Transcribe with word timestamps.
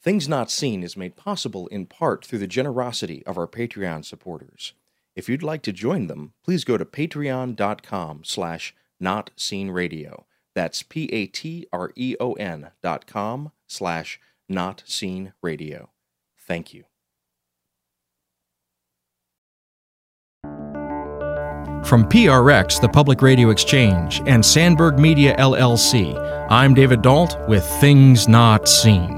Things 0.00 0.28
Not 0.28 0.50
Seen 0.50 0.82
is 0.82 0.96
made 0.96 1.16
possible 1.16 1.66
in 1.68 1.86
part 1.86 2.24
through 2.24 2.38
the 2.38 2.46
generosity 2.46 3.24
of 3.26 3.36
our 3.36 3.48
Patreon 3.48 4.04
supporters. 4.04 4.74
If 5.16 5.28
you'd 5.28 5.42
like 5.42 5.62
to 5.62 5.72
join 5.72 6.06
them, 6.06 6.34
please 6.44 6.62
go 6.64 6.78
to 6.78 6.84
patreon.com 6.84 8.22
slash 8.24 8.74
notseenradio. 9.02 10.24
That's 10.54 10.82
P-A-T-R-E-O-N 10.84 12.70
dot 12.82 13.06
com 13.06 13.52
slash 13.66 14.20
notseenradio. 14.50 15.88
Thank 16.36 16.74
you. 16.74 16.84
From 21.84 22.04
PRX, 22.04 22.80
the 22.80 22.88
Public 22.88 23.22
Radio 23.22 23.50
Exchange, 23.50 24.20
and 24.26 24.44
Sandberg 24.44 24.98
Media 24.98 25.34
LLC, 25.38 26.16
I'm 26.50 26.74
David 26.74 27.02
Dault 27.02 27.36
with 27.48 27.64
Things 27.80 28.28
Not 28.28 28.68
Seen. 28.68 29.17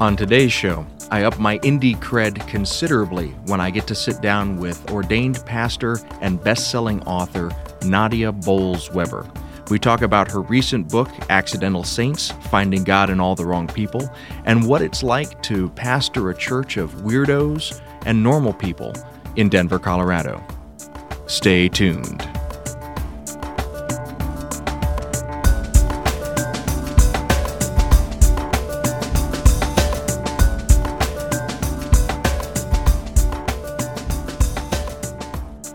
On 0.00 0.16
today's 0.16 0.50
show, 0.50 0.86
I 1.10 1.24
up 1.24 1.38
my 1.38 1.58
indie 1.58 1.94
cred 1.94 2.48
considerably 2.48 3.32
when 3.44 3.60
I 3.60 3.68
get 3.68 3.86
to 3.88 3.94
sit 3.94 4.22
down 4.22 4.56
with 4.56 4.90
ordained 4.90 5.44
pastor 5.44 5.98
and 6.22 6.42
best 6.42 6.70
selling 6.70 7.02
author 7.02 7.50
Nadia 7.84 8.32
Bolz 8.32 8.90
Weber. 8.94 9.30
We 9.68 9.78
talk 9.78 10.00
about 10.00 10.30
her 10.30 10.40
recent 10.40 10.88
book, 10.88 11.10
Accidental 11.28 11.84
Saints 11.84 12.30
Finding 12.50 12.82
God 12.82 13.10
in 13.10 13.20
All 13.20 13.34
the 13.34 13.44
Wrong 13.44 13.68
People, 13.68 14.10
and 14.46 14.66
what 14.66 14.80
it's 14.80 15.02
like 15.02 15.42
to 15.42 15.68
pastor 15.68 16.30
a 16.30 16.34
church 16.34 16.78
of 16.78 16.94
weirdos 17.02 17.78
and 18.06 18.22
normal 18.22 18.54
people 18.54 18.94
in 19.36 19.50
Denver, 19.50 19.78
Colorado. 19.78 20.42
Stay 21.26 21.68
tuned. 21.68 22.26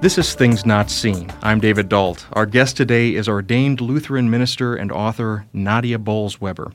This 0.06 0.20
is 0.20 0.36
Things 0.36 0.68
Not 0.68 0.92
Seen. 0.92 1.34
I'm 1.42 1.60
David 1.60 1.90
Dault. 1.90 2.28
Our 2.34 2.46
guest 2.46 2.78
today 2.78 3.16
is 3.16 3.28
ordained 3.28 3.82
Lutheran 3.82 4.30
minister 4.30 4.76
and 4.76 4.92
author 4.92 5.48
Nadia 5.52 5.98
Bolz 5.98 6.40
Weber. 6.40 6.74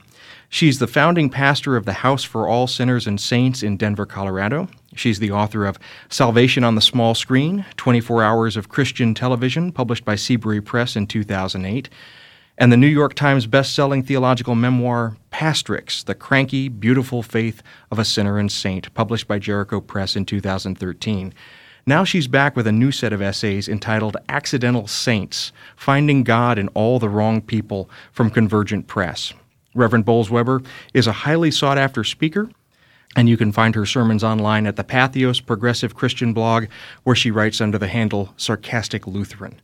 She's 0.49 0.79
the 0.79 0.85
founding 0.85 1.29
pastor 1.29 1.77
of 1.77 1.85
the 1.85 1.93
House 1.93 2.25
for 2.25 2.45
All 2.45 2.67
Sinners 2.67 3.07
and 3.07 3.21
Saints 3.21 3.63
in 3.63 3.77
Denver, 3.77 4.05
Colorado. 4.05 4.67
She's 4.97 5.19
the 5.19 5.31
author 5.31 5.65
of 5.65 5.79
Salvation 6.09 6.65
on 6.65 6.75
the 6.75 6.81
Small 6.81 7.15
Screen 7.15 7.63
24 7.77 8.21
Hours 8.21 8.57
of 8.57 8.67
Christian 8.67 9.13
Television, 9.13 9.71
published 9.71 10.03
by 10.03 10.15
Seabury 10.15 10.59
Press 10.59 10.97
in 10.97 11.07
2008, 11.07 11.87
and 12.57 12.69
the 12.69 12.75
New 12.75 12.85
York 12.85 13.13
Times 13.13 13.47
best-selling 13.47 14.03
theological 14.03 14.55
memoir 14.55 15.15
Pastrix: 15.31 16.03
The 16.03 16.15
Cranky, 16.15 16.67
Beautiful 16.67 17.23
Faith 17.23 17.63
of 17.91 17.97
a 17.97 18.03
Sinner 18.03 18.37
and 18.37 18.51
Saint, 18.51 18.93
published 18.93 19.29
by 19.29 19.39
Jericho 19.39 19.79
Press 19.79 20.17
in 20.17 20.25
2013. 20.25 21.33
Now 21.85 22.03
she's 22.03 22.27
back 22.27 22.55
with 22.55 22.67
a 22.67 22.71
new 22.71 22.91
set 22.91 23.11
of 23.11 23.23
essays 23.23 23.67
entitled 23.67 24.15
Accidental 24.29 24.85
Saints 24.85 25.51
Finding 25.75 26.23
God 26.23 26.59
in 26.59 26.67
All 26.69 26.99
the 26.99 27.09
Wrong 27.09 27.41
People 27.41 27.89
from 28.11 28.29
Convergent 28.29 28.85
Press. 28.85 29.33
Reverend 29.73 30.05
Bolz 30.05 30.29
Weber 30.29 30.61
is 30.93 31.07
a 31.07 31.11
highly 31.11 31.49
sought 31.49 31.79
after 31.79 32.03
speaker, 32.03 32.51
and 33.15 33.27
you 33.27 33.35
can 33.35 33.51
find 33.51 33.73
her 33.73 33.87
sermons 33.87 34.23
online 34.23 34.67
at 34.67 34.75
the 34.75 34.83
Patheos 34.83 35.43
Progressive 35.43 35.95
Christian 35.95 36.33
blog, 36.33 36.65
where 37.03 37.15
she 37.15 37.31
writes 37.31 37.59
under 37.59 37.79
the 37.79 37.87
handle 37.87 38.33
Sarcastic 38.37 39.07
Lutheran. 39.07 39.59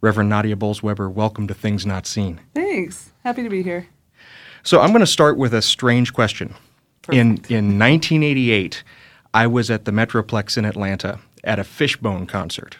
Reverend 0.00 0.30
Nadia 0.30 0.56
Bolz 0.56 0.82
Weber, 0.82 1.10
welcome 1.10 1.46
to 1.48 1.54
Things 1.54 1.84
Not 1.84 2.06
Seen. 2.06 2.40
Thanks. 2.54 3.12
Happy 3.24 3.42
to 3.42 3.50
be 3.50 3.62
here. 3.62 3.88
So 4.62 4.80
I'm 4.80 4.90
going 4.90 5.00
to 5.00 5.06
start 5.06 5.36
with 5.36 5.52
a 5.52 5.60
strange 5.60 6.14
question. 6.14 6.54
In, 7.10 7.36
in 7.50 7.78
1988, 7.78 8.82
I 9.34 9.46
was 9.46 9.70
at 9.70 9.84
the 9.84 9.90
Metroplex 9.90 10.56
in 10.56 10.64
Atlanta 10.64 11.18
at 11.44 11.58
a 11.58 11.64
Fishbone 11.64 12.26
concert. 12.26 12.76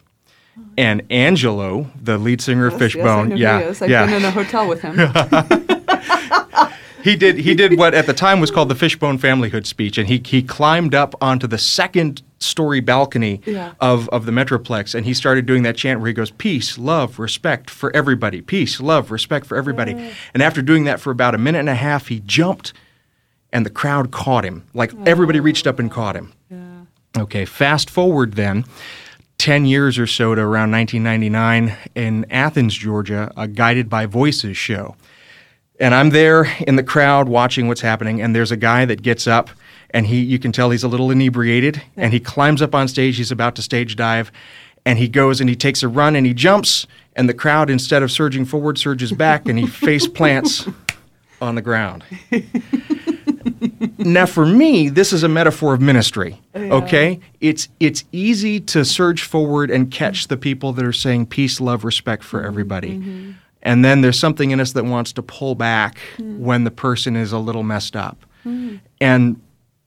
And 0.77 1.03
Angelo, 1.11 1.91
the 2.01 2.19
lead 2.19 2.41
singer 2.43 2.67
of 2.67 2.79
Fishbone, 2.79 3.31
yes, 3.31 3.39
yeah, 3.39 3.59
who 3.59 3.65
he 3.65 3.71
is. 3.71 3.83
I've 3.83 3.91
yeah, 3.91 4.07
been 4.07 4.15
in 4.17 4.25
a 4.25 4.31
hotel 4.31 4.69
with 4.69 4.83
him. 4.83 4.97
he 7.03 7.17
did 7.17 7.39
he 7.39 7.55
did 7.55 7.79
what 7.79 7.95
at 7.95 8.07
the 8.07 8.13
time 8.13 8.39
was 8.41 8.51
called 8.51 8.69
the 8.69 8.75
Fishbone 8.75 9.19
Familyhood 9.19 9.67
speech, 9.67 9.97
and 9.97 10.09
he 10.09 10.21
he 10.25 10.43
climbed 10.43 10.95
up 10.95 11.15
onto 11.23 11.47
the 11.47 11.57
second 11.59 12.23
story 12.39 12.81
balcony 12.81 13.41
Yeah. 13.47 13.73
of 13.81 14.09
of 14.11 14.27
the 14.27 14.33
Metroplex, 14.33 14.95
and 14.95 15.07
he 15.07 15.15
started 15.15 15.47
doing 15.47 15.63
that 15.63 15.77
chant 15.77 16.01
where 16.01 16.09
he 16.09 16.15
goes, 16.15 16.31
"Peace, 16.31 16.77
love, 16.77 17.19
respect 17.19 17.71
for 17.71 17.95
everybody. 17.97 18.43
Peace, 18.43 18.79
love, 18.79 19.11
respect 19.11 19.47
for 19.47 19.57
everybody." 19.57 20.13
And 20.35 20.43
after 20.43 20.61
doing 20.61 20.85
that 20.85 21.01
for 21.01 21.11
about 21.11 21.35
a 21.35 21.39
minute 21.39 21.61
and 21.61 21.69
a 21.71 21.75
half, 21.75 22.09
he 22.09 22.21
jumped, 22.21 22.75
and 23.53 23.65
the 23.65 23.71
crowd 23.71 24.11
caught 24.11 24.45
him. 24.45 24.65
Like 24.75 24.93
everybody 25.07 25.41
reached 25.41 25.67
up 25.67 25.79
and 25.79 25.91
caught 25.91 26.15
him. 26.15 26.33
Okay, 27.17 27.45
fast 27.45 27.91
forward 27.91 28.35
then 28.35 28.65
10 29.39 29.67
years 29.67 29.99
or 29.99 30.07
so 30.07 30.35
to 30.35 30.41
around 30.41 30.71
1999 30.71 31.77
in 31.95 32.25
Athens, 32.31 32.75
Georgia, 32.75 33.31
a 33.37 33.47
Guided 33.47 33.91
by 33.91 34.07
Voices 34.07 34.57
show. 34.57 34.97
And 35.79 35.95
I'm 35.95 36.11
there 36.11 36.45
in 36.61 36.77
the 36.77 36.83
crowd 36.83 37.29
watching 37.29 37.69
what's 37.69 37.81
happening, 37.81 38.23
and 38.23 38.35
there's 38.35 38.53
a 38.53 38.57
guy 38.57 38.85
that 38.85 39.03
gets 39.03 39.27
up 39.27 39.51
and 39.91 40.07
he 40.07 40.21
you 40.21 40.39
can 40.39 40.53
tell 40.53 40.71
he's 40.71 40.85
a 40.85 40.89
little 40.89 41.11
inebriated 41.11 41.83
and 41.97 42.15
he 42.15 42.21
climbs 42.21 42.63
up 42.63 42.75
on 42.75 42.89
stage, 42.89 43.19
he's 43.19 43.31
about 43.31 43.55
to 43.57 43.63
stage 43.63 43.95
dive, 43.95 44.33
and 44.87 44.99
he 44.99 45.09
goes 45.09 45.41
and 45.41 45.51
he 45.51 45.57
takes 45.57 45.83
a 45.83 45.89
run 45.89 46.17
and 46.17 46.25
he 46.25 46.33
jumps, 46.33 46.87
and 47.15 47.29
the 47.29 47.35
crowd 47.35 47.69
instead 47.69 48.03
of 48.03 48.11
surging 48.11 48.47
forward 48.47 48.79
surges 48.79 49.13
back 49.13 49.47
and 49.49 49.59
he 49.59 49.67
face 49.67 50.07
plants 50.07 50.67
on 51.43 51.57
the 51.57 51.63
ground 51.63 52.05
now 54.05 54.27
for 54.27 54.47
me 54.47 54.89
this 54.89 55.13
is 55.13 55.23
a 55.23 55.29
metaphor 55.29 55.75
of 55.75 55.81
ministry 55.81 56.41
okay? 56.71 57.21
It's 57.41 57.69
it's 57.81 58.05
easy 58.13 58.61
to 58.61 58.85
surge 58.85 59.23
forward 59.23 59.71
and 59.71 59.91
catch 59.91 60.29
the 60.29 60.37
people 60.37 60.73
that 60.75 60.85
are 60.85 60.93
saying 60.93 61.27
peace 61.27 61.61
love 61.61 61.85
respect 61.85 62.25
for 62.25 62.39
mm-hmm. 62.39 62.49
everybody. 62.49 62.99
Mm-hmm. 62.99 63.31
And 63.63 63.85
then 63.85 64.01
there's 64.01 64.19
something 64.19 64.51
in 64.51 64.61
us 64.61 64.73
that 64.73 64.85
wants 64.85 65.13
to 65.13 65.23
pull 65.23 65.55
back 65.55 65.99
mm. 66.17 66.39
when 66.39 66.65
the 66.65 66.71
person 66.73 67.15
is 67.15 67.31
a 67.31 67.39
little 67.39 67.63
messed 67.63 67.95
up. 67.95 68.27
Mm. 68.45 68.81
And 69.01 69.41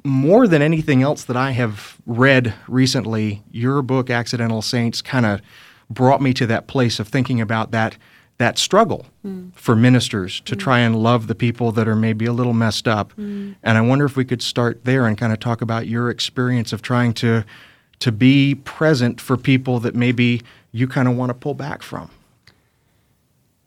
more 0.05 0.47
than 0.47 0.61
anything 0.61 1.01
else 1.01 1.23
that 1.23 1.35
i 1.35 1.49
have 1.49 1.97
read 2.05 2.53
recently 2.67 3.41
your 3.49 3.81
book 3.81 4.11
accidental 4.11 4.61
saints 4.61 5.01
kind 5.01 5.25
of 5.25 5.41
brought 5.89 6.21
me 6.21 6.31
to 6.31 6.45
that 6.45 6.67
place 6.67 6.99
of 6.99 7.07
thinking 7.07 7.41
about 7.41 7.71
that 7.71 7.97
that 8.37 8.57
struggle 8.57 9.05
mm. 9.25 9.53
for 9.55 9.75
ministers 9.75 10.41
to 10.41 10.55
mm. 10.55 10.59
try 10.59 10.79
and 10.79 10.95
love 10.95 11.27
the 11.27 11.35
people 11.35 11.71
that 11.71 11.87
are 11.87 11.95
maybe 11.95 12.25
a 12.25 12.33
little 12.33 12.53
messed 12.53 12.87
up. 12.87 13.13
Mm. 13.17 13.55
And 13.63 13.77
I 13.77 13.81
wonder 13.81 14.05
if 14.05 14.17
we 14.17 14.25
could 14.25 14.41
start 14.41 14.83
there 14.83 15.05
and 15.05 15.17
kind 15.17 15.31
of 15.31 15.39
talk 15.39 15.61
about 15.61 15.87
your 15.87 16.09
experience 16.09 16.73
of 16.73 16.81
trying 16.81 17.13
to 17.15 17.45
to 17.99 18.11
be 18.11 18.55
present 18.55 19.21
for 19.21 19.37
people 19.37 19.79
that 19.79 19.95
maybe 19.95 20.41
you 20.73 20.85
kind 20.85 21.07
of 21.07 21.15
want 21.15 21.29
to 21.29 21.33
pull 21.33 21.53
back 21.53 21.81
from. 21.81 22.09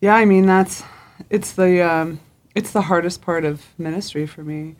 yeah, 0.01 0.15
I 0.15 0.27
mean 0.27 0.45
that's 0.45 0.83
it's 1.31 1.53
the 1.53 1.83
um, 1.83 2.21
it's 2.55 2.73
the 2.73 2.83
hardest 2.83 3.23
part 3.23 3.45
of 3.45 3.65
ministry 3.78 4.27
for 4.27 4.43
me 4.43 4.77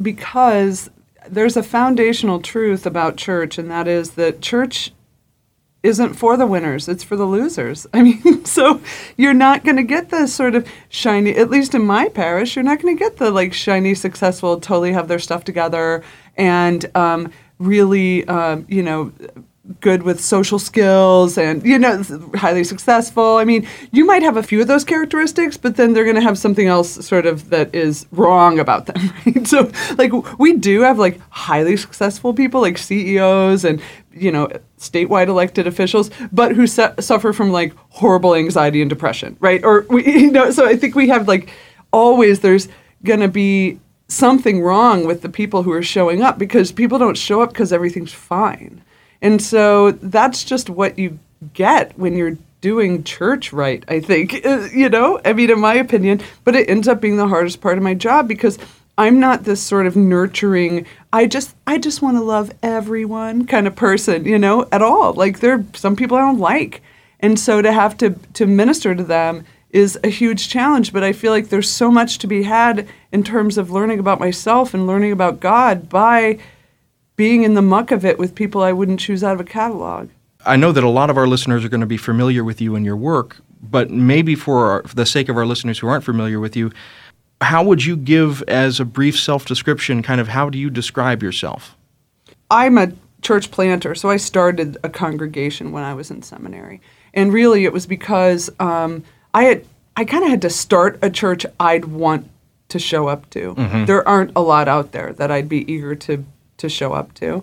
because 0.00 0.88
there's 1.28 1.56
a 1.56 1.62
foundational 1.62 2.40
truth 2.40 2.86
about 2.86 3.16
church, 3.16 3.58
and 3.58 3.70
that 3.70 3.88
is 3.88 4.12
that 4.12 4.40
church 4.40 4.92
isn't 5.82 6.14
for 6.14 6.36
the 6.36 6.46
winners, 6.46 6.88
it's 6.88 7.02
for 7.02 7.16
the 7.16 7.24
losers. 7.24 7.86
I 7.94 8.02
mean, 8.02 8.44
so 8.44 8.80
you're 9.16 9.34
not 9.34 9.64
going 9.64 9.76
to 9.76 9.82
get 9.82 10.10
the 10.10 10.26
sort 10.26 10.54
of 10.54 10.66
shiny, 10.88 11.34
at 11.36 11.50
least 11.50 11.74
in 11.74 11.84
my 11.84 12.08
parish, 12.08 12.56
you're 12.56 12.62
not 12.62 12.80
going 12.80 12.96
to 12.96 12.98
get 12.98 13.16
the 13.16 13.30
like 13.30 13.52
shiny, 13.52 13.94
successful, 13.94 14.60
totally 14.60 14.92
have 14.92 15.08
their 15.08 15.18
stuff 15.18 15.44
together 15.44 16.02
and 16.36 16.94
um, 16.96 17.30
really, 17.58 18.26
um, 18.28 18.64
you 18.68 18.82
know, 18.82 19.12
good 19.80 20.02
with 20.02 20.20
social 20.20 20.58
skills 20.58 21.38
and 21.38 21.64
you 21.64 21.78
know 21.78 22.02
highly 22.34 22.64
successful 22.64 23.36
i 23.36 23.44
mean 23.44 23.66
you 23.92 24.04
might 24.04 24.22
have 24.22 24.36
a 24.36 24.42
few 24.42 24.60
of 24.60 24.66
those 24.66 24.84
characteristics 24.84 25.56
but 25.56 25.76
then 25.76 25.92
they're 25.92 26.04
going 26.04 26.16
to 26.16 26.22
have 26.22 26.36
something 26.36 26.66
else 26.66 27.06
sort 27.06 27.26
of 27.26 27.48
that 27.50 27.72
is 27.72 28.04
wrong 28.10 28.58
about 28.58 28.86
them 28.86 29.12
right 29.26 29.46
so 29.46 29.70
like 29.98 30.12
we 30.38 30.54
do 30.54 30.80
have 30.80 30.98
like 30.98 31.20
highly 31.30 31.76
successful 31.76 32.34
people 32.34 32.60
like 32.60 32.76
ceos 32.76 33.64
and 33.64 33.80
you 34.14 34.30
know 34.30 34.48
statewide 34.78 35.28
elected 35.28 35.66
officials 35.66 36.10
but 36.30 36.52
who 36.52 36.66
su- 36.66 36.94
suffer 37.00 37.32
from 37.32 37.50
like 37.50 37.74
horrible 37.90 38.34
anxiety 38.34 38.80
and 38.80 38.90
depression 38.90 39.36
right 39.40 39.64
or 39.64 39.86
we 39.88 40.04
you 40.20 40.30
know 40.30 40.50
so 40.50 40.66
i 40.66 40.76
think 40.76 40.94
we 40.94 41.08
have 41.08 41.28
like 41.28 41.50
always 41.92 42.40
there's 42.40 42.68
going 43.04 43.20
to 43.20 43.28
be 43.28 43.78
something 44.08 44.60
wrong 44.60 45.06
with 45.06 45.22
the 45.22 45.28
people 45.28 45.62
who 45.62 45.72
are 45.72 45.82
showing 45.82 46.22
up 46.22 46.38
because 46.38 46.70
people 46.72 46.98
don't 46.98 47.16
show 47.16 47.42
up 47.42 47.50
because 47.50 47.72
everything's 47.72 48.12
fine 48.12 48.82
and 49.20 49.40
so 49.40 49.92
that's 49.92 50.44
just 50.44 50.68
what 50.68 50.98
you 50.98 51.18
get 51.54 51.98
when 51.98 52.16
you're 52.16 52.36
doing 52.62 53.04
church 53.04 53.52
right, 53.52 53.84
I 53.88 54.00
think, 54.00 54.32
you 54.72 54.88
know? 54.88 55.20
I 55.24 55.34
mean, 55.34 55.50
in 55.50 55.60
my 55.60 55.74
opinion, 55.74 56.22
but 56.44 56.56
it 56.56 56.70
ends 56.70 56.88
up 56.88 57.02
being 57.02 57.18
the 57.18 57.28
hardest 57.28 57.60
part 57.60 57.76
of 57.76 57.84
my 57.84 57.92
job 57.92 58.26
because 58.26 58.58
I'm 58.96 59.20
not 59.20 59.44
this 59.44 59.62
sort 59.62 59.86
of 59.86 59.96
nurturing, 59.96 60.86
I 61.12 61.26
just 61.26 61.54
I 61.66 61.78
just 61.78 62.00
want 62.00 62.16
to 62.16 62.22
love 62.22 62.52
everyone 62.62 63.46
kind 63.46 63.66
of 63.66 63.76
person, 63.76 64.24
you 64.24 64.38
know, 64.38 64.66
at 64.72 64.82
all. 64.82 65.12
Like 65.12 65.40
there 65.40 65.54
are 65.54 65.64
some 65.74 65.96
people 65.96 66.16
I 66.16 66.20
don't 66.20 66.38
like. 66.38 66.82
And 67.20 67.38
so 67.38 67.62
to 67.62 67.72
have 67.72 67.96
to 67.98 68.10
to 68.34 68.46
minister 68.46 68.94
to 68.94 69.04
them 69.04 69.44
is 69.70 69.98
a 70.04 70.08
huge 70.08 70.48
challenge, 70.48 70.92
but 70.92 71.02
I 71.02 71.12
feel 71.12 71.32
like 71.32 71.48
there's 71.48 71.70
so 71.70 71.90
much 71.90 72.18
to 72.18 72.26
be 72.26 72.42
had 72.42 72.86
in 73.10 73.24
terms 73.24 73.56
of 73.56 73.70
learning 73.70 73.98
about 73.98 74.20
myself 74.20 74.74
and 74.74 74.86
learning 74.86 75.12
about 75.12 75.40
God 75.40 75.88
by 75.88 76.38
being 77.16 77.42
in 77.42 77.54
the 77.54 77.62
muck 77.62 77.90
of 77.90 78.04
it 78.04 78.18
with 78.18 78.34
people 78.34 78.62
I 78.62 78.72
wouldn't 78.72 79.00
choose 79.00 79.24
out 79.24 79.34
of 79.34 79.40
a 79.40 79.44
catalog. 79.44 80.10
I 80.44 80.56
know 80.56 80.72
that 80.72 80.84
a 80.84 80.88
lot 80.88 81.08
of 81.08 81.16
our 81.16 81.26
listeners 81.26 81.64
are 81.64 81.68
going 81.68 81.82
to 81.82 81.86
be 81.86 81.96
familiar 81.96 82.42
with 82.42 82.60
you 82.60 82.74
and 82.74 82.84
your 82.84 82.96
work, 82.96 83.36
but 83.62 83.90
maybe 83.90 84.34
for, 84.34 84.66
our, 84.70 84.82
for 84.82 84.94
the 84.94 85.06
sake 85.06 85.28
of 85.28 85.36
our 85.36 85.46
listeners 85.46 85.78
who 85.78 85.86
aren't 85.86 86.04
familiar 86.04 86.40
with 86.40 86.56
you, 86.56 86.72
how 87.42 87.62
would 87.64 87.84
you 87.84 87.96
give 87.96 88.42
as 88.48 88.80
a 88.80 88.84
brief 88.84 89.18
self 89.18 89.44
description 89.46 90.02
kind 90.02 90.20
of 90.20 90.28
how 90.28 90.48
do 90.48 90.58
you 90.58 90.70
describe 90.70 91.22
yourself? 91.22 91.76
I'm 92.50 92.78
a 92.78 92.92
church 93.22 93.50
planter, 93.50 93.94
so 93.94 94.10
I 94.10 94.16
started 94.16 94.76
a 94.82 94.88
congregation 94.88 95.72
when 95.72 95.84
I 95.84 95.94
was 95.94 96.10
in 96.10 96.22
seminary. 96.22 96.80
And 97.14 97.32
really, 97.32 97.64
it 97.64 97.72
was 97.72 97.86
because 97.86 98.50
um, 98.58 99.04
I 99.34 99.44
had 99.44 99.64
I 99.96 100.04
kind 100.04 100.24
of 100.24 100.30
had 100.30 100.42
to 100.42 100.50
start 100.50 100.98
a 101.02 101.10
church 101.10 101.44
I'd 101.60 101.86
want 101.86 102.28
to 102.68 102.78
show 102.78 103.08
up 103.08 103.28
to. 103.30 103.54
Mm-hmm. 103.54 103.84
There 103.84 104.06
aren't 104.08 104.32
a 104.34 104.40
lot 104.40 104.66
out 104.68 104.92
there 104.92 105.12
that 105.14 105.30
I'd 105.30 105.48
be 105.48 105.70
eager 105.70 105.94
to 105.94 106.24
to 106.58 106.68
show 106.68 106.92
up 106.92 107.14
to. 107.14 107.42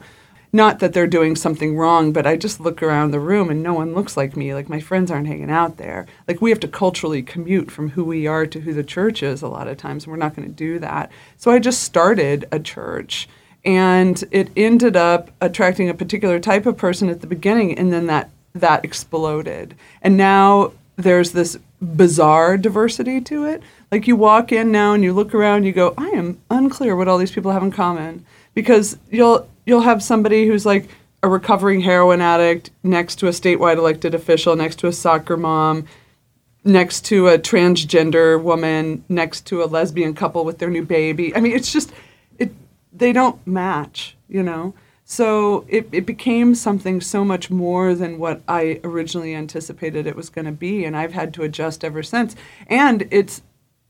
Not 0.52 0.80
that 0.80 0.94
they're 0.94 1.08
doing 1.08 1.36
something 1.36 1.78
wrong, 1.78 2.12
but 2.12 2.26
I 2.26 2.36
just 2.36 2.60
look 2.60 2.82
around 2.82 3.12
the 3.12 3.20
room 3.20 3.50
and 3.50 3.62
no 3.62 3.74
one 3.74 3.94
looks 3.94 4.18
like 4.18 4.36
me. 4.36 4.54
Like 4.54 4.68
my 4.68 4.80
friends 4.80 5.12
aren't 5.12 5.28
hanging 5.28 5.52
out 5.52 5.78
there. 5.78 6.08
Like 6.28 6.42
we 6.42 6.50
have 6.50 6.60
to 6.62 6.68
culturally 6.68 7.22
commute 7.22 7.70
from 7.70 7.90
who 7.90 8.04
we 8.04 8.26
are 8.26 8.48
to 8.48 8.62
who 8.62 8.74
the 8.74 8.84
church 8.84 9.22
is 9.22 9.42
a 9.42 9.48
lot 9.48 9.68
of 9.68 9.78
times, 9.78 10.04
and 10.04 10.12
we're 10.12 10.18
not 10.18 10.36
going 10.36 10.48
to 10.48 10.54
do 10.54 10.80
that. 10.80 11.12
So 11.38 11.52
I 11.52 11.60
just 11.60 11.84
started 11.84 12.48
a 12.52 12.60
church, 12.60 13.30
and 13.64 14.24
it 14.32 14.50
ended 14.58 14.96
up 14.96 15.30
attracting 15.40 15.90
a 15.90 15.94
particular 15.94 16.40
type 16.40 16.66
of 16.66 16.78
person 16.78 17.10
at 17.10 17.22
the 17.22 17.28
beginning, 17.28 17.78
and 17.78 17.94
then 17.94 18.08
that 18.08 18.32
that 18.56 18.84
exploded. 18.84 19.76
And 20.02 20.18
now 20.18 20.72
there's 20.96 21.32
this 21.32 21.58
bizarre 21.82 22.58
diversity 22.58 23.22
to 23.22 23.46
it. 23.46 23.62
Like 23.92 24.08
you 24.08 24.16
walk 24.16 24.52
in 24.52 24.72
now 24.72 24.94
and 24.94 25.04
you 25.04 25.14
look 25.14 25.34
around, 25.34 25.64
you 25.64 25.72
go, 25.72 25.94
I 25.98 26.10
am 26.10 26.40
unclear 26.50 26.96
what 26.96 27.08
all 27.08 27.18
these 27.18 27.32
people 27.32 27.52
have 27.52 27.64
in 27.64 27.72
common 27.72 28.26
because 28.54 28.98
you'll 29.10 29.48
you'll 29.70 29.82
have 29.82 30.04
somebody 30.04 30.48
who's 30.48 30.66
like 30.66 30.90
a 31.22 31.30
recovering 31.30 31.82
heroin 31.82 32.22
addict 32.22 32.72
next 32.84 33.18
to 33.18 33.28
a 33.28 33.32
statewide 33.32 33.78
elected 33.78 34.14
official, 34.16 34.56
next 34.56 34.80
to 34.80 34.88
a 34.88 34.94
soccer 34.94 35.38
mom, 35.38 35.86
next 36.64 37.06
to 37.06 37.28
a 37.28 37.38
transgender 37.38 38.42
woman, 38.42 39.04
next 39.08 39.46
to 39.48 39.64
a 39.64 39.66
lesbian 39.66 40.14
couple 40.14 40.44
with 40.44 40.58
their 40.58 40.70
new 40.70 40.84
baby. 40.84 41.36
I 41.36 41.40
mean, 41.40 41.54
it's 41.54 41.72
just 41.72 41.94
it 42.38 42.52
they 42.92 43.14
don't 43.14 43.46
match, 43.46 44.18
you 44.28 44.44
know. 44.44 44.74
So 45.06 45.66
it, 45.68 45.90
it 45.92 46.06
became 46.06 46.54
something 46.54 47.02
so 47.02 47.26
much 47.26 47.50
more 47.50 47.96
than 47.96 48.20
what 48.20 48.44
I 48.48 48.80
originally 48.84 49.34
anticipated 49.34 50.06
it 50.06 50.16
was 50.16 50.30
going 50.30 50.46
to 50.46 50.52
be, 50.52 50.86
and 50.86 50.96
I've 50.96 51.14
had 51.14 51.34
to 51.34 51.44
adjust 51.44 51.84
ever 51.84 52.04
since. 52.04 52.36
And 52.68 53.08
it's 53.10 53.42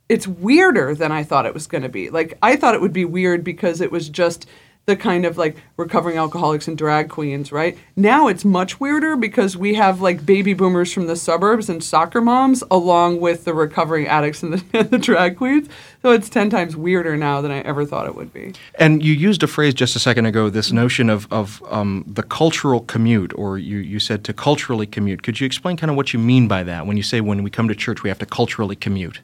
it's 0.08 0.28
weirder 0.28 0.96
than 0.96 1.12
I 1.12 1.24
thought 1.24 1.46
it 1.46 1.54
was 1.54 1.68
going 1.68 1.84
to 1.84 1.90
be. 1.90 2.10
Like 2.10 2.38
I 2.42 2.56
thought 2.56 2.74
it 2.74 2.82
would 2.82 2.94
be 2.94 3.06
weird 3.06 3.44
because 3.44 3.82
it 3.82 3.92
was 3.92 4.10
just 4.10 4.48
the 4.90 4.96
kind 4.96 5.24
of 5.24 5.38
like 5.38 5.56
recovering 5.78 6.18
alcoholics 6.18 6.68
and 6.68 6.76
drag 6.76 7.10
queens, 7.10 7.52
right? 7.52 7.78
Now 7.96 8.28
it's 8.28 8.44
much 8.44 8.80
weirder 8.80 9.16
because 9.16 9.56
we 9.56 9.76
have 9.76 10.02
like 10.02 10.26
baby 10.26 10.56
boomers 10.56 10.92
from 10.92 11.06
the 11.06 11.16
suburbs 11.16 11.70
and 11.70 11.84
soccer 11.84 12.22
moms 12.22 12.64
along 12.72 13.22
with 13.22 13.46
the 13.46 13.54
recovering 13.54 14.08
addicts 14.08 14.42
and 14.42 14.54
the, 14.54 14.64
and 14.80 14.90
the 14.90 14.98
drag 14.98 15.38
queens. 15.38 15.70
So 16.02 16.12
it's 16.12 16.28
10 16.28 16.50
times 16.50 16.76
weirder 16.76 17.16
now 17.18 17.40
than 17.40 17.52
I 17.52 17.60
ever 17.60 17.86
thought 17.86 18.08
it 18.08 18.16
would 18.16 18.34
be. 18.34 18.54
And 18.76 19.04
you 19.04 19.14
used 19.14 19.44
a 19.44 19.48
phrase 19.48 19.76
just 19.76 19.96
a 19.96 20.00
second 20.00 20.26
ago, 20.26 20.50
this 20.50 20.72
notion 20.72 21.10
of, 21.10 21.32
of 21.32 21.62
um, 21.70 22.04
the 22.08 22.24
cultural 22.24 22.80
commute, 22.82 23.32
or 23.36 23.60
you, 23.60 23.78
you 23.78 24.00
said 24.00 24.24
to 24.24 24.34
culturally 24.34 24.88
commute. 24.88 25.22
Could 25.22 25.40
you 25.40 25.46
explain 25.46 25.78
kind 25.78 25.92
of 25.92 25.98
what 25.98 26.14
you 26.14 26.20
mean 26.20 26.48
by 26.48 26.64
that 26.64 26.88
when 26.88 26.98
you 26.98 27.04
say 27.04 27.22
when 27.22 27.44
we 27.44 27.52
come 27.52 27.68
to 27.68 27.76
church 27.76 28.02
we 28.02 28.10
have 28.10 28.20
to 28.20 28.26
culturally 28.26 28.76
commute? 28.76 29.22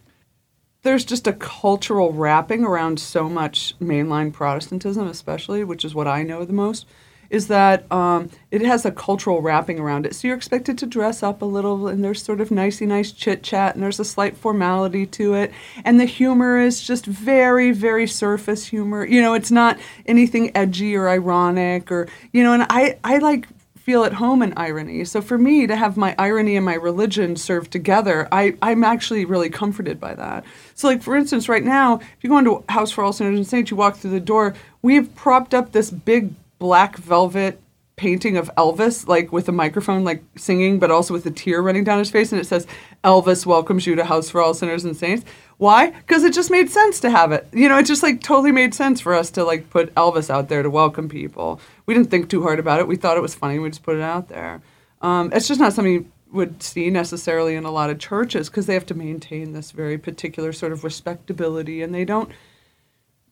There's 0.85 1.03
just 1.03 1.25
a 1.25 1.33
cultural 1.33 2.13
wrapping 2.13 2.63
around 2.63 2.99
so 2.99 3.27
much 3.27 3.73
mainline 3.79 4.31
Protestantism, 4.31 5.07
especially, 5.07 5.63
which 5.63 5.83
is 5.83 5.95
what 5.95 6.07
I 6.07 6.21
know 6.21 6.45
the 6.45 6.53
most, 6.53 6.85
is 7.31 7.47
that 7.47 7.91
um, 7.91 8.29
it 8.51 8.61
has 8.61 8.85
a 8.85 8.91
cultural 8.91 9.41
wrapping 9.41 9.79
around 9.79 10.05
it. 10.05 10.13
So 10.13 10.27
you're 10.27 10.37
expected 10.37 10.77
to 10.77 10.85
dress 10.85 11.23
up 11.23 11.41
a 11.41 11.45
little, 11.45 11.87
and 11.87 12.03
there's 12.03 12.21
sort 12.21 12.39
of 12.39 12.51
nicey 12.51 12.85
nice 12.85 13.11
chit 13.11 13.41
chat, 13.41 13.73
and 13.73 13.83
there's 13.83 13.99
a 13.99 14.05
slight 14.05 14.37
formality 14.37 15.07
to 15.07 15.33
it. 15.33 15.51
And 15.83 15.99
the 15.99 16.05
humor 16.05 16.59
is 16.59 16.85
just 16.85 17.07
very, 17.07 17.71
very 17.71 18.05
surface 18.05 18.67
humor. 18.67 19.03
You 19.05 19.23
know, 19.23 19.33
it's 19.33 19.51
not 19.51 19.79
anything 20.05 20.55
edgy 20.55 20.95
or 20.95 21.09
ironic 21.09 21.91
or, 21.91 22.07
you 22.31 22.43
know, 22.43 22.53
and 22.53 22.67
I, 22.69 22.99
I 23.03 23.17
like 23.17 23.47
feel 23.85 24.03
at 24.03 24.13
home 24.13 24.41
in 24.41 24.51
irony. 24.57 25.05
So 25.05 25.21
for 25.21 25.37
me 25.37 25.67
to 25.67 25.75
have 25.75 25.95
my 25.95 26.15
irony 26.17 26.55
and 26.55 26.65
my 26.65 26.73
religion 26.73 27.35
serve 27.35 27.69
together, 27.69 28.27
I, 28.31 28.55
I'm 28.59 28.83
actually 28.83 29.25
really 29.25 29.51
comforted 29.51 29.99
by 29.99 30.15
that. 30.15 30.43
So 30.73 30.87
like 30.87 31.03
for 31.03 31.15
instance, 31.15 31.47
right 31.47 31.63
now, 31.63 31.97
if 31.99 32.17
you 32.21 32.31
go 32.31 32.39
into 32.39 32.63
House 32.67 32.89
for 32.89 33.03
All 33.03 33.13
Sinners 33.13 33.37
and 33.37 33.45
Saints, 33.45 33.69
you 33.69 33.77
walk 33.77 33.97
through 33.97 34.09
the 34.09 34.19
door, 34.19 34.55
we've 34.81 35.13
propped 35.13 35.53
up 35.53 35.71
this 35.71 35.91
big 35.91 36.33
black 36.57 36.97
velvet 36.97 37.61
painting 37.95 38.37
of 38.37 38.49
Elvis, 38.57 39.07
like 39.07 39.31
with 39.31 39.47
a 39.47 39.51
microphone, 39.51 40.03
like 40.03 40.23
singing, 40.35 40.79
but 40.79 40.91
also 40.91 41.13
with 41.13 41.25
a 41.27 41.31
tear 41.31 41.61
running 41.61 41.83
down 41.83 41.99
his 41.99 42.11
face, 42.11 42.31
and 42.31 42.41
it 42.41 42.45
says, 42.45 42.67
"Elvis 43.03 43.45
welcomes 43.45 43.87
you 43.87 43.95
to 43.95 44.03
House 44.03 44.29
for 44.29 44.41
All 44.41 44.53
Sinners 44.53 44.83
and 44.83 44.97
Saints." 44.97 45.23
Why? 45.57 45.91
Because 45.91 46.23
it 46.23 46.33
just 46.33 46.51
made 46.51 46.69
sense 46.69 46.99
to 46.99 47.09
have 47.09 47.31
it. 47.31 47.47
You 47.53 47.69
know, 47.69 47.77
it 47.77 47.85
just 47.85 48.03
like 48.03 48.21
totally 48.21 48.51
made 48.51 48.73
sense 48.73 48.99
for 48.99 49.13
us 49.13 49.29
to 49.31 49.45
like 49.45 49.69
put 49.69 49.93
Elvis 49.95 50.29
out 50.29 50.49
there 50.49 50.63
to 50.63 50.69
welcome 50.69 51.07
people. 51.07 51.61
We 51.85 51.93
didn't 51.93 52.09
think 52.09 52.29
too 52.29 52.41
hard 52.41 52.59
about 52.59 52.79
it. 52.79 52.87
We 52.87 52.95
thought 52.95 53.17
it 53.17 53.21
was 53.21 53.35
funny. 53.35 53.59
We 53.59 53.69
just 53.69 53.83
put 53.83 53.95
it 53.95 54.01
out 54.01 54.27
there. 54.29 54.61
Um, 55.01 55.31
it's 55.33 55.47
just 55.47 55.59
not 55.59 55.73
something 55.73 55.93
you 55.93 56.11
would 56.31 56.61
see 56.63 56.89
necessarily 56.89 57.55
in 57.55 57.65
a 57.65 57.71
lot 57.71 57.89
of 57.89 57.99
churches 57.99 58.49
because 58.49 58.65
they 58.65 58.73
have 58.73 58.85
to 58.87 58.93
maintain 58.93 59.53
this 59.53 59.71
very 59.71 59.97
particular 59.97 60.51
sort 60.51 60.71
of 60.71 60.83
respectability, 60.83 61.81
and 61.81 61.93
they 61.93 62.05
don't. 62.05 62.31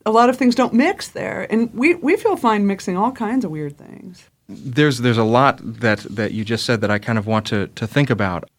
A 0.06 0.12
lot 0.12 0.30
of 0.30 0.38
things 0.38 0.54
don't 0.54 0.74
mix 0.74 1.08
there, 1.08 1.48
and 1.50 1.74
we, 1.74 1.96
we 1.96 2.18
feel 2.18 2.36
fine 2.36 2.68
mixing 2.68 2.98
all 2.98 3.12
kinds 3.12 3.46
of 3.46 3.52
weird 3.52 3.78
things. 3.78 4.30
There's 4.50 4.98
there's 5.00 5.18
a 5.18 5.24
lot 5.24 5.60
that, 5.64 6.00
that 6.00 6.34
you 6.34 6.44
just 6.44 6.66
said 6.66 6.82
that 6.82 6.92
I 6.92 7.00
kind 7.00 7.18
of 7.18 7.26
want 7.26 7.48
to, 7.48 7.68
to 7.68 7.88
think 7.88 8.10
about 8.10 8.50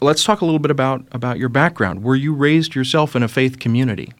let's 0.00 0.24
talk 0.24 0.40
a 0.40 0.44
little 0.44 0.58
bit 0.58 0.70
about 0.70 1.06
about 1.12 1.38
your 1.38 1.48
background. 1.48 2.02
Were 2.02 2.16
you 2.16 2.34
raised 2.34 2.74
yourself 2.74 3.16
in 3.16 3.22
a 3.22 3.28
faith 3.28 3.58
community? 3.58 4.12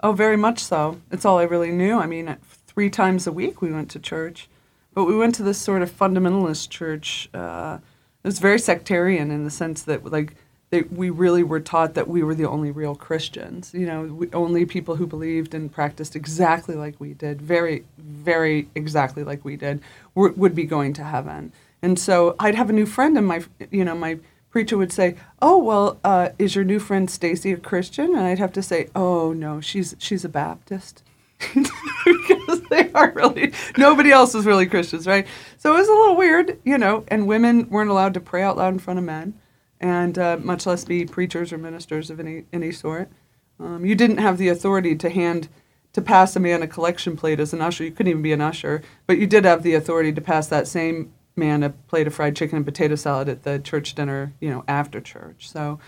Oh, 0.00 0.12
very 0.12 0.36
much 0.36 0.58
so. 0.58 1.00
It's 1.10 1.24
all 1.24 1.38
I 1.38 1.44
really 1.44 1.70
knew. 1.70 1.98
I 1.98 2.06
mean, 2.06 2.36
three 2.74 2.90
times 2.90 3.26
a 3.26 3.32
week 3.32 3.62
we 3.62 3.72
went 3.72 3.90
to 3.92 3.98
church, 3.98 4.48
but 4.92 5.04
we 5.04 5.16
went 5.16 5.34
to 5.36 5.42
this 5.42 5.58
sort 5.58 5.82
of 5.82 5.90
fundamentalist 5.90 6.68
church. 6.68 7.28
Uh, 7.32 7.78
it 8.22 8.28
was 8.28 8.38
very 8.38 8.58
sectarian 8.58 9.30
in 9.30 9.44
the 9.44 9.50
sense 9.50 9.82
that 9.82 10.04
like 10.04 10.34
they, 10.70 10.82
we 10.82 11.10
really 11.10 11.42
were 11.42 11.60
taught 11.60 11.94
that 11.94 12.08
we 12.08 12.22
were 12.22 12.34
the 12.34 12.48
only 12.48 12.70
real 12.70 12.96
Christians. 12.96 13.72
You 13.72 13.86
know, 13.86 14.02
we, 14.02 14.30
only 14.32 14.66
people 14.66 14.96
who 14.96 15.06
believed 15.06 15.54
and 15.54 15.70
practiced 15.70 16.16
exactly 16.16 16.74
like 16.74 16.98
we 16.98 17.14
did, 17.14 17.40
very, 17.40 17.84
very 17.96 18.68
exactly 18.74 19.22
like 19.22 19.44
we 19.44 19.56
did, 19.56 19.80
were, 20.14 20.32
would 20.32 20.54
be 20.54 20.64
going 20.64 20.92
to 20.94 21.04
heaven. 21.04 21.52
And 21.80 21.96
so 21.98 22.34
I'd 22.40 22.56
have 22.56 22.70
a 22.70 22.72
new 22.72 22.86
friend 22.86 23.16
and 23.16 23.26
my, 23.26 23.44
you 23.70 23.84
know, 23.84 23.94
my 23.94 24.18
preacher 24.50 24.76
would 24.76 24.92
say, 24.92 25.16
"Oh 25.40 25.58
well, 25.58 25.98
uh, 26.02 26.30
is 26.38 26.56
your 26.56 26.64
new 26.64 26.80
friend 26.80 27.08
Stacy 27.08 27.52
a 27.52 27.56
Christian?" 27.56 28.10
And 28.16 28.20
I'd 28.20 28.38
have 28.38 28.52
to 28.54 28.62
say, 28.62 28.88
"Oh 28.96 29.32
no, 29.32 29.60
she's 29.60 29.94
she's 29.98 30.24
a 30.24 30.28
Baptist." 30.28 31.03
because 31.54 32.60
they 32.70 32.90
are 32.92 33.12
really 33.12 33.52
nobody 33.76 34.10
else 34.10 34.34
is 34.34 34.46
really 34.46 34.66
Christians, 34.66 35.06
right? 35.06 35.26
So 35.58 35.74
it 35.74 35.78
was 35.78 35.88
a 35.88 35.92
little 35.92 36.16
weird, 36.16 36.58
you 36.64 36.78
know. 36.78 37.04
And 37.08 37.26
women 37.26 37.68
weren't 37.70 37.90
allowed 37.90 38.14
to 38.14 38.20
pray 38.20 38.42
out 38.42 38.56
loud 38.56 38.72
in 38.72 38.78
front 38.78 38.98
of 38.98 39.04
men, 39.04 39.34
and 39.80 40.18
uh, 40.18 40.38
much 40.40 40.66
less 40.66 40.84
be 40.84 41.04
preachers 41.04 41.52
or 41.52 41.58
ministers 41.58 42.10
of 42.10 42.20
any 42.20 42.44
any 42.52 42.72
sort. 42.72 43.10
Um, 43.58 43.84
you 43.84 43.94
didn't 43.94 44.18
have 44.18 44.38
the 44.38 44.48
authority 44.48 44.96
to 44.96 45.10
hand 45.10 45.48
to 45.92 46.02
pass 46.02 46.34
a 46.34 46.40
man 46.40 46.62
a 46.62 46.66
collection 46.66 47.16
plate 47.16 47.40
as 47.40 47.52
an 47.52 47.60
usher. 47.60 47.84
You 47.84 47.92
couldn't 47.92 48.10
even 48.10 48.22
be 48.22 48.32
an 48.32 48.40
usher, 48.40 48.82
but 49.06 49.18
you 49.18 49.26
did 49.26 49.44
have 49.44 49.62
the 49.62 49.74
authority 49.74 50.12
to 50.12 50.20
pass 50.20 50.48
that 50.48 50.66
same 50.66 51.12
man 51.36 51.62
a 51.62 51.70
plate 51.70 52.06
of 52.06 52.14
fried 52.14 52.36
chicken 52.36 52.56
and 52.56 52.64
potato 52.64 52.94
salad 52.94 53.28
at 53.28 53.42
the 53.42 53.58
church 53.58 53.94
dinner, 53.94 54.32
you 54.40 54.50
know, 54.50 54.64
after 54.68 55.00
church. 55.00 55.48
So, 55.48 55.78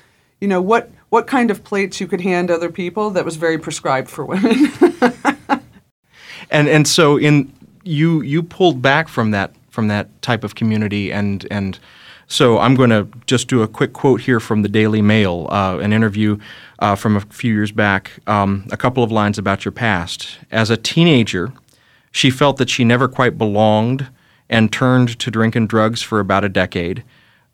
you 0.40 0.48
know, 0.48 0.60
what 0.62 0.90
what 1.08 1.26
kind 1.26 1.50
of 1.50 1.64
plates 1.64 2.00
you 2.00 2.06
could 2.06 2.20
hand 2.20 2.50
other 2.50 2.70
people 2.70 3.10
that 3.10 3.24
was 3.24 3.36
very 3.36 3.58
prescribed 3.58 4.08
for 4.08 4.24
women. 4.24 4.72
and 6.50 6.68
and 6.68 6.86
so 6.86 7.16
in 7.16 7.52
you 7.84 8.20
you 8.22 8.42
pulled 8.42 8.82
back 8.82 9.08
from 9.08 9.30
that 9.30 9.52
from 9.70 9.88
that 9.88 10.22
type 10.22 10.44
of 10.44 10.54
community 10.54 11.12
and 11.12 11.46
and 11.50 11.78
so 12.28 12.58
I'm 12.58 12.74
going 12.74 12.90
to 12.90 13.06
just 13.26 13.46
do 13.46 13.62
a 13.62 13.68
quick 13.68 13.92
quote 13.92 14.22
here 14.22 14.40
from 14.40 14.62
the 14.62 14.68
Daily 14.68 15.00
Mail, 15.00 15.46
uh, 15.50 15.78
an 15.78 15.92
interview 15.92 16.38
uh, 16.80 16.96
from 16.96 17.16
a 17.16 17.20
few 17.20 17.54
years 17.54 17.70
back. 17.70 18.12
Um, 18.26 18.66
a 18.72 18.76
couple 18.76 19.04
of 19.04 19.12
lines 19.12 19.38
about 19.38 19.64
your 19.64 19.72
past. 19.72 20.38
As 20.50 20.68
a 20.68 20.76
teenager, 20.76 21.52
she 22.10 22.30
felt 22.30 22.56
that 22.56 22.68
she 22.68 22.84
never 22.84 23.06
quite 23.06 23.38
belonged 23.38 24.08
and 24.48 24.72
turned 24.72 25.18
to 25.20 25.30
drink 25.30 25.54
and 25.54 25.68
drugs 25.68 26.02
for 26.02 26.18
about 26.18 26.44
a 26.44 26.48
decade, 26.48 27.04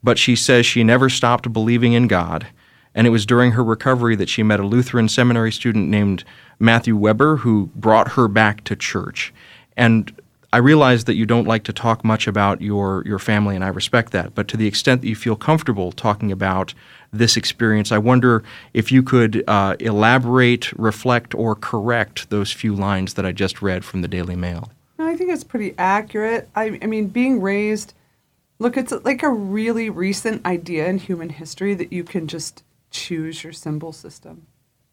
but 0.03 0.19
she 0.19 0.35
says 0.35 0.65
she 0.65 0.85
never 0.85 1.09
stopped 1.09 1.53
believing 1.53 1.93
in 1.93 2.07
God. 2.07 2.47
And 2.95 3.07
it 3.07 3.11
was 3.11 3.25
during 3.25 3.53
her 3.53 3.65
recovery 3.65 4.17
that 4.17 4.29
she 4.29 4.43
met 4.43 4.61
a 4.61 4.67
Lutheran 4.67 5.09
seminary 5.09 5.53
student 5.53 5.89
named 5.89 6.25
Matthew 6.63 6.97
Weber 6.97 7.39
who 7.39 7.71
brought 7.75 8.13
her 8.13 8.29
back 8.29 8.63
to 8.65 8.77
church. 8.77 9.35
And 9.77 10.13
I 10.53 10.59
realize 10.59 11.05
that 11.05 11.15
you 11.15 11.27
don't 11.27 11.47
like 11.47 11.65
to 11.65 11.73
talk 11.73 12.05
much 12.05 12.27
about 12.27 12.61
your, 12.61 13.03
your 13.07 13.19
family, 13.19 13.57
and 13.57 13.65
I 13.65 13.69
respect 13.69 14.13
that. 14.13 14.35
But 14.35 14.49
to 14.49 14.57
the 14.57 14.67
extent 14.67 15.01
that 15.01 15.09
you 15.09 15.17
feel 15.17 15.35
comfortable 15.35 15.93
talking 15.93 16.31
about 16.31 16.75
this 17.11 17.37
experience, 17.37 17.91
I 17.91 17.99
wonder 17.99 18.45
if 18.75 18.93
you 18.93 19.03
could 19.03 19.43
uh, 19.49 19.77
elaborate, 19.81 20.71
reflect, 20.75 21.35
or 21.35 21.55
correct 21.55 22.29
those 22.31 22.53
few 22.53 22.75
lines 22.75 23.15
that 23.15 23.25
I 23.25 23.33
just 23.33 23.63
read 23.63 23.85
from 23.85 24.03
the 24.03 24.09
Daily 24.09 24.37
Mail. 24.37 24.71
No, 24.99 25.07
I 25.07 25.17
think 25.17 25.31
it's 25.31 25.45
pretty 25.45 25.75
accurate. 25.79 26.49
I, 26.55 26.79
I 26.83 26.87
mean, 26.87 27.09
being 27.09 27.41
raised, 27.41 27.95
look, 28.59 28.77
it's 28.77 28.93
like 28.93 29.23
a 29.23 29.31
really 29.31 29.89
recent 29.89 30.45
idea 30.45 30.87
in 30.87 30.99
human 30.99 31.31
history 31.31 31.75
that 31.75 31.93
you 31.93 32.05
can 32.05 32.29
just 32.29 32.63
choose 32.91 33.43
your 33.43 33.55
symbol 33.55 33.93
system, 33.93 34.47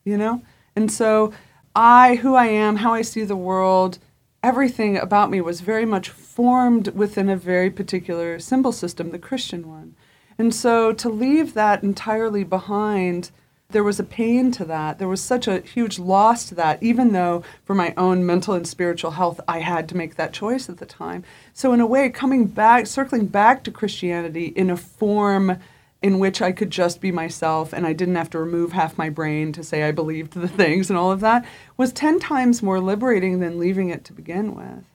you 0.06 0.18
know? 0.18 0.42
And 0.76 0.90
so 0.90 1.34
I, 1.76 2.16
who 2.16 2.36
I 2.36 2.48
am, 2.48 2.78
how 2.78 2.94
I 2.94 3.02
see 3.02 3.24
the 3.24 3.36
world, 3.36 4.00
everything 4.44 4.98
about 4.98 5.30
me 5.30 5.42
was 5.42 5.62
very 5.62 5.86
much 5.86 6.10
formed 6.10 6.90
within 6.90 7.30
a 7.30 7.36
very 7.36 7.70
particular 7.70 8.40
symbol 8.40 8.72
system, 8.72 9.12
the 9.12 9.20
Christian 9.20 9.68
one. 9.68 9.96
And 10.38 10.54
so 10.56 10.94
to 10.94 11.10
leave 11.10 11.54
that 11.54 11.84
entirely 11.84 12.44
behind, 12.44 13.32
there 13.72 13.84
was 13.84 14.00
a 14.00 14.04
pain 14.04 14.52
to 14.54 14.66
that. 14.66 14.98
There 14.98 15.08
was 15.08 15.22
such 15.22 15.48
a 15.48 15.60
huge 15.60 16.00
loss 16.00 16.46
to 16.46 16.56
that, 16.56 16.82
even 16.82 17.12
though 17.12 17.44
for 17.64 17.76
my 17.76 17.94
own 17.98 18.26
mental 18.26 18.56
and 18.56 18.66
spiritual 18.66 19.12
health, 19.12 19.40
I 19.48 19.60
had 19.60 19.88
to 19.90 19.98
make 19.98 20.16
that 20.16 20.34
choice 20.34 20.70
at 20.70 20.78
the 20.78 20.88
time. 20.88 21.24
So, 21.54 21.72
in 21.74 21.80
a 21.80 21.86
way, 21.86 22.10
coming 22.10 22.46
back, 22.46 22.88
circling 22.88 23.28
back 23.28 23.64
to 23.66 23.72
Christianity 23.72 24.46
in 24.46 24.72
a 24.72 24.78
form 24.78 25.60
in 26.02 26.20
which 26.20 26.42
I 26.42 26.52
could 26.52 26.70
just 26.70 27.02
be 27.02 27.12
myself 27.12 27.74
and 27.74 27.86
I 27.86 27.94
didn't 27.94 28.16
have 28.16 28.30
to 28.32 28.40
remove 28.40 28.72
half 28.72 28.98
my 28.98 29.10
brain 29.10 29.52
to 29.54 29.64
say 29.64 29.84
I 29.84 29.92
believed 29.92 30.34
the 30.34 30.48
things 30.62 30.90
and 30.90 30.98
all 30.98 31.12
of 31.12 31.20
that 31.22 31.46
was 31.78 31.92
10 31.92 32.20
times 32.20 32.64
more 32.64 32.80
liberating 32.80 33.40
than 33.40 33.60
leaving 33.60 33.90
it 33.90 34.06
to 34.06 34.14
begin 34.14 34.56
with. 34.56 34.86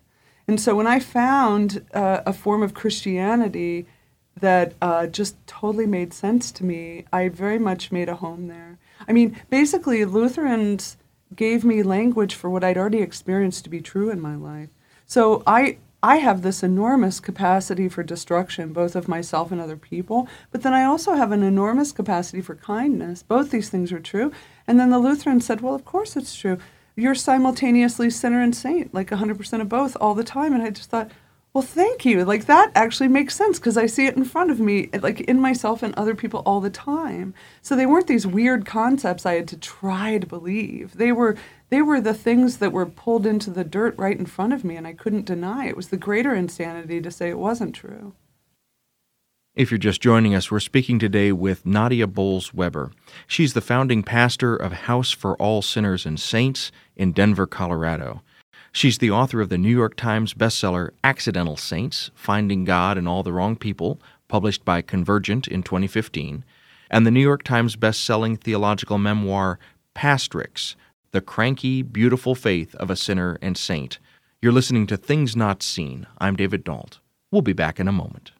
And 0.46 0.61
so 0.61 0.75
when 0.75 0.87
I 0.87 1.00
found 1.00 1.84
uh, 1.94 2.20
a 2.26 2.32
form 2.32 2.62
of 2.62 2.75
Christianity 2.75 3.87
that 4.40 4.75
uh, 4.82 5.06
just 5.06 5.37
totally 5.46 5.87
made 5.87 6.12
sense 6.12 6.50
to 6.52 6.64
me, 6.64 7.04
I 7.12 7.28
very 7.28 7.58
much 7.58 7.92
made 7.92 8.08
a 8.08 8.16
home 8.16 8.49
there. 8.49 8.78
I 9.08 9.12
mean, 9.12 9.40
basically, 9.49 10.04
Lutherans 10.04 10.96
gave 11.34 11.64
me 11.64 11.82
language 11.82 12.34
for 12.34 12.50
what 12.50 12.64
I'd 12.64 12.76
already 12.76 13.00
experienced 13.00 13.64
to 13.64 13.70
be 13.70 13.80
true 13.80 14.11
in 14.11 14.20
my 14.20 14.37
life. 14.37 14.68
So 15.06 15.42
I, 15.46 15.78
I 16.04 16.16
have 16.16 16.42
this 16.42 16.62
enormous 16.62 17.18
capacity 17.18 17.88
for 17.88 18.02
destruction, 18.02 18.75
both 18.75 18.94
of 18.94 19.08
myself 19.08 19.50
and 19.50 19.58
other 19.58 19.78
people, 19.78 20.28
but 20.50 20.61
then 20.61 20.75
I 20.75 20.84
also 20.84 21.14
have 21.14 21.32
an 21.32 21.42
enormous 21.42 21.92
capacity 21.92 22.42
for 22.42 22.56
kindness. 22.56 23.23
Both 23.23 23.50
these 23.50 23.70
things 23.70 23.90
are 23.90 24.00
true. 24.00 24.30
And 24.66 24.78
then 24.78 24.90
the 24.90 24.99
Lutheran 24.99 25.40
said, 25.40 25.62
Well, 25.62 25.75
of 25.75 25.87
course 25.87 26.14
it's 26.14 26.37
true. 26.37 26.58
You're 26.94 27.14
simultaneously 27.14 28.11
sinner 28.11 28.42
and 28.42 28.54
saint, 28.54 28.92
like 28.92 29.08
100% 29.08 29.61
of 29.62 29.68
both 29.70 29.96
all 29.99 30.14
the 30.14 30.25
time. 30.25 30.52
And 30.52 30.62
I 30.62 30.68
just 30.68 30.90
thought, 30.90 31.11
well, 31.54 31.62
thank 31.62 32.04
you. 32.04 32.25
Like 32.25 32.46
that 32.46 32.73
actually 32.75 33.06
makes 33.06 33.37
sense 33.37 33.61
because 33.61 33.76
I 33.76 33.87
see 33.87 34.06
it 34.06 34.16
in 34.16 34.25
front 34.25 34.50
of 34.50 34.58
me, 34.58 34.90
like 35.00 35.20
in 35.20 35.40
myself 35.40 35.84
and 35.84 35.94
other 35.94 36.16
people 36.16 36.42
all 36.44 36.61
the 36.61 36.68
time. 36.68 37.32
So 37.62 37.76
they 37.76 37.87
weren't 37.87 38.08
these 38.08 38.26
weird 38.26 38.66
concepts 38.66 39.25
I 39.25 39.34
had 39.34 39.49
to 39.49 39.56
try 39.56 40.18
to 40.18 40.26
believe. 40.26 40.96
They 40.96 41.12
were 41.12 41.37
they 41.75 41.83
were 41.83 42.00
the 42.00 42.14
things 42.14 42.59
that 42.59 42.71
were 42.71 42.87
pulled 42.87 43.26
into 43.26 43.50
the 43.50 43.64
dirt 43.64 43.97
right 43.99 44.16
in 44.16 44.26
front 44.26 44.52
of 44.52 44.62
me, 44.62 44.76
and 44.76 44.87
I 44.87 44.93
couldn't 44.93 45.25
deny. 45.25 45.66
It 45.66 45.76
was 45.76 45.88
the 45.88 45.97
greater 45.97 46.33
insanity 46.33 47.00
to 47.00 47.11
say 47.11 47.31
it 47.31 47.38
wasn't 47.38 47.75
true. 47.75 48.12
If 49.57 49.73
you're 49.73 49.78
just 49.78 50.00
joining 50.00 50.37
us, 50.37 50.52
we're 50.52 50.61
speaking 50.61 51.00
today 51.00 51.33
with 51.33 51.66
Nadia 51.66 52.07
Bolz 52.07 52.54
Weber. 52.54 52.93
She's 53.26 53.54
the 53.54 53.61
founding 53.61 54.04
pastor 54.04 54.54
of 54.54 54.73
House 54.73 55.11
for 55.11 55.35
All 55.38 55.62
Sinners 55.62 56.07
and 56.07 56.21
Saints 56.21 56.71
in 56.95 57.11
Denver, 57.11 57.45
Colorado. 57.45 58.23
She's 58.71 58.99
the 58.99 59.11
author 59.11 59.40
of 59.40 59.49
the 59.49 59.59
New 59.59 59.75
York 59.75 59.97
Times 59.97 60.33
bestseller 60.33 60.90
Accidental 61.02 61.57
Saints 61.57 62.12
Finding 62.14 62.64
God 62.64 62.97
and 62.97 63.09
All 63.09 63.25
the 63.25 63.33
Wrong 63.33 63.57
People, 63.57 64.00
published 64.28 64.64
by 64.64 64.81
Convergent 64.81 65.49
in 65.49 65.64
2015, 65.64 66.45
and 66.88 67.04
the 67.04 67.11
New 67.11 67.19
York 67.19 67.43
Times 67.43 67.75
best-selling 67.75 68.37
theological 68.37 68.97
memoir 68.97 69.59
Pastrix 69.97 70.76
the 71.14 71.21
cranky, 71.21 71.80
beautiful 71.80 72.35
faith 72.35 72.75
of 72.75 72.90
a 72.90 72.97
sinner 72.97 73.38
and 73.40 73.56
saint. 73.56 74.00
You're 74.42 74.50
listening 74.50 74.88
to 74.88 74.97
Things 74.97 75.37
Not 75.37 75.62
Seen. 75.62 76.09
I'm 76.18 76.35
David 76.35 76.64
Dault. 76.64 76.99
We'll 77.30 77.40
be 77.40 77.52
back 77.52 77.78
in 77.78 77.87
a 77.87 77.92
moment. 77.92 78.33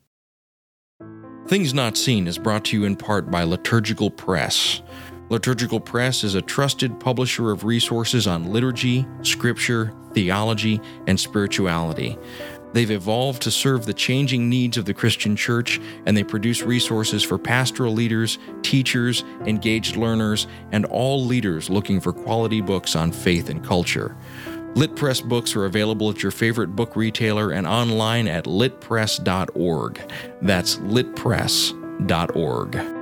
Things 1.47 1.73
Not 1.73 1.97
Seen 1.97 2.27
is 2.27 2.37
brought 2.37 2.65
to 2.65 2.77
you 2.77 2.85
in 2.85 2.97
part 2.97 3.31
by 3.31 3.45
Liturgical 3.45 4.11
Press. 4.11 4.83
Liturgical 5.31 5.79
Press 5.79 6.25
is 6.25 6.35
a 6.35 6.43
trusted 6.43 6.99
publisher 6.99 7.53
of 7.53 7.63
resources 7.63 8.27
on 8.27 8.53
liturgy, 8.53 9.07
scripture, 9.23 9.95
theology, 10.13 10.81
and 11.07 11.21
spirituality. 11.21 12.19
They've 12.75 12.91
evolved 12.91 13.43
to 13.43 13.53
serve 13.53 13.87
the 13.87 13.95
changing 13.95 14.49
needs 14.49 14.77
of 14.77 14.85
the 14.85 14.93
Christian 14.93 15.37
church, 15.37 15.81
and 16.07 16.17
they 16.17 16.25
produce 16.25 16.63
resources 16.63 17.23
for 17.23 17.39
pastoral 17.39 17.93
leaders, 17.93 18.39
teachers, 18.63 19.23
engaged 19.47 19.95
learners, 19.95 20.49
and 20.73 20.85
all 20.87 21.25
leaders 21.25 21.71
looking 21.71 22.01
for 22.01 22.13
quality 22.13 22.61
books 22.61 22.97
on 22.97 23.13
faith 23.13 23.49
and 23.49 23.65
culture. 23.65 24.17
LitPress 24.75 25.23
books 25.23 25.55
are 25.55 25.67
available 25.67 26.11
at 26.11 26.21
your 26.21 26.33
favorite 26.33 26.75
book 26.75 26.97
retailer 26.97 27.53
and 27.53 27.65
online 27.65 28.27
at 28.27 28.47
litpress.org. 28.47 30.13
That's 30.43 30.79
litpress.org. 30.79 32.94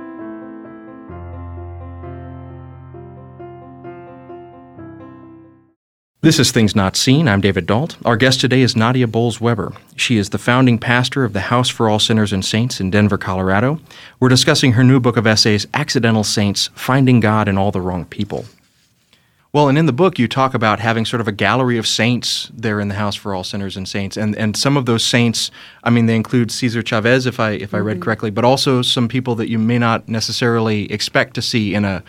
This 6.23 6.39
is 6.39 6.51
Things 6.53 6.73
Not 6.73 6.95
Seen. 6.95 7.27
I'm 7.27 7.41
David 7.41 7.65
Dault. 7.65 7.97
Our 8.05 8.15
guest 8.15 8.39
today 8.39 8.61
is 8.61 8.77
Nadia 8.77 9.07
Bolz 9.07 9.41
Weber. 9.41 9.73
She 9.97 10.15
is 10.15 10.29
the 10.29 10.37
founding 10.37 10.79
pastor 10.79 11.25
of 11.25 11.33
the 11.33 11.41
House 11.41 11.67
for 11.67 11.89
All 11.89 11.99
Sinners 11.99 12.31
and 12.31 12.45
Saints 12.45 12.79
in 12.79 12.89
Denver, 12.89 13.17
Colorado. 13.17 13.81
We're 14.21 14.29
discussing 14.29 14.71
her 14.71 14.85
new 14.85 15.01
book 15.01 15.17
of 15.17 15.27
essays, 15.27 15.67
Accidental 15.73 16.23
Saints 16.23 16.69
Finding 16.75 17.19
God 17.19 17.49
in 17.49 17.57
All 17.57 17.71
the 17.71 17.81
Wrong 17.81 18.05
People. 18.05 18.45
Well, 19.51 19.67
and 19.67 19.77
in 19.77 19.85
the 19.85 19.91
book, 19.91 20.17
you 20.17 20.29
talk 20.29 20.53
about 20.53 20.79
having 20.79 21.03
sort 21.03 21.19
of 21.19 21.27
a 21.27 21.33
gallery 21.33 21.77
of 21.77 21.85
saints 21.85 22.49
there 22.53 22.79
in 22.79 22.87
the 22.87 22.95
House 22.95 23.15
for 23.15 23.35
All 23.35 23.43
Sinners 23.43 23.75
and 23.75 23.85
Saints, 23.85 24.15
and 24.15 24.33
and 24.37 24.55
some 24.55 24.77
of 24.77 24.85
those 24.85 25.03
saints, 25.03 25.51
I 25.83 25.89
mean, 25.89 26.05
they 26.05 26.15
include 26.15 26.53
Cesar 26.53 26.81
Chavez, 26.81 27.25
if 27.25 27.37
I 27.37 27.51
if 27.51 27.73
I 27.73 27.79
read 27.79 27.97
mm-hmm. 27.97 28.03
correctly, 28.03 28.31
but 28.31 28.45
also 28.45 28.81
some 28.81 29.09
people 29.09 29.35
that 29.35 29.49
you 29.49 29.59
may 29.59 29.77
not 29.77 30.07
necessarily 30.07 30.89
expect 30.89 31.33
to 31.33 31.41
see 31.41 31.75
in 31.75 31.83
a 31.83 32.01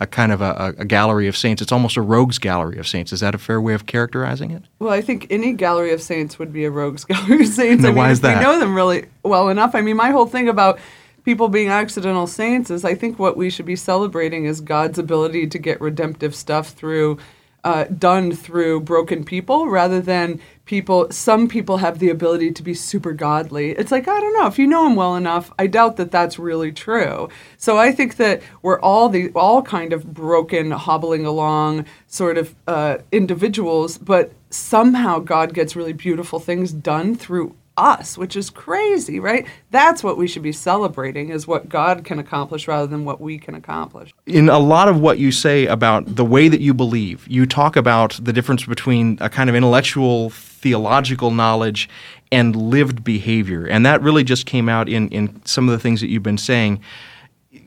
a 0.00 0.06
kind 0.06 0.32
of 0.32 0.40
a, 0.40 0.74
a, 0.78 0.84
gallery 0.84 1.26
of 1.26 1.36
saints. 1.36 1.60
It's 1.60 1.72
almost 1.72 1.96
a 1.96 2.02
rogues 2.02 2.38
gallery 2.38 2.78
of 2.78 2.86
saints. 2.86 3.12
Is 3.12 3.20
that 3.20 3.34
a 3.34 3.38
fair 3.38 3.60
way 3.60 3.74
of 3.74 3.86
characterizing 3.86 4.50
it? 4.50 4.64
Well, 4.78 4.92
I 4.92 5.00
think 5.00 5.26
any 5.30 5.52
gallery 5.52 5.92
of 5.92 6.00
saints 6.00 6.38
would 6.38 6.52
be 6.52 6.64
a 6.64 6.70
rogues 6.70 7.04
gallery 7.06 7.42
of 7.42 7.48
saints. 7.48 7.82
no, 7.82 7.88
I 7.88 7.92
mean, 7.92 7.98
why 7.98 8.10
is 8.10 8.20
that? 8.20 8.38
We 8.38 8.44
know 8.44 8.58
them 8.58 8.74
really 8.74 9.06
well 9.22 9.48
enough. 9.48 9.74
I 9.74 9.80
mean, 9.80 9.96
my 9.96 10.10
whole 10.10 10.26
thing 10.26 10.48
about 10.48 10.78
people 11.24 11.48
being 11.48 11.68
accidental 11.68 12.26
saints 12.26 12.70
is 12.70 12.84
I 12.84 12.94
think 12.94 13.18
what 13.18 13.36
we 13.36 13.50
should 13.50 13.66
be 13.66 13.76
celebrating 13.76 14.44
is 14.44 14.60
God's 14.60 14.98
ability 14.98 15.46
to 15.48 15.58
get 15.58 15.80
redemptive 15.80 16.34
stuff 16.34 16.70
through 16.70 17.18
uh, 17.68 17.84
done 17.84 18.32
through 18.32 18.80
broken 18.80 19.22
people 19.22 19.68
rather 19.68 20.00
than 20.00 20.40
people 20.64 21.06
some 21.10 21.46
people 21.46 21.76
have 21.76 21.98
the 21.98 22.08
ability 22.08 22.50
to 22.50 22.62
be 22.62 22.72
super 22.72 23.12
godly. 23.12 23.72
It's 23.72 23.92
like 23.92 24.08
i 24.08 24.18
don't 24.18 24.32
know 24.32 24.46
if 24.46 24.58
you 24.58 24.66
know 24.66 24.86
him 24.86 24.96
well 24.96 25.16
enough 25.16 25.52
i 25.58 25.66
doubt 25.66 25.98
that 25.98 26.10
that's 26.10 26.38
really 26.38 26.72
true. 26.72 27.28
So 27.58 27.76
i 27.76 27.92
think 27.92 28.16
that 28.16 28.40
we're 28.62 28.80
all 28.80 29.10
the 29.10 29.30
all 29.34 29.60
kind 29.60 29.92
of 29.92 30.14
broken 30.14 30.70
hobbling 30.70 31.26
along 31.26 31.84
sort 32.06 32.38
of 32.38 32.54
uh, 32.66 32.98
individuals 33.12 33.98
but 33.98 34.32
somehow 34.48 35.18
god 35.18 35.52
gets 35.52 35.76
really 35.76 35.92
beautiful 35.92 36.40
things 36.40 36.72
done 36.72 37.14
through 37.14 37.54
us, 37.78 38.18
which 38.18 38.36
is 38.36 38.50
crazy, 38.50 39.20
right? 39.20 39.46
That's 39.70 40.02
what 40.02 40.18
we 40.18 40.26
should 40.26 40.42
be 40.42 40.52
celebrating 40.52 41.30
is 41.30 41.46
what 41.46 41.68
God 41.68 42.04
can 42.04 42.18
accomplish 42.18 42.68
rather 42.68 42.86
than 42.86 43.04
what 43.04 43.20
we 43.20 43.38
can 43.38 43.54
accomplish. 43.54 44.12
In 44.26 44.48
a 44.48 44.58
lot 44.58 44.88
of 44.88 45.00
what 45.00 45.18
you 45.18 45.32
say 45.32 45.66
about 45.66 46.16
the 46.16 46.24
way 46.24 46.48
that 46.48 46.60
you 46.60 46.74
believe, 46.74 47.26
you 47.28 47.46
talk 47.46 47.76
about 47.76 48.18
the 48.22 48.32
difference 48.32 48.64
between 48.64 49.16
a 49.20 49.30
kind 49.30 49.48
of 49.48 49.56
intellectual 49.56 50.30
theological 50.30 51.30
knowledge 51.30 51.88
and 52.32 52.56
lived 52.56 53.04
behavior. 53.04 53.66
And 53.66 53.86
that 53.86 54.02
really 54.02 54.24
just 54.24 54.44
came 54.44 54.68
out 54.68 54.88
in, 54.88 55.08
in 55.10 55.40
some 55.44 55.68
of 55.68 55.72
the 55.72 55.78
things 55.78 56.00
that 56.00 56.08
you've 56.08 56.22
been 56.22 56.38
saying 56.38 56.80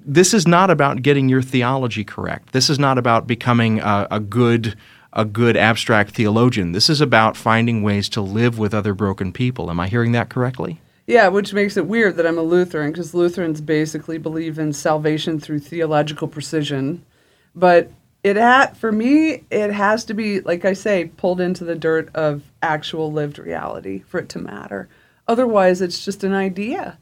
this 0.06 0.34
is 0.34 0.48
not 0.48 0.70
about 0.70 1.02
getting 1.02 1.30
your 1.30 1.42
theology 1.42 2.04
correct. 2.04 2.54
This 2.54 2.70
is 2.70 2.80
not 2.80 2.98
about 2.98 3.28
becoming 3.28 3.80
a, 3.80 4.08
a 4.12 4.20
good 4.20 4.76
a 5.14 5.26
good 5.26 5.58
abstract 5.58 6.12
theologian. 6.16 6.72
This 6.72 6.90
is 6.90 7.02
about 7.02 7.36
finding 7.36 7.84
ways 7.84 8.08
to 8.10 8.22
live 8.22 8.58
with 8.58 8.74
other 8.74 8.94
broken 8.94 9.34
people. 9.34 9.70
Am 9.70 9.80
I 9.80 9.88
hearing 9.88 10.12
that 10.14 10.30
correctly? 10.30 10.80
Yeah, 11.08 11.28
which 11.28 11.54
makes 11.54 11.76
it 11.76 11.88
weird 11.88 12.16
that 12.16 12.26
I'm 12.26 12.38
a 12.38 12.44
Lutheran 12.44 12.92
because 12.92 13.14
Lutherans 13.14 13.60
basically 13.60 14.18
believe 14.18 14.58
in 14.58 14.72
salvation 14.72 15.40
through 15.40 15.60
theological 15.60 16.28
precision. 16.28 17.04
But 17.54 17.92
it 18.24 18.38
ha- 18.38 18.72
for 18.76 18.92
me, 18.92 19.44
it 19.50 19.74
has 19.74 20.06
to 20.06 20.14
be, 20.14 20.42
like 20.42 20.64
I 20.64 20.74
say, 20.74 21.12
pulled 21.18 21.42
into 21.42 21.66
the 21.66 21.76
dirt 21.76 22.14
of 22.16 22.44
actual 22.62 23.12
lived 23.12 23.40
reality 23.40 24.04
for 24.08 24.20
it 24.20 24.30
to 24.30 24.40
matter. 24.40 24.88
Otherwise, 25.28 25.82
it's 25.82 26.06
just 26.06 26.24
an 26.24 26.34
idea. 26.34 26.98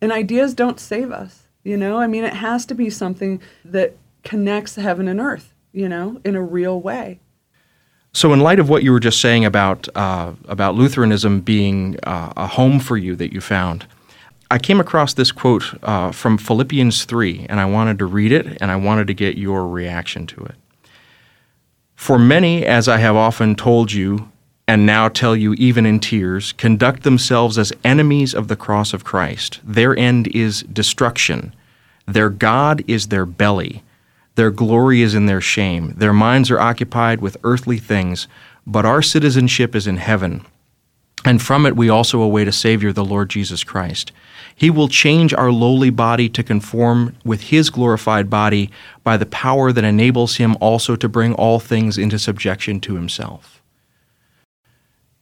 And 0.00 0.12
ideas 0.12 0.54
don't 0.54 0.80
save 0.80 1.10
us. 1.10 1.48
You 1.62 1.76
know, 1.76 1.98
I 1.98 2.06
mean, 2.06 2.24
it 2.24 2.34
has 2.34 2.64
to 2.66 2.74
be 2.74 2.88
something 2.88 3.42
that 3.64 3.96
connects 4.22 4.76
heaven 4.76 5.08
and 5.08 5.20
earth, 5.20 5.52
you 5.72 5.88
know, 5.88 6.20
in 6.24 6.36
a 6.36 6.42
real 6.42 6.80
way. 6.80 7.20
So, 8.12 8.32
in 8.32 8.40
light 8.40 8.58
of 8.58 8.68
what 8.68 8.82
you 8.82 8.90
were 8.90 9.00
just 9.00 9.20
saying 9.20 9.44
about 9.44 9.88
uh, 9.94 10.32
about 10.48 10.74
Lutheranism 10.74 11.40
being 11.40 11.96
uh, 12.02 12.32
a 12.36 12.46
home 12.46 12.80
for 12.80 12.96
you 12.96 13.14
that 13.16 13.32
you 13.32 13.40
found, 13.40 13.86
I 14.50 14.58
came 14.58 14.80
across 14.80 15.14
this 15.14 15.30
quote 15.30 15.74
uh, 15.84 16.10
from 16.10 16.36
Philippians 16.36 17.04
three, 17.04 17.46
and 17.48 17.60
I 17.60 17.66
wanted 17.66 17.98
to 18.00 18.06
read 18.06 18.32
it, 18.32 18.58
and 18.60 18.70
I 18.70 18.76
wanted 18.76 19.06
to 19.06 19.14
get 19.14 19.38
your 19.38 19.68
reaction 19.68 20.26
to 20.28 20.44
it. 20.44 20.56
For 21.94 22.18
many, 22.18 22.66
as 22.66 22.88
I 22.88 22.96
have 22.98 23.14
often 23.14 23.54
told 23.54 23.92
you, 23.92 24.32
and 24.66 24.86
now 24.86 25.08
tell 25.08 25.36
you 25.36 25.54
even 25.54 25.86
in 25.86 26.00
tears, 26.00 26.52
conduct 26.52 27.02
themselves 27.04 27.58
as 27.58 27.72
enemies 27.84 28.34
of 28.34 28.48
the 28.48 28.56
cross 28.56 28.92
of 28.92 29.04
Christ. 29.04 29.60
Their 29.62 29.96
end 29.96 30.28
is 30.28 30.62
destruction. 30.62 31.54
Their 32.06 32.30
God 32.30 32.82
is 32.88 33.08
their 33.08 33.26
belly. 33.26 33.84
Their 34.34 34.50
glory 34.50 35.02
is 35.02 35.14
in 35.14 35.26
their 35.26 35.40
shame. 35.40 35.94
Their 35.96 36.12
minds 36.12 36.50
are 36.50 36.60
occupied 36.60 37.20
with 37.20 37.36
earthly 37.44 37.78
things, 37.78 38.28
but 38.66 38.86
our 38.86 39.02
citizenship 39.02 39.74
is 39.74 39.86
in 39.86 39.96
heaven. 39.96 40.46
And 41.24 41.42
from 41.42 41.66
it 41.66 41.76
we 41.76 41.88
also 41.88 42.22
await 42.22 42.48
a 42.48 42.52
Savior, 42.52 42.92
the 42.92 43.04
Lord 43.04 43.28
Jesus 43.28 43.64
Christ. 43.64 44.12
He 44.54 44.70
will 44.70 44.88
change 44.88 45.34
our 45.34 45.50
lowly 45.50 45.90
body 45.90 46.28
to 46.30 46.42
conform 46.42 47.16
with 47.24 47.42
His 47.42 47.70
glorified 47.70 48.30
body 48.30 48.70
by 49.04 49.16
the 49.16 49.26
power 49.26 49.72
that 49.72 49.84
enables 49.84 50.36
Him 50.36 50.56
also 50.60 50.96
to 50.96 51.08
bring 51.08 51.34
all 51.34 51.60
things 51.60 51.98
into 51.98 52.18
subjection 52.18 52.80
to 52.80 52.94
Himself. 52.94 53.60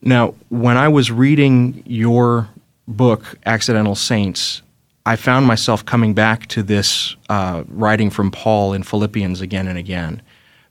Now, 0.01 0.35
when 0.49 0.77
I 0.77 0.89
was 0.89 1.11
reading 1.11 1.83
your 1.85 2.49
book, 2.87 3.37
Accidental 3.45 3.97
Saints, 3.97 4.63
I 5.09 5.17
found 5.17 5.47
myself 5.47 5.87
coming 5.87 6.13
back 6.13 6.49
to 6.49 6.63
this 6.63 7.17
uh, 7.31 7.65
writing 7.67 8.11
from 8.11 8.31
Paul 8.31 8.75
in 8.75 8.83
Philippians 8.83 9.41
again 9.41 9.67
and 9.67 9.79
again 9.79 10.21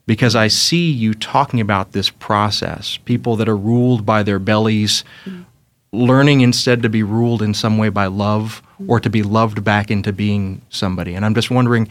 because 0.06 0.36
I 0.36 0.46
see 0.46 0.92
you 0.92 1.12
talking 1.12 1.60
about 1.60 1.90
this 1.90 2.08
process 2.08 2.98
people 2.98 3.34
that 3.34 3.48
are 3.48 3.56
ruled 3.56 4.06
by 4.06 4.22
their 4.22 4.38
bellies, 4.38 5.02
mm-hmm. 5.24 5.42
learning 5.90 6.42
instead 6.42 6.82
to 6.82 6.88
be 6.88 7.02
ruled 7.02 7.42
in 7.42 7.52
some 7.52 7.78
way 7.78 7.88
by 7.88 8.06
love 8.06 8.62
mm-hmm. 8.74 8.88
or 8.88 9.00
to 9.00 9.10
be 9.10 9.24
loved 9.24 9.64
back 9.64 9.90
into 9.90 10.12
being 10.12 10.62
somebody. 10.70 11.14
And 11.14 11.24
I'm 11.24 11.34
just 11.34 11.50
wondering, 11.50 11.88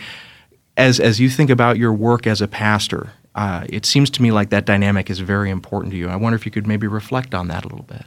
as, 0.77 1.01
as 1.01 1.19
you 1.19 1.29
think 1.29 1.49
about 1.49 1.77
your 1.77 1.91
work 1.91 2.25
as 2.25 2.41
a 2.41 2.47
pastor, 2.47 3.11
uh, 3.35 3.65
it 3.67 3.85
seems 3.85 4.09
to 4.11 4.21
me 4.21 4.31
like 4.31 4.51
that 4.51 4.63
dynamic 4.63 5.09
is 5.09 5.19
very 5.19 5.49
important 5.49 5.91
to 5.91 5.97
you. 5.97 6.07
I 6.07 6.15
wonder 6.15 6.37
if 6.37 6.45
you 6.45 6.51
could 6.53 6.65
maybe 6.65 6.87
reflect 6.87 7.35
on 7.35 7.49
that 7.49 7.65
a 7.65 7.67
little 7.67 7.83
bit. 7.83 8.05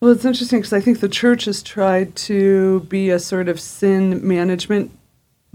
Well, 0.00 0.12
it's 0.12 0.24
interesting 0.24 0.60
because 0.60 0.72
I 0.72 0.80
think 0.80 1.00
the 1.00 1.08
church 1.08 1.46
has 1.46 1.62
tried 1.62 2.14
to 2.16 2.80
be 2.80 3.10
a 3.10 3.18
sort 3.18 3.48
of 3.48 3.60
sin 3.60 4.26
management 4.26 4.92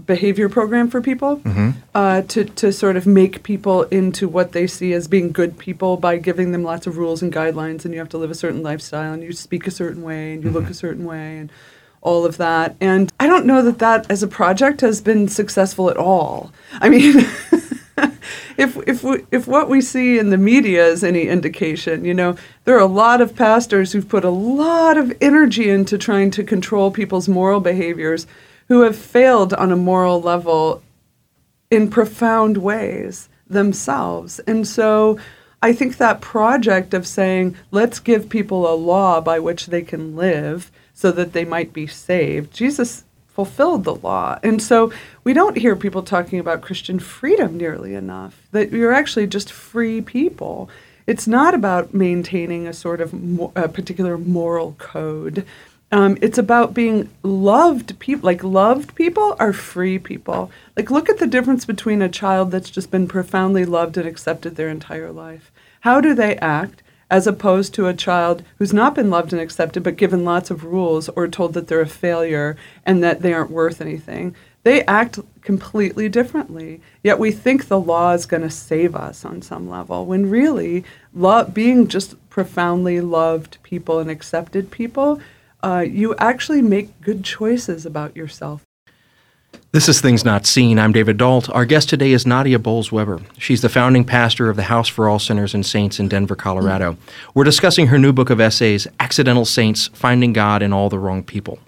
behavior 0.04 0.48
program 0.48 0.90
for 0.90 1.00
people 1.00 1.38
mm-hmm. 1.38 1.70
uh, 1.94 2.22
to, 2.22 2.44
to 2.44 2.72
sort 2.72 2.96
of 2.96 3.06
make 3.06 3.42
people 3.42 3.84
into 3.84 4.28
what 4.28 4.52
they 4.52 4.66
see 4.66 4.92
as 4.92 5.08
being 5.08 5.32
good 5.32 5.56
people 5.56 5.96
by 5.96 6.18
giving 6.18 6.52
them 6.52 6.62
lots 6.62 6.86
of 6.86 6.98
rules 6.98 7.22
and 7.22 7.32
guidelines 7.32 7.84
and 7.84 7.94
you 7.94 8.00
have 8.00 8.08
to 8.08 8.18
live 8.18 8.30
a 8.30 8.34
certain 8.34 8.62
lifestyle 8.62 9.14
and 9.14 9.22
you 9.22 9.32
speak 9.32 9.66
a 9.66 9.70
certain 9.70 10.02
way 10.02 10.34
and 10.34 10.42
you 10.42 10.50
mm-hmm. 10.50 10.58
look 10.58 10.68
a 10.68 10.74
certain 10.74 11.04
way 11.04 11.38
and 11.38 11.50
all 12.02 12.26
of 12.26 12.36
that 12.36 12.76
and 12.80 13.12
i 13.18 13.26
don't 13.26 13.46
know 13.46 13.62
that 13.62 13.78
that 13.78 14.10
as 14.10 14.22
a 14.22 14.28
project 14.28 14.82
has 14.82 15.00
been 15.00 15.26
successful 15.26 15.88
at 15.88 15.96
all 15.96 16.52
i 16.80 16.88
mean 16.88 17.24
if 18.56 18.76
if 18.88 19.02
we, 19.04 19.24
if 19.30 19.46
what 19.46 19.68
we 19.68 19.80
see 19.80 20.18
in 20.18 20.30
the 20.30 20.38
media 20.38 20.86
is 20.86 21.04
any 21.04 21.28
indication, 21.28 22.04
you 22.04 22.14
know, 22.14 22.36
there 22.64 22.76
are 22.76 22.80
a 22.80 22.86
lot 22.86 23.20
of 23.20 23.36
pastors 23.36 23.92
who've 23.92 24.08
put 24.08 24.24
a 24.24 24.30
lot 24.30 24.96
of 24.96 25.16
energy 25.20 25.70
into 25.70 25.96
trying 25.98 26.30
to 26.32 26.42
control 26.42 26.90
people's 26.90 27.28
moral 27.28 27.60
behaviors 27.60 28.26
who 28.68 28.80
have 28.80 28.96
failed 28.96 29.52
on 29.54 29.70
a 29.70 29.76
moral 29.76 30.20
level 30.20 30.82
in 31.70 31.90
profound 31.90 32.58
ways 32.58 33.28
themselves. 33.48 34.38
And 34.40 34.66
so 34.66 35.18
I 35.62 35.72
think 35.72 35.96
that 35.96 36.20
project 36.20 36.94
of 36.94 37.06
saying, 37.06 37.56
let's 37.70 37.98
give 37.98 38.28
people 38.28 38.70
a 38.70 38.74
law 38.74 39.20
by 39.20 39.38
which 39.38 39.66
they 39.66 39.82
can 39.82 40.16
live 40.16 40.70
so 40.94 41.10
that 41.12 41.32
they 41.32 41.44
might 41.44 41.72
be 41.72 41.86
saved, 41.86 42.52
Jesus 42.52 43.03
fulfilled 43.34 43.82
the 43.82 43.96
law. 43.96 44.38
And 44.42 44.62
so 44.62 44.92
we 45.24 45.32
don't 45.32 45.58
hear 45.58 45.74
people 45.74 46.02
talking 46.02 46.38
about 46.38 46.62
Christian 46.62 47.00
freedom 47.00 47.58
nearly 47.58 47.94
enough, 47.94 48.40
that 48.52 48.70
you're 48.70 48.92
actually 48.92 49.26
just 49.26 49.52
free 49.52 50.00
people. 50.00 50.70
It's 51.06 51.26
not 51.26 51.52
about 51.52 51.92
maintaining 51.92 52.66
a 52.66 52.72
sort 52.72 53.00
of 53.00 53.12
mo- 53.12 53.52
a 53.56 53.68
particular 53.68 54.16
moral 54.16 54.76
code. 54.78 55.44
Um, 55.90 56.16
it's 56.22 56.38
about 56.38 56.74
being 56.74 57.10
loved 57.24 57.98
people. 57.98 58.26
Like 58.26 58.44
loved 58.44 58.94
people 58.94 59.34
are 59.40 59.52
free 59.52 59.98
people. 59.98 60.50
Like 60.76 60.90
look 60.90 61.08
at 61.08 61.18
the 61.18 61.26
difference 61.26 61.64
between 61.64 62.02
a 62.02 62.08
child 62.08 62.52
that's 62.52 62.70
just 62.70 62.90
been 62.92 63.08
profoundly 63.08 63.64
loved 63.64 63.96
and 63.96 64.06
accepted 64.06 64.54
their 64.54 64.68
entire 64.68 65.10
life. 65.10 65.50
How 65.80 66.00
do 66.00 66.14
they 66.14 66.36
act 66.36 66.83
as 67.14 67.28
opposed 67.28 67.72
to 67.72 67.86
a 67.86 67.94
child 67.94 68.42
who's 68.58 68.72
not 68.72 68.96
been 68.96 69.08
loved 69.08 69.32
and 69.32 69.40
accepted 69.40 69.84
but 69.84 69.94
given 69.96 70.24
lots 70.24 70.50
of 70.50 70.64
rules 70.64 71.08
or 71.10 71.28
told 71.28 71.54
that 71.54 71.68
they're 71.68 71.80
a 71.80 71.86
failure 71.86 72.56
and 72.84 73.04
that 73.04 73.22
they 73.22 73.32
aren't 73.32 73.52
worth 73.52 73.80
anything? 73.80 74.34
They 74.64 74.84
act 74.86 75.20
completely 75.40 76.08
differently. 76.08 76.80
Yet 77.04 77.20
we 77.20 77.30
think 77.30 77.68
the 77.68 77.78
law 77.78 78.14
is 78.14 78.26
going 78.26 78.42
to 78.42 78.50
save 78.50 78.96
us 78.96 79.24
on 79.24 79.42
some 79.42 79.70
level, 79.70 80.04
when 80.06 80.28
really, 80.28 80.84
being 81.52 81.86
just 81.86 82.16
profoundly 82.30 83.00
loved 83.00 83.58
people 83.62 84.00
and 84.00 84.10
accepted 84.10 84.72
people 84.72 85.20
uh, 85.62 85.84
you 85.88 86.16
actually 86.16 86.62
make 86.62 87.00
good 87.00 87.24
choices 87.24 87.86
about 87.86 88.16
yourself. 88.16 88.62
This 89.72 89.88
is 89.88 90.00
Things 90.00 90.24
Not 90.24 90.46
Seen. 90.46 90.78
I'm 90.78 90.92
David 90.92 91.16
Dault. 91.16 91.48
Our 91.50 91.64
guest 91.64 91.88
today 91.88 92.12
is 92.12 92.26
Nadia 92.26 92.58
Bolz-Weber. 92.58 93.20
She's 93.38 93.60
the 93.60 93.68
founding 93.68 94.04
pastor 94.04 94.48
of 94.48 94.56
the 94.56 94.62
House 94.64 94.88
for 94.88 95.08
All 95.08 95.18
Sinners 95.18 95.54
and 95.54 95.66
Saints 95.66 95.98
in 95.98 96.08
Denver, 96.08 96.36
Colorado. 96.36 96.92
Mm. 96.92 96.96
We're 97.34 97.44
discussing 97.44 97.88
her 97.88 97.98
new 97.98 98.12
book 98.12 98.30
of 98.30 98.40
essays, 98.40 98.86
Accidental 99.00 99.44
Saints 99.44 99.88
Finding 99.88 100.32
God 100.32 100.62
in 100.62 100.72
All 100.72 100.88
the 100.88 100.98
Wrong 100.98 101.22
People. 101.22 101.58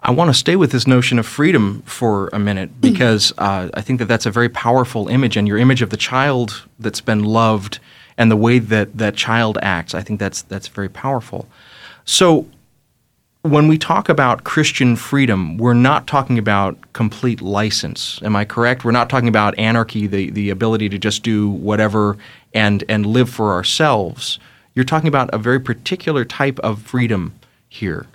I 0.00 0.10
want 0.10 0.28
to 0.28 0.34
stay 0.34 0.56
with 0.56 0.70
this 0.72 0.86
notion 0.86 1.18
of 1.18 1.26
freedom 1.26 1.82
for 1.82 2.28
a 2.32 2.38
minute 2.38 2.70
mm. 2.70 2.80
because 2.80 3.32
uh, 3.38 3.70
I 3.74 3.80
think 3.80 3.98
that 3.98 4.06
that's 4.06 4.26
a 4.26 4.30
very 4.30 4.48
powerful 4.48 5.08
image, 5.08 5.36
and 5.36 5.48
your 5.48 5.58
image 5.58 5.82
of 5.82 5.90
the 5.90 5.96
child 5.96 6.64
that's 6.78 7.00
been 7.00 7.24
loved 7.24 7.78
and 8.16 8.30
the 8.30 8.36
way 8.36 8.58
that 8.58 8.96
that 8.96 9.16
child 9.16 9.58
acts, 9.62 9.94
I 9.94 10.02
think 10.02 10.20
that's 10.20 10.42
that's 10.42 10.68
very 10.68 10.88
powerful. 10.88 11.48
So, 12.04 12.46
when 13.44 13.68
we 13.68 13.76
talk 13.76 14.08
about 14.08 14.44
Christian 14.44 14.96
freedom, 14.96 15.58
we're 15.58 15.74
not 15.74 16.06
talking 16.06 16.38
about 16.38 16.78
complete 16.94 17.42
license. 17.42 18.18
Am 18.22 18.34
I 18.34 18.46
correct? 18.46 18.86
We're 18.86 18.90
not 18.92 19.10
talking 19.10 19.28
about 19.28 19.58
anarchy, 19.58 20.06
the, 20.06 20.30
the 20.30 20.48
ability 20.48 20.88
to 20.88 20.98
just 20.98 21.22
do 21.22 21.50
whatever 21.50 22.16
and, 22.54 22.82
and 22.88 23.04
live 23.04 23.28
for 23.28 23.52
ourselves. 23.52 24.38
You're 24.72 24.86
talking 24.86 25.08
about 25.08 25.28
a 25.34 25.38
very 25.38 25.60
particular 25.60 26.24
type 26.24 26.58
of 26.60 26.80
freedom 26.80 27.34
here. 27.68 28.06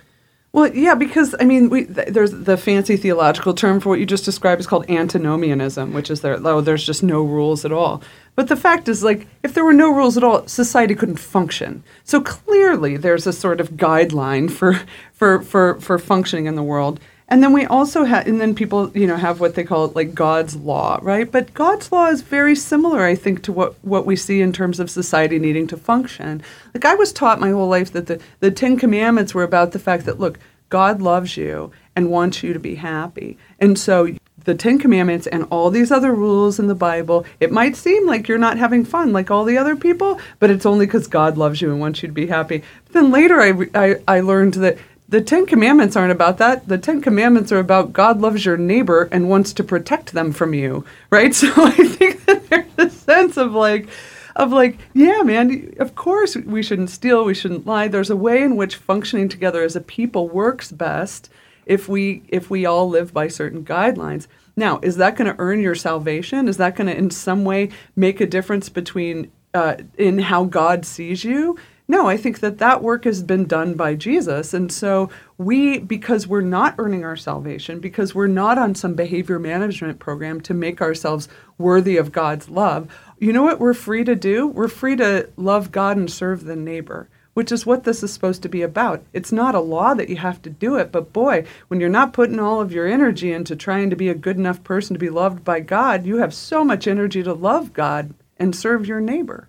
Well, 0.52 0.74
yeah, 0.74 0.96
because 0.96 1.34
I 1.38 1.44
mean, 1.44 1.70
we, 1.70 1.84
th- 1.84 2.08
there's 2.08 2.32
the 2.32 2.56
fancy 2.56 2.96
theological 2.96 3.54
term 3.54 3.78
for 3.78 3.90
what 3.90 4.00
you 4.00 4.06
just 4.06 4.24
described 4.24 4.60
is 4.60 4.66
called 4.66 4.90
antinomianism, 4.90 5.92
which 5.92 6.10
is 6.10 6.22
there. 6.22 6.44
Oh, 6.44 6.60
there's 6.60 6.84
just 6.84 7.04
no 7.04 7.22
rules 7.22 7.64
at 7.64 7.70
all. 7.70 8.02
But 8.34 8.48
the 8.48 8.56
fact 8.56 8.88
is, 8.88 9.04
like, 9.04 9.28
if 9.44 9.54
there 9.54 9.64
were 9.64 9.72
no 9.72 9.94
rules 9.94 10.16
at 10.16 10.24
all, 10.24 10.46
society 10.48 10.96
couldn't 10.96 11.18
function. 11.20 11.84
So 12.02 12.20
clearly, 12.20 12.96
there's 12.96 13.28
a 13.28 13.32
sort 13.32 13.60
of 13.60 13.72
guideline 13.72 14.50
for 14.50 14.80
for 15.12 15.40
for 15.42 15.80
for 15.80 15.98
functioning 16.00 16.46
in 16.46 16.56
the 16.56 16.64
world. 16.64 16.98
And 17.30 17.44
then 17.44 17.52
we 17.52 17.64
also 17.64 18.02
have, 18.02 18.26
and 18.26 18.40
then 18.40 18.56
people, 18.56 18.90
you 18.96 19.06
know, 19.06 19.16
have 19.16 19.38
what 19.38 19.54
they 19.54 19.62
call 19.62 19.88
like 19.88 20.14
God's 20.14 20.56
law, 20.56 20.98
right? 21.00 21.30
But 21.30 21.54
God's 21.54 21.92
law 21.92 22.08
is 22.08 22.22
very 22.22 22.56
similar, 22.56 23.04
I 23.04 23.14
think, 23.14 23.44
to 23.44 23.52
what, 23.52 23.76
what 23.84 24.04
we 24.04 24.16
see 24.16 24.40
in 24.40 24.52
terms 24.52 24.80
of 24.80 24.90
society 24.90 25.38
needing 25.38 25.68
to 25.68 25.76
function. 25.76 26.42
Like 26.74 26.84
I 26.84 26.96
was 26.96 27.12
taught 27.12 27.40
my 27.40 27.50
whole 27.50 27.68
life 27.68 27.92
that 27.92 28.08
the, 28.08 28.20
the 28.40 28.50
Ten 28.50 28.76
Commandments 28.76 29.32
were 29.32 29.44
about 29.44 29.70
the 29.70 29.78
fact 29.78 30.06
that, 30.06 30.18
look, 30.18 30.40
God 30.70 31.00
loves 31.00 31.36
you 31.36 31.70
and 31.94 32.10
wants 32.10 32.42
you 32.42 32.52
to 32.52 32.58
be 32.58 32.74
happy. 32.74 33.38
And 33.60 33.78
so 33.78 34.08
the 34.44 34.54
Ten 34.54 34.78
Commandments 34.78 35.26
and 35.26 35.46
all 35.50 35.70
these 35.70 35.92
other 35.92 36.12
rules 36.12 36.58
in 36.58 36.66
the 36.66 36.74
Bible, 36.74 37.26
it 37.40 37.52
might 37.52 37.76
seem 37.76 38.06
like 38.06 38.26
you're 38.26 38.38
not 38.38 38.58
having 38.58 38.84
fun 38.84 39.12
like 39.12 39.30
all 39.30 39.44
the 39.44 39.58
other 39.58 39.76
people, 39.76 40.18
but 40.38 40.50
it's 40.50 40.66
only 40.66 40.86
because 40.86 41.06
God 41.06 41.36
loves 41.36 41.60
you 41.60 41.70
and 41.70 41.78
wants 41.78 42.02
you 42.02 42.08
to 42.08 42.14
be 42.14 42.26
happy. 42.26 42.62
But 42.86 42.92
then 42.94 43.10
later 43.10 43.40
I, 43.40 43.68
I, 43.74 43.96
I 44.08 44.20
learned 44.20 44.54
that 44.54 44.78
the 45.10 45.20
Ten 45.20 45.44
Commandments 45.44 45.96
aren't 45.96 46.12
about 46.12 46.38
that. 46.38 46.68
The 46.68 46.78
Ten 46.78 47.02
Commandments 47.02 47.50
are 47.50 47.58
about 47.58 47.92
God 47.92 48.20
loves 48.20 48.44
your 48.44 48.56
neighbor 48.56 49.08
and 49.10 49.28
wants 49.28 49.52
to 49.54 49.64
protect 49.64 50.12
them 50.12 50.32
from 50.32 50.54
you, 50.54 50.84
right? 51.10 51.34
So 51.40 51.52
I 51.56 51.72
think 51.72 52.24
that 52.26 52.48
there's 52.48 52.72
a 52.78 52.90
sense 52.90 53.36
of 53.36 53.52
like, 53.52 53.88
of 54.36 54.52
like, 54.52 54.78
yeah, 54.94 55.22
man, 55.22 55.74
of 55.80 55.96
course 55.96 56.36
we 56.36 56.62
shouldn't 56.62 56.90
steal, 56.90 57.24
we 57.24 57.34
shouldn't 57.34 57.66
lie. 57.66 57.88
There's 57.88 58.10
a 58.10 58.16
way 58.16 58.42
in 58.42 58.56
which 58.56 58.76
functioning 58.76 59.28
together 59.28 59.62
as 59.62 59.74
a 59.74 59.80
people 59.80 60.28
works 60.28 60.70
best 60.70 61.28
if 61.66 61.88
we 61.88 62.22
if 62.28 62.50
we 62.50 62.64
all 62.66 62.88
live 62.88 63.12
by 63.12 63.26
certain 63.28 63.64
guidelines. 63.64 64.28
Now, 64.56 64.78
is 64.82 64.96
that 64.96 65.16
going 65.16 65.32
to 65.32 65.40
earn 65.40 65.60
your 65.60 65.74
salvation? 65.74 66.46
Is 66.46 66.58
that 66.58 66.76
going 66.76 66.88
to 66.88 66.96
in 66.96 67.10
some 67.10 67.44
way 67.44 67.70
make 67.96 68.20
a 68.20 68.26
difference 68.26 68.68
between 68.68 69.30
uh, 69.54 69.76
in 69.98 70.18
how 70.18 70.44
God 70.44 70.84
sees 70.84 71.24
you? 71.24 71.56
No, 71.90 72.06
I 72.06 72.16
think 72.16 72.38
that 72.38 72.58
that 72.58 72.84
work 72.84 73.02
has 73.02 73.20
been 73.20 73.46
done 73.46 73.74
by 73.74 73.96
Jesus. 73.96 74.54
And 74.54 74.70
so 74.70 75.10
we, 75.38 75.80
because 75.80 76.28
we're 76.28 76.40
not 76.40 76.76
earning 76.78 77.04
our 77.04 77.16
salvation, 77.16 77.80
because 77.80 78.14
we're 78.14 78.28
not 78.28 78.58
on 78.58 78.76
some 78.76 78.94
behavior 78.94 79.40
management 79.40 79.98
program 79.98 80.40
to 80.42 80.54
make 80.54 80.80
ourselves 80.80 81.26
worthy 81.58 81.96
of 81.96 82.12
God's 82.12 82.48
love, 82.48 82.86
you 83.18 83.32
know 83.32 83.42
what 83.42 83.58
we're 83.58 83.74
free 83.74 84.04
to 84.04 84.14
do? 84.14 84.46
We're 84.46 84.68
free 84.68 84.94
to 84.98 85.30
love 85.36 85.72
God 85.72 85.96
and 85.96 86.08
serve 86.08 86.44
the 86.44 86.54
neighbor 86.54 87.08
which 87.32 87.52
is 87.52 87.64
what 87.64 87.84
this 87.84 88.02
is 88.02 88.12
supposed 88.12 88.42
to 88.42 88.48
be 88.48 88.60
about. 88.60 89.02
It's 89.12 89.30
not 89.32 89.54
a 89.54 89.60
law 89.60 89.94
that 89.94 90.08
you 90.08 90.16
have 90.16 90.42
to 90.42 90.50
do 90.50 90.76
it, 90.76 90.90
but 90.90 91.12
boy, 91.12 91.44
when 91.68 91.80
you're 91.80 91.88
not 91.88 92.12
putting 92.12 92.40
all 92.40 92.60
of 92.60 92.72
your 92.72 92.88
energy 92.88 93.32
into 93.32 93.54
trying 93.54 93.88
to 93.90 93.96
be 93.96 94.08
a 94.08 94.14
good 94.14 94.36
enough 94.36 94.62
person 94.64 94.94
to 94.94 95.00
be 95.00 95.10
loved 95.10 95.44
by 95.44 95.60
God, 95.60 96.04
you 96.04 96.18
have 96.18 96.34
so 96.34 96.64
much 96.64 96.88
energy 96.88 97.22
to 97.22 97.32
love 97.32 97.72
God 97.72 98.14
and 98.36 98.54
serve 98.54 98.86
your 98.86 99.00
neighbor. 99.00 99.48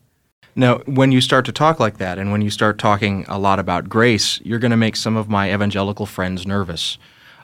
Now, 0.56 0.80
when 0.80 1.12
you 1.12 1.22
start 1.22 1.46
to 1.46 1.52
talk 1.52 1.80
like 1.80 1.98
that, 1.98 2.18
and 2.18 2.32
when 2.32 2.42
you 2.42 2.50
start 2.50 2.78
talking 2.78 3.26
a 3.28 3.40
lot 3.40 3.60
about 3.60 3.88
grace, 3.88 4.42
you're 4.42 4.60
going 4.60 4.72
to 4.72 4.78
make 4.78 4.96
some 4.96 5.16
of 5.16 5.30
my 5.30 5.54
evangelical 5.54 6.06
friends 6.06 6.46
nervous. 6.46 6.98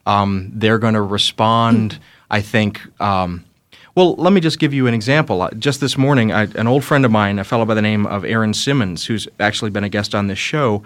Um, 0.06 0.52
they're 0.54 0.80
going 0.80 0.94
to 0.94 1.02
respond, 1.02 2.00
I 2.30 2.42
think. 2.42 2.82
Um, 3.02 3.46
well, 3.96 4.16
let 4.16 4.32
me 4.34 4.42
just 4.42 4.60
give 4.60 4.74
you 4.74 4.88
an 4.88 4.94
example. 4.94 5.42
Uh, 5.42 5.52
just 5.52 5.80
this 5.80 5.98
morning, 5.98 6.32
I, 6.32 6.44
an 6.56 6.68
old 6.68 6.84
friend 6.84 7.06
of 7.06 7.12
mine, 7.12 7.40
a 7.40 7.44
fellow 7.44 7.66
by 7.66 7.74
the 7.74 7.82
name 7.82 8.06
of 8.06 8.26
Aaron 8.26 8.54
Simmons, 8.54 9.06
who's 9.06 9.28
actually 9.40 9.72
been 9.72 9.84
a 9.84 9.90
guest 9.90 10.14
on 10.14 10.28
this 10.28 10.38
show, 10.38 10.84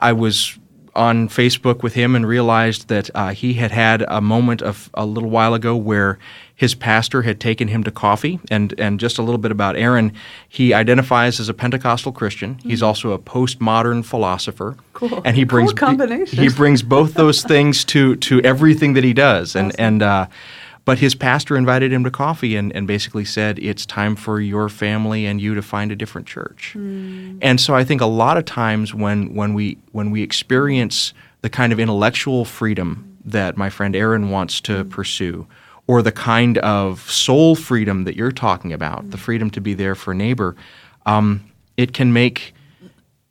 I 0.00 0.12
was 0.12 0.58
on 0.94 1.28
Facebook 1.28 1.82
with 1.82 1.94
him 1.94 2.16
and 2.16 2.26
realized 2.26 2.88
that 2.88 3.10
uh, 3.14 3.30
he 3.30 3.54
had 3.54 3.70
had 3.70 4.04
a 4.08 4.20
moment 4.20 4.60
of 4.60 4.90
a 4.94 5.06
little 5.06 5.30
while 5.30 5.54
ago 5.54 5.76
where 5.76 6.18
his 6.60 6.74
pastor 6.74 7.22
had 7.22 7.40
taken 7.40 7.68
him 7.68 7.82
to 7.82 7.90
coffee. 7.90 8.38
And, 8.50 8.78
and 8.78 9.00
just 9.00 9.16
a 9.16 9.22
little 9.22 9.38
bit 9.38 9.50
about 9.50 9.76
Aaron, 9.76 10.12
he 10.46 10.74
identifies 10.74 11.40
as 11.40 11.48
a 11.48 11.54
Pentecostal 11.54 12.12
Christian. 12.12 12.56
Mm-hmm. 12.56 12.68
He's 12.68 12.82
also 12.82 13.12
a 13.12 13.18
postmodern 13.18 14.04
philosopher. 14.04 14.76
Cool. 14.92 15.22
And 15.24 15.38
he 15.38 15.44
brings 15.44 15.72
cool 15.72 15.88
combination. 15.88 16.36
He, 16.36 16.48
he 16.50 16.54
brings 16.54 16.82
both 16.82 17.14
those 17.14 17.42
things 17.42 17.82
to 17.86 18.14
to 18.16 18.42
everything 18.42 18.92
that 18.92 19.04
he 19.04 19.14
does. 19.14 19.56
And 19.56 19.68
awesome. 19.68 19.84
and 19.86 20.02
uh, 20.02 20.26
but 20.84 20.98
his 20.98 21.14
pastor 21.14 21.56
invited 21.56 21.94
him 21.94 22.04
to 22.04 22.10
coffee 22.10 22.56
and, 22.56 22.76
and 22.76 22.86
basically 22.86 23.24
said, 23.24 23.58
It's 23.58 23.86
time 23.86 24.14
for 24.14 24.38
your 24.38 24.68
family 24.68 25.24
and 25.24 25.40
you 25.40 25.54
to 25.54 25.62
find 25.62 25.90
a 25.90 25.96
different 25.96 26.26
church. 26.26 26.74
Mm. 26.76 27.38
And 27.40 27.58
so 27.58 27.74
I 27.74 27.84
think 27.84 28.02
a 28.02 28.06
lot 28.06 28.36
of 28.36 28.44
times 28.44 28.94
when, 28.94 29.34
when, 29.34 29.54
we, 29.54 29.78
when 29.92 30.10
we 30.10 30.22
experience 30.22 31.14
the 31.40 31.48
kind 31.48 31.72
of 31.72 31.80
intellectual 31.80 32.44
freedom 32.44 33.16
that 33.24 33.56
my 33.56 33.70
friend 33.70 33.96
Aaron 33.96 34.28
wants 34.28 34.60
to 34.62 34.84
mm. 34.84 34.90
pursue, 34.90 35.46
or 35.90 36.02
the 36.02 36.12
kind 36.12 36.56
of 36.58 37.10
soul 37.10 37.56
freedom 37.56 38.04
that 38.04 38.14
you're 38.14 38.30
talking 38.30 38.72
about, 38.72 39.04
mm. 39.04 39.10
the 39.10 39.18
freedom 39.18 39.50
to 39.50 39.60
be 39.60 39.74
there 39.74 39.96
for 39.96 40.12
a 40.12 40.14
neighbor, 40.14 40.54
um, 41.04 41.44
it 41.76 41.92
can 41.92 42.12
make 42.12 42.54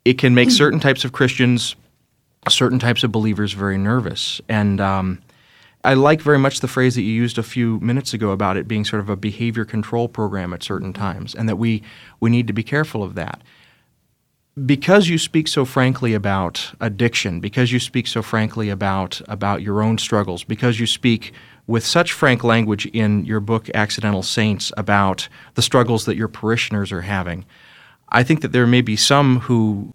it 0.04 0.18
can 0.18 0.34
make 0.34 0.50
certain 0.50 0.78
types 0.86 1.02
of 1.02 1.12
Christians, 1.12 1.74
certain 2.50 2.78
types 2.78 3.02
of 3.02 3.10
believers 3.10 3.54
very 3.54 3.78
nervous. 3.78 4.42
And 4.46 4.78
um, 4.78 5.22
I 5.84 5.94
like 5.94 6.20
very 6.20 6.38
much 6.38 6.60
the 6.60 6.68
phrase 6.68 6.96
that 6.96 7.02
you 7.02 7.14
used 7.14 7.38
a 7.38 7.42
few 7.42 7.80
minutes 7.80 8.12
ago 8.12 8.30
about 8.30 8.58
it 8.58 8.68
being 8.68 8.84
sort 8.84 9.00
of 9.00 9.08
a 9.08 9.16
behavior 9.16 9.64
control 9.64 10.06
program 10.06 10.52
at 10.52 10.62
certain 10.62 10.92
times, 10.92 11.34
and 11.34 11.48
that 11.48 11.56
we, 11.56 11.82
we 12.20 12.28
need 12.28 12.46
to 12.46 12.52
be 12.52 12.62
careful 12.62 13.02
of 13.02 13.14
that. 13.14 13.40
Because 14.66 15.08
you 15.08 15.16
speak 15.16 15.48
so 15.48 15.64
frankly 15.64 16.12
about 16.12 16.74
addiction, 16.78 17.40
because 17.40 17.72
you 17.72 17.80
speak 17.80 18.06
so 18.06 18.20
frankly 18.20 18.68
about, 18.68 19.22
about 19.28 19.62
your 19.62 19.80
own 19.80 19.96
struggles, 19.96 20.44
because 20.44 20.78
you 20.78 20.86
speak 20.86 21.32
with 21.70 21.86
such 21.86 22.12
frank 22.12 22.42
language 22.42 22.84
in 22.86 23.24
your 23.24 23.38
book, 23.38 23.70
Accidental 23.74 24.24
Saints, 24.24 24.72
about 24.76 25.28
the 25.54 25.62
struggles 25.62 26.04
that 26.04 26.16
your 26.16 26.26
parishioners 26.26 26.90
are 26.90 27.02
having, 27.02 27.44
I 28.08 28.24
think 28.24 28.40
that 28.40 28.50
there 28.50 28.66
may 28.66 28.80
be 28.80 28.96
some 28.96 29.38
who 29.40 29.94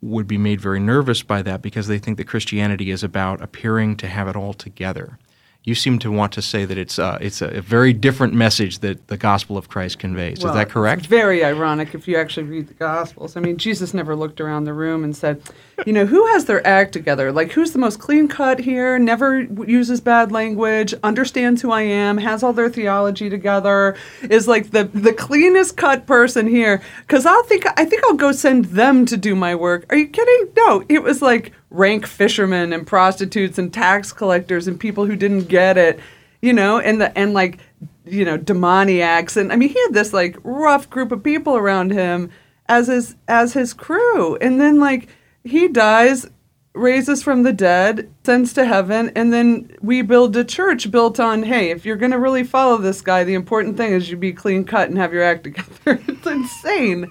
would 0.00 0.26
be 0.26 0.38
made 0.38 0.62
very 0.62 0.80
nervous 0.80 1.22
by 1.22 1.42
that 1.42 1.60
because 1.60 1.88
they 1.88 1.98
think 1.98 2.16
that 2.16 2.26
Christianity 2.26 2.90
is 2.90 3.04
about 3.04 3.42
appearing 3.42 3.98
to 3.98 4.08
have 4.08 4.28
it 4.28 4.34
all 4.34 4.54
together 4.54 5.18
you 5.62 5.74
seem 5.74 5.98
to 5.98 6.10
want 6.10 6.32
to 6.32 6.40
say 6.40 6.64
that 6.64 6.78
it's 6.78 6.98
uh, 6.98 7.18
it's 7.20 7.42
a, 7.42 7.60
very 7.60 7.92
different 7.92 8.32
message 8.32 8.78
that 8.78 9.08
the 9.08 9.16
gospel 9.18 9.58
of 9.58 9.68
Christ 9.68 9.98
conveys. 9.98 10.42
Well, 10.42 10.52
Is 10.52 10.58
that 10.58 10.70
correct? 10.70 11.06
very 11.06 11.44
ironic 11.44 11.94
if 11.94 12.08
you 12.08 12.16
actually 12.16 12.44
read 12.44 12.68
the 12.68 12.74
gospels. 12.74 13.36
I 13.36 13.40
mean, 13.40 13.58
Jesus 13.58 13.92
never 13.92 14.16
looked 14.16 14.40
around 14.40 14.64
the 14.64 14.72
room 14.72 15.04
and 15.04 15.14
said, 15.14 15.42
you 15.84 15.92
know, 15.92 16.06
who 16.06 16.26
has 16.28 16.46
their 16.46 16.66
act 16.66 16.92
together? 16.92 17.30
Like, 17.30 17.52
who's 17.52 17.72
the 17.72 17.78
most 17.78 18.00
clean 18.00 18.26
cut 18.26 18.60
here? 18.60 18.98
Never 18.98 19.40
uses 19.40 20.00
bad 20.00 20.32
language, 20.32 20.94
understands 21.02 21.60
who 21.60 21.70
I 21.70 21.82
am, 21.82 22.16
has 22.18 22.42
all 22.42 22.54
their 22.54 22.70
theology 22.70 23.28
together, 23.28 23.96
is 24.22 24.48
like 24.48 24.70
the 24.70 24.84
the 24.84 25.12
cleanest 25.12 25.76
cut 25.76 26.06
person 26.06 26.46
here. 26.46 26.80
Because 27.06 27.26
I'll 27.26 27.44
think 27.44 27.66
I 27.78 27.84
think 27.84 28.02
I'll 28.04 28.14
go 28.14 28.32
send 28.32 28.64
them 28.66 29.04
to 29.06 29.16
do 29.18 29.36
my 29.36 29.54
work. 29.54 29.84
Are 29.90 29.96
you 29.96 30.08
kidding? 30.08 30.52
No, 30.56 30.84
it 30.88 31.02
was 31.02 31.20
like 31.20 31.52
rank 31.70 32.06
fishermen 32.06 32.72
and 32.72 32.86
prostitutes 32.86 33.58
and 33.58 33.72
tax 33.72 34.12
collectors 34.12 34.66
and 34.66 34.78
people 34.78 35.06
who 35.06 35.16
didn't 35.16 35.44
get 35.44 35.78
it, 35.78 36.00
you 36.42 36.52
know, 36.52 36.78
and 36.78 37.00
the 37.00 37.16
and 37.16 37.32
like 37.32 37.58
you 38.04 38.24
know 38.24 38.36
demoniacs 38.36 39.36
and 39.36 39.52
I 39.52 39.56
mean 39.56 39.68
he 39.68 39.80
had 39.80 39.94
this 39.94 40.12
like 40.12 40.36
rough 40.42 40.90
group 40.90 41.12
of 41.12 41.22
people 41.22 41.56
around 41.56 41.92
him 41.92 42.30
as 42.68 42.86
his 42.86 43.16
as 43.28 43.52
his 43.52 43.72
crew, 43.72 44.36
and 44.36 44.60
then 44.60 44.78
like 44.78 45.08
he 45.44 45.68
dies 45.68 46.26
raises 46.72 47.22
from 47.22 47.42
the 47.42 47.52
dead, 47.52 48.10
sends 48.24 48.52
to 48.52 48.64
heaven, 48.64 49.10
and 49.16 49.32
then 49.32 49.76
we 49.80 50.02
build 50.02 50.36
a 50.36 50.44
church 50.44 50.90
built 50.90 51.18
on, 51.18 51.42
hey, 51.42 51.70
if 51.70 51.84
you're 51.84 51.96
going 51.96 52.12
to 52.12 52.18
really 52.18 52.44
follow 52.44 52.76
this 52.76 53.00
guy, 53.00 53.24
the 53.24 53.34
important 53.34 53.76
thing 53.76 53.92
is 53.92 54.10
you 54.10 54.16
be 54.16 54.32
clean 54.32 54.64
cut 54.64 54.88
and 54.88 54.98
have 54.98 55.12
your 55.12 55.22
act 55.22 55.44
together. 55.44 56.00
it's 56.06 56.26
insane. 56.26 57.10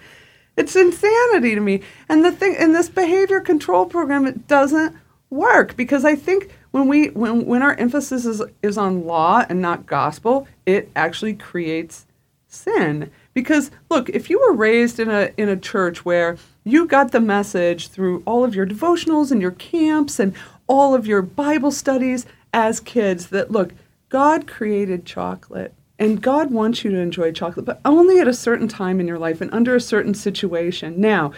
It's 0.59 0.75
insanity 0.75 1.55
to 1.55 1.61
me. 1.61 1.81
And 2.09 2.25
the 2.25 2.33
thing 2.33 2.53
in 2.55 2.73
this 2.73 2.89
behavior 2.89 3.39
control 3.39 3.85
program, 3.85 4.27
it 4.27 4.45
doesn't 4.45 4.93
work 5.29 5.77
because 5.77 6.03
I 6.03 6.15
think 6.15 6.51
when 6.71 6.89
we 6.89 7.07
when 7.11 7.45
when 7.45 7.63
our 7.63 7.75
emphasis 7.75 8.25
is 8.25 8.41
is 8.61 8.77
on 8.77 9.05
law 9.05 9.45
and 9.47 9.61
not 9.61 9.85
gospel, 9.85 10.49
it 10.65 10.91
actually 10.97 11.33
creates 11.33 12.05
sin. 12.45 13.09
Because 13.33 13.71
look, 13.89 14.09
if 14.09 14.29
you 14.29 14.37
were 14.37 14.53
raised 14.53 14.99
in 14.99 15.09
a 15.09 15.31
in 15.37 15.47
a 15.47 15.55
church 15.55 16.03
where 16.03 16.37
you 16.65 16.85
got 16.87 17.13
the 17.13 17.21
message 17.21 17.87
through 17.87 18.21
all 18.25 18.43
of 18.43 18.53
your 18.53 18.67
devotionals 18.67 19.31
and 19.31 19.41
your 19.41 19.51
camps 19.51 20.19
and 20.19 20.35
all 20.67 20.93
of 20.93 21.07
your 21.07 21.21
Bible 21.21 21.71
studies 21.71 22.25
as 22.53 22.81
kids 22.81 23.27
that 23.27 23.49
look, 23.49 23.71
God 24.09 24.45
created 24.45 25.05
chocolate 25.05 25.73
and 25.99 26.21
God 26.21 26.51
wants 26.51 26.83
you 26.83 26.91
to 26.91 26.97
enjoy 26.97 27.31
chocolate, 27.31 27.65
but 27.65 27.81
only 27.85 28.19
at 28.19 28.27
a 28.27 28.33
certain 28.33 28.67
time 28.67 28.99
in 28.99 29.07
your 29.07 29.19
life 29.19 29.41
and 29.41 29.53
under 29.53 29.75
a 29.75 29.81
certain 29.81 30.13
situation. 30.13 30.99
Now, 30.99 31.31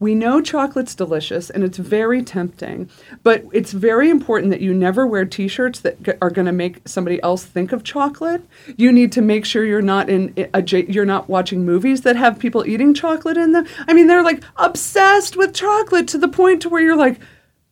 we 0.00 0.14
know 0.14 0.40
chocolate's 0.40 0.94
delicious 0.94 1.50
and 1.50 1.64
it's 1.64 1.78
very 1.78 2.22
tempting, 2.22 2.88
but 3.24 3.44
it's 3.52 3.72
very 3.72 4.10
important 4.10 4.50
that 4.50 4.60
you 4.60 4.72
never 4.72 5.06
wear 5.06 5.24
t-shirts 5.24 5.80
that 5.80 6.18
are 6.22 6.30
going 6.30 6.46
to 6.46 6.52
make 6.52 6.86
somebody 6.86 7.20
else 7.22 7.44
think 7.44 7.72
of 7.72 7.82
chocolate. 7.82 8.42
You 8.76 8.92
need 8.92 9.10
to 9.12 9.22
make 9.22 9.44
sure 9.44 9.64
you're 9.64 9.82
not 9.82 10.08
in 10.08 10.34
a, 10.54 10.62
you're 10.62 11.04
not 11.04 11.28
watching 11.28 11.64
movies 11.64 12.02
that 12.02 12.14
have 12.14 12.38
people 12.38 12.64
eating 12.66 12.94
chocolate 12.94 13.36
in 13.36 13.52
them. 13.52 13.66
I 13.88 13.92
mean, 13.92 14.06
they're 14.06 14.22
like 14.22 14.44
obsessed 14.56 15.36
with 15.36 15.52
chocolate 15.52 16.06
to 16.08 16.18
the 16.18 16.28
point 16.28 16.62
to 16.62 16.68
where 16.68 16.82
you're 16.82 16.96
like, 16.96 17.18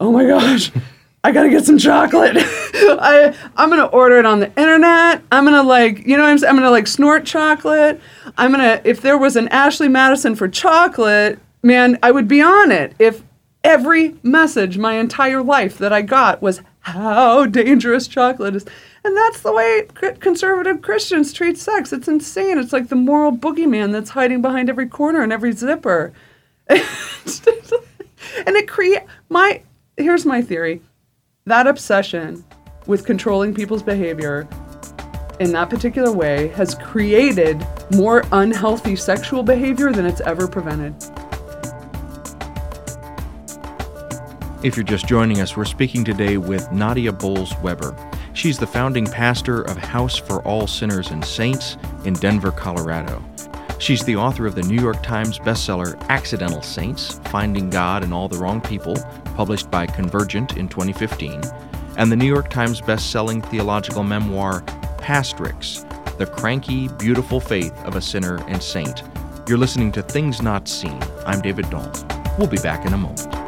"Oh 0.00 0.10
my 0.10 0.26
gosh, 0.26 0.72
I 1.26 1.32
gotta 1.32 1.50
get 1.50 1.64
some 1.64 1.76
chocolate. 1.76 2.36
I 2.38 3.34
I'm 3.56 3.68
gonna 3.68 3.86
order 3.86 4.20
it 4.20 4.24
on 4.24 4.38
the 4.38 4.46
internet. 4.56 5.24
I'm 5.32 5.44
gonna 5.44 5.64
like 5.64 6.06
you 6.06 6.16
know 6.16 6.22
I'm 6.22 6.38
I'm 6.44 6.54
gonna 6.54 6.70
like 6.70 6.86
snort 6.86 7.26
chocolate. 7.26 8.00
I'm 8.38 8.52
gonna 8.52 8.80
if 8.84 9.00
there 9.00 9.18
was 9.18 9.34
an 9.34 9.48
Ashley 9.48 9.88
Madison 9.88 10.36
for 10.36 10.46
chocolate, 10.46 11.40
man, 11.64 11.98
I 12.00 12.12
would 12.12 12.28
be 12.28 12.40
on 12.40 12.70
it. 12.70 12.94
If 13.00 13.24
every 13.64 14.14
message 14.22 14.78
my 14.78 14.94
entire 14.94 15.42
life 15.42 15.78
that 15.78 15.92
I 15.92 16.02
got 16.02 16.42
was 16.42 16.62
how 16.78 17.46
dangerous 17.46 18.06
chocolate 18.06 18.54
is. 18.54 18.64
And 19.02 19.16
that's 19.16 19.40
the 19.40 19.52
way 19.52 19.88
conservative 20.20 20.80
Christians 20.80 21.32
treat 21.32 21.58
sex. 21.58 21.92
It's 21.92 22.06
insane. 22.06 22.56
It's 22.56 22.72
like 22.72 22.88
the 22.88 22.94
moral 22.94 23.32
boogeyman 23.32 23.90
that's 23.90 24.10
hiding 24.10 24.42
behind 24.42 24.70
every 24.70 24.86
corner 24.86 25.24
and 25.24 25.32
every 25.32 25.50
zipper. 25.50 26.12
and 26.68 26.78
it 26.78 28.68
create 28.68 29.02
my 29.28 29.62
here's 29.96 30.24
my 30.24 30.40
theory 30.40 30.82
that 31.46 31.68
obsession 31.68 32.44
with 32.86 33.06
controlling 33.06 33.54
people's 33.54 33.82
behavior 33.82 34.48
in 35.38 35.52
that 35.52 35.70
particular 35.70 36.10
way 36.10 36.48
has 36.48 36.74
created 36.74 37.64
more 37.94 38.24
unhealthy 38.32 38.96
sexual 38.96 39.44
behavior 39.44 39.92
than 39.92 40.06
it's 40.06 40.20
ever 40.22 40.48
prevented. 40.48 40.92
If 44.64 44.76
you're 44.76 44.82
just 44.82 45.06
joining 45.06 45.40
us, 45.40 45.56
we're 45.56 45.66
speaking 45.66 46.04
today 46.04 46.36
with 46.36 46.72
Nadia 46.72 47.12
Bolz 47.12 47.60
Weber. 47.62 47.94
She's 48.32 48.58
the 48.58 48.66
founding 48.66 49.06
pastor 49.06 49.62
of 49.62 49.76
House 49.76 50.16
for 50.16 50.42
All 50.42 50.66
Sinners 50.66 51.12
and 51.12 51.24
Saints 51.24 51.76
in 52.04 52.14
Denver, 52.14 52.50
Colorado. 52.50 53.22
She's 53.78 54.04
the 54.04 54.16
author 54.16 54.46
of 54.46 54.54
the 54.54 54.62
New 54.62 54.80
York 54.80 55.02
Times 55.02 55.38
bestseller 55.38 56.00
Accidental 56.08 56.62
Saints 56.62 57.20
Finding 57.26 57.68
God 57.68 58.02
in 58.02 58.12
All 58.12 58.26
the 58.26 58.38
Wrong 58.38 58.60
People 58.60 58.96
published 59.36 59.70
by 59.70 59.86
Convergent 59.86 60.56
in 60.56 60.66
2015, 60.68 61.42
and 61.98 62.10
the 62.10 62.16
New 62.16 62.26
York 62.26 62.48
Times 62.48 62.80
best-selling 62.80 63.42
theological 63.42 64.02
memoir 64.02 64.62
Pastrix: 64.98 65.86
The 66.16 66.26
Cranky, 66.26 66.88
Beautiful 66.88 67.38
Faith 67.38 67.76
of 67.84 67.96
a 67.96 68.00
Sinner 68.00 68.42
and 68.48 68.62
Saint. 68.62 69.02
You're 69.46 69.58
listening 69.58 69.92
to 69.92 70.02
Things 70.02 70.40
Not 70.40 70.66
Seen. 70.66 70.98
I'm 71.26 71.42
David 71.42 71.68
Dault. 71.70 72.04
We'll 72.38 72.48
be 72.48 72.56
back 72.58 72.86
in 72.86 72.94
a 72.94 72.98
moment. 72.98 73.45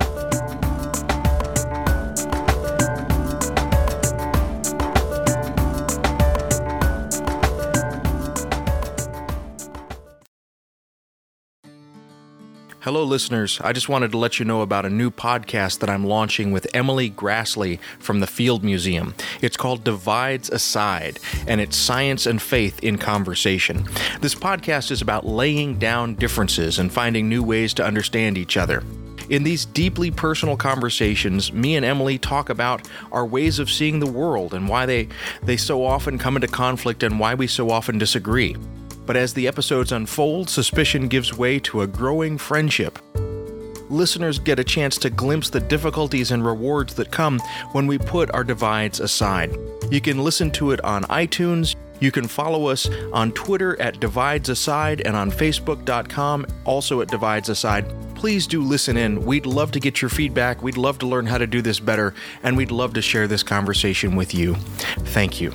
Hello, 12.89 13.05
listeners. 13.05 13.61
I 13.63 13.75
just 13.75 13.91
wanted 13.91 14.13
to 14.13 14.17
let 14.17 14.39
you 14.39 14.47
know 14.47 14.63
about 14.63 14.87
a 14.87 14.89
new 14.89 15.11
podcast 15.11 15.81
that 15.81 15.91
I'm 15.91 16.07
launching 16.07 16.53
with 16.53 16.67
Emily 16.73 17.11
Graslie 17.11 17.81
from 17.99 18.21
the 18.21 18.27
Field 18.27 18.65
Museum. 18.65 19.15
It's 19.43 19.59
called 19.59 19.85
Divides 19.85 20.49
Aside, 20.49 21.21
and 21.47 21.61
it's 21.61 21.77
science 21.77 22.25
and 22.25 22.41
faith 22.41 22.83
in 22.83 22.97
conversation. 22.97 23.87
This 24.23 24.35
podcast 24.35 24.91
is 24.91 25.03
about 25.03 25.27
laying 25.27 25.79
down 25.79 26.15
differences 26.15 26.79
and 26.79 26.91
finding 26.91 27.29
new 27.29 27.43
ways 27.43 27.75
to 27.75 27.85
understand 27.85 28.39
each 28.39 28.57
other. 28.57 28.83
In 29.29 29.43
these 29.43 29.67
deeply 29.67 30.11
personal 30.11 30.57
conversations, 30.57 31.53
me 31.53 31.77
and 31.77 31.85
Emily 31.85 32.17
talk 32.17 32.49
about 32.49 32.89
our 33.13 33.27
ways 33.27 33.59
of 33.59 33.71
seeing 33.71 34.01
the 34.01 34.11
world 34.11 34.55
and 34.55 34.67
why 34.67 34.87
they, 34.87 35.09
they 35.43 35.59
so 35.59 35.85
often 35.85 36.17
come 36.17 36.37
into 36.37 36.49
conflict 36.49 37.03
and 37.03 37.21
why 37.21 37.35
we 37.35 37.49
so 37.49 37.69
often 37.69 37.99
disagree. 37.99 38.57
But 39.09 39.17
as 39.17 39.33
the 39.33 39.49
episodes 39.49 39.91
unfold, 39.91 40.51
suspicion 40.51 41.09
gives 41.09 41.33
way 41.33 41.59
to 41.61 41.81
a 41.81 41.87
growing 41.87 42.37
friendship. 42.37 42.99
Listeners 43.89 44.39
get 44.39 44.59
a 44.59 44.65
chance 44.65 44.99
to 44.99 45.09
glimpse 45.09 45.49
the 45.49 45.61
difficulties 45.61 46.31
and 46.31 46.45
rewards 46.45 46.93
that 46.97 47.11
come 47.11 47.41
when 47.73 47.87
we 47.87 47.97
put 47.97 48.31
our 48.33 48.45
divides 48.45 49.01
aside. 49.01 49.57
You 49.91 50.03
can 50.03 50.23
listen 50.23 50.51
to 50.51 50.73
it 50.73 50.85
on 50.85 51.05
iTunes. 51.05 51.75
You 52.01 52.13
can 52.13 52.29
follow 52.29 52.67
us 52.67 52.87
on 53.15 53.33
Twitter 53.33 53.81
at 53.81 53.99
Divides 53.99 54.51
Aside 54.51 55.01
and 55.01 55.17
on 55.17 55.31
Facebook.com, 55.31 56.47
also 56.67 57.01
at 57.01 57.09
Divides 57.09 57.49
Aside. 57.49 57.91
Please 58.15 58.47
do 58.47 58.63
listen 58.63 58.99
in. 58.99 59.25
We'd 59.25 59.47
love 59.47 59.71
to 59.71 59.81
get 59.81 60.03
your 60.03 60.11
feedback. 60.11 60.63
We'd 60.63 60.77
love 60.77 60.99
to 60.99 61.07
learn 61.07 61.25
how 61.25 61.39
to 61.39 61.47
do 61.47 61.63
this 61.63 61.81
better, 61.81 62.13
and 62.43 62.59
we'd 62.59 62.71
love 62.71 62.93
to 62.93 63.01
share 63.01 63.27
this 63.27 63.43
conversation 63.43 64.17
with 64.17 64.35
you. 64.35 64.55
Thank 64.99 65.41
you. 65.41 65.55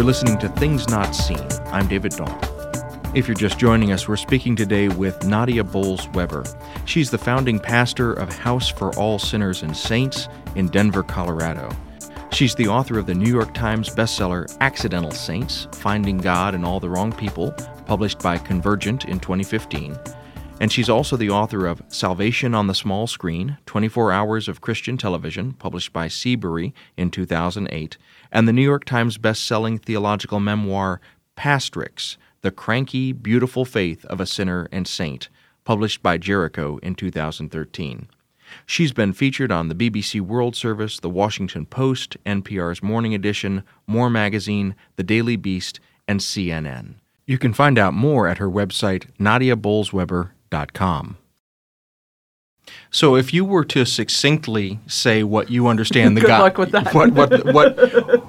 You're 0.00 0.06
listening 0.06 0.38
to 0.38 0.48
Things 0.48 0.88
Not 0.88 1.14
Seen. 1.14 1.46
I'm 1.66 1.86
David 1.86 2.12
Dault. 2.12 2.48
If 3.14 3.28
you're 3.28 3.34
just 3.34 3.58
joining 3.58 3.92
us, 3.92 4.08
we're 4.08 4.16
speaking 4.16 4.56
today 4.56 4.88
with 4.88 5.26
Nadia 5.26 5.62
Bolz 5.62 6.10
Weber. 6.14 6.42
She's 6.86 7.10
the 7.10 7.18
founding 7.18 7.58
pastor 7.58 8.14
of 8.14 8.34
House 8.34 8.70
for 8.70 8.96
All 8.96 9.18
Sinners 9.18 9.62
and 9.62 9.76
Saints 9.76 10.30
in 10.54 10.68
Denver, 10.68 11.02
Colorado. 11.02 11.68
She's 12.32 12.54
the 12.54 12.66
author 12.66 12.98
of 12.98 13.04
the 13.04 13.14
New 13.14 13.30
York 13.30 13.52
Times 13.52 13.90
bestseller 13.90 14.50
Accidental 14.62 15.10
Saints 15.10 15.68
Finding 15.72 16.16
God 16.16 16.54
and 16.54 16.64
All 16.64 16.80
the 16.80 16.88
Wrong 16.88 17.12
People, 17.12 17.52
published 17.84 18.20
by 18.20 18.38
Convergent 18.38 19.04
in 19.04 19.20
2015. 19.20 19.98
And 20.60 20.70
she's 20.70 20.90
also 20.90 21.16
the 21.16 21.30
author 21.30 21.66
of 21.66 21.82
Salvation 21.88 22.54
on 22.54 22.66
the 22.66 22.74
Small 22.74 23.06
Screen 23.06 23.56
24 23.64 24.12
Hours 24.12 24.46
of 24.46 24.60
Christian 24.60 24.98
Television, 24.98 25.54
published 25.54 25.90
by 25.90 26.06
Seabury 26.06 26.74
in 26.98 27.10
2008, 27.10 27.96
and 28.30 28.46
the 28.46 28.52
New 28.52 28.62
York 28.62 28.84
Times 28.84 29.16
best-selling 29.16 29.78
theological 29.78 30.38
memoir 30.38 31.00
Pastrix: 31.34 32.18
The 32.42 32.50
Cranky, 32.50 33.12
Beautiful 33.12 33.64
Faith 33.64 34.04
of 34.04 34.20
a 34.20 34.26
Sinner 34.26 34.68
and 34.70 34.86
Saint, 34.86 35.30
published 35.64 36.02
by 36.02 36.18
Jericho 36.18 36.78
in 36.82 36.94
2013. 36.94 38.08
She's 38.66 38.92
been 38.92 39.14
featured 39.14 39.50
on 39.50 39.68
the 39.68 39.74
BBC 39.74 40.20
World 40.20 40.56
Service, 40.56 41.00
The 41.00 41.08
Washington 41.08 41.64
Post, 41.64 42.18
NPR's 42.26 42.82
Morning 42.82 43.14
Edition, 43.14 43.62
More 43.86 44.10
Magazine, 44.10 44.74
The 44.96 45.04
Daily 45.04 45.36
Beast, 45.36 45.80
and 46.06 46.20
CNN. 46.20 46.96
You 47.26 47.38
can 47.38 47.54
find 47.54 47.78
out 47.78 47.94
more 47.94 48.28
at 48.28 48.38
her 48.38 48.50
website, 48.50 49.06
nadiabolzweber.com. 50.50 51.16
So, 52.90 53.16
if 53.16 53.32
you 53.34 53.44
were 53.44 53.64
to 53.64 53.84
succinctly 53.84 54.78
say 54.86 55.22
what 55.22 55.50
you 55.50 55.66
understand 55.66 56.16
the 56.16 56.20
Good 56.20 56.28
go- 56.28 56.38
luck 56.38 56.58
with 56.58 56.70
that. 56.72 56.94
What, 56.94 57.12
what, 57.12 57.44
what, 57.52 58.24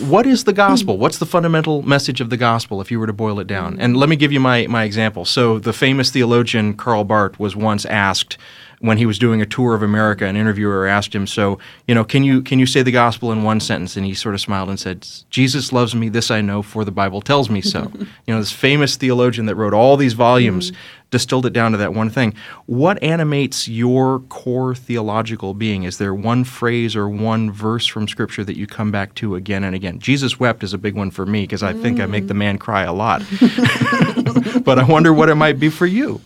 what 0.00 0.26
is 0.26 0.44
the 0.44 0.52
gospel? 0.52 0.98
What's 0.98 1.18
the 1.18 1.26
fundamental 1.26 1.82
message 1.82 2.20
of 2.20 2.28
the 2.28 2.36
gospel 2.36 2.80
if 2.80 2.90
you 2.90 2.98
were 2.98 3.06
to 3.06 3.12
boil 3.14 3.40
it 3.40 3.46
down? 3.46 3.78
And 3.80 3.96
let 3.96 4.08
me 4.08 4.16
give 4.16 4.30
you 4.32 4.40
my, 4.40 4.66
my 4.66 4.84
example. 4.84 5.24
So, 5.24 5.58
the 5.58 5.72
famous 5.72 6.10
theologian 6.10 6.74
Karl 6.74 7.04
Barth 7.04 7.38
was 7.38 7.56
once 7.56 7.86
asked 7.86 8.36
when 8.80 8.98
he 8.98 9.06
was 9.06 9.18
doing 9.18 9.40
a 9.40 9.46
tour 9.46 9.74
of 9.74 9.82
America, 9.82 10.26
an 10.26 10.36
interviewer 10.36 10.86
asked 10.86 11.14
him, 11.14 11.26
"So, 11.26 11.58
you 11.86 11.94
know, 11.94 12.04
can 12.04 12.22
you 12.24 12.42
can 12.42 12.58
you 12.58 12.66
say 12.66 12.82
the 12.82 12.90
gospel 12.90 13.32
in 13.32 13.42
one 13.42 13.60
sentence?" 13.60 13.96
And 13.96 14.04
he 14.04 14.14
sort 14.14 14.34
of 14.34 14.40
smiled 14.40 14.68
and 14.68 14.78
said, 14.78 15.06
"Jesus 15.30 15.72
loves 15.72 15.94
me, 15.94 16.08
this 16.08 16.30
I 16.30 16.40
know, 16.40 16.62
for 16.62 16.84
the 16.84 16.90
Bible 16.90 17.20
tells 17.20 17.48
me 17.48 17.60
so." 17.60 17.90
you 18.26 18.34
know, 18.34 18.38
this 18.38 18.52
famous 18.52 18.96
theologian 18.96 19.46
that 19.46 19.54
wrote 19.54 19.74
all 19.74 19.96
these 19.96 20.12
volumes 20.12 20.70
mm-hmm. 20.70 20.80
distilled 21.10 21.46
it 21.46 21.52
down 21.52 21.72
to 21.72 21.78
that 21.78 21.94
one 21.94 22.10
thing. 22.10 22.34
What 22.66 23.02
animates 23.02 23.68
your 23.68 24.20
core 24.20 24.74
theological 24.74 25.54
being? 25.54 25.84
Is 25.84 25.98
there 25.98 26.14
one 26.14 26.44
phrase 26.44 26.94
or 26.94 27.08
one 27.08 27.50
verse 27.50 27.86
from 27.86 28.08
Scripture 28.08 28.44
that 28.44 28.56
you 28.56 28.66
come 28.66 28.90
back 28.90 29.14
to 29.16 29.34
again 29.36 29.64
and 29.64 29.74
again? 29.74 29.98
Jesus 29.98 30.38
wept 30.38 30.62
is 30.62 30.74
a 30.74 30.78
big 30.78 30.94
one 30.94 31.10
for 31.10 31.24
me 31.24 31.42
because 31.42 31.62
I 31.62 31.72
think 31.72 32.00
I 32.00 32.06
make 32.06 32.26
the 32.26 32.34
mm. 32.34 32.38
man 32.38 32.58
cry 32.58 32.82
a 32.82 32.92
lot. 32.92 33.22
but 34.64 34.78
I 34.78 34.84
wonder 34.84 35.12
what 35.12 35.28
it 35.28 35.34
might 35.34 35.58
be 35.58 35.68
for 35.70 35.86
you. 35.86 36.20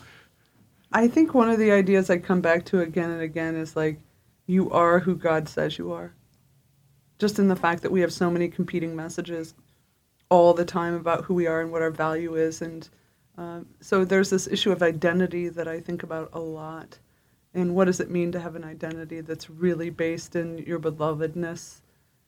I 0.92 1.06
think 1.06 1.34
one 1.34 1.48
of 1.48 1.58
the 1.58 1.70
ideas 1.70 2.10
I 2.10 2.18
come 2.18 2.40
back 2.40 2.64
to 2.66 2.80
again 2.80 3.10
and 3.10 3.22
again 3.22 3.54
is 3.54 3.76
like, 3.76 4.00
you 4.46 4.70
are 4.72 4.98
who 4.98 5.14
God 5.14 5.48
says 5.48 5.78
you 5.78 5.92
are. 5.92 6.12
Just 7.20 7.38
in 7.38 7.46
the 7.46 7.54
fact 7.54 7.82
that 7.82 7.92
we 7.92 8.00
have 8.00 8.12
so 8.12 8.28
many 8.28 8.48
competing 8.48 8.96
messages 8.96 9.54
all 10.30 10.52
the 10.52 10.64
time 10.64 10.94
about 10.94 11.24
who 11.24 11.34
we 11.34 11.46
are 11.46 11.60
and 11.60 11.70
what 11.70 11.82
our 11.82 11.92
value 11.92 12.34
is. 12.34 12.60
And 12.60 12.88
um, 13.38 13.66
so 13.80 14.04
there's 14.04 14.30
this 14.30 14.48
issue 14.48 14.72
of 14.72 14.82
identity 14.82 15.48
that 15.48 15.68
I 15.68 15.78
think 15.78 16.02
about 16.02 16.30
a 16.32 16.40
lot. 16.40 16.98
And 17.54 17.76
what 17.76 17.84
does 17.84 18.00
it 18.00 18.10
mean 18.10 18.32
to 18.32 18.40
have 18.40 18.56
an 18.56 18.64
identity 18.64 19.20
that's 19.20 19.48
really 19.48 19.90
based 19.90 20.34
in 20.34 20.58
your 20.58 20.80
belovedness 20.80 21.82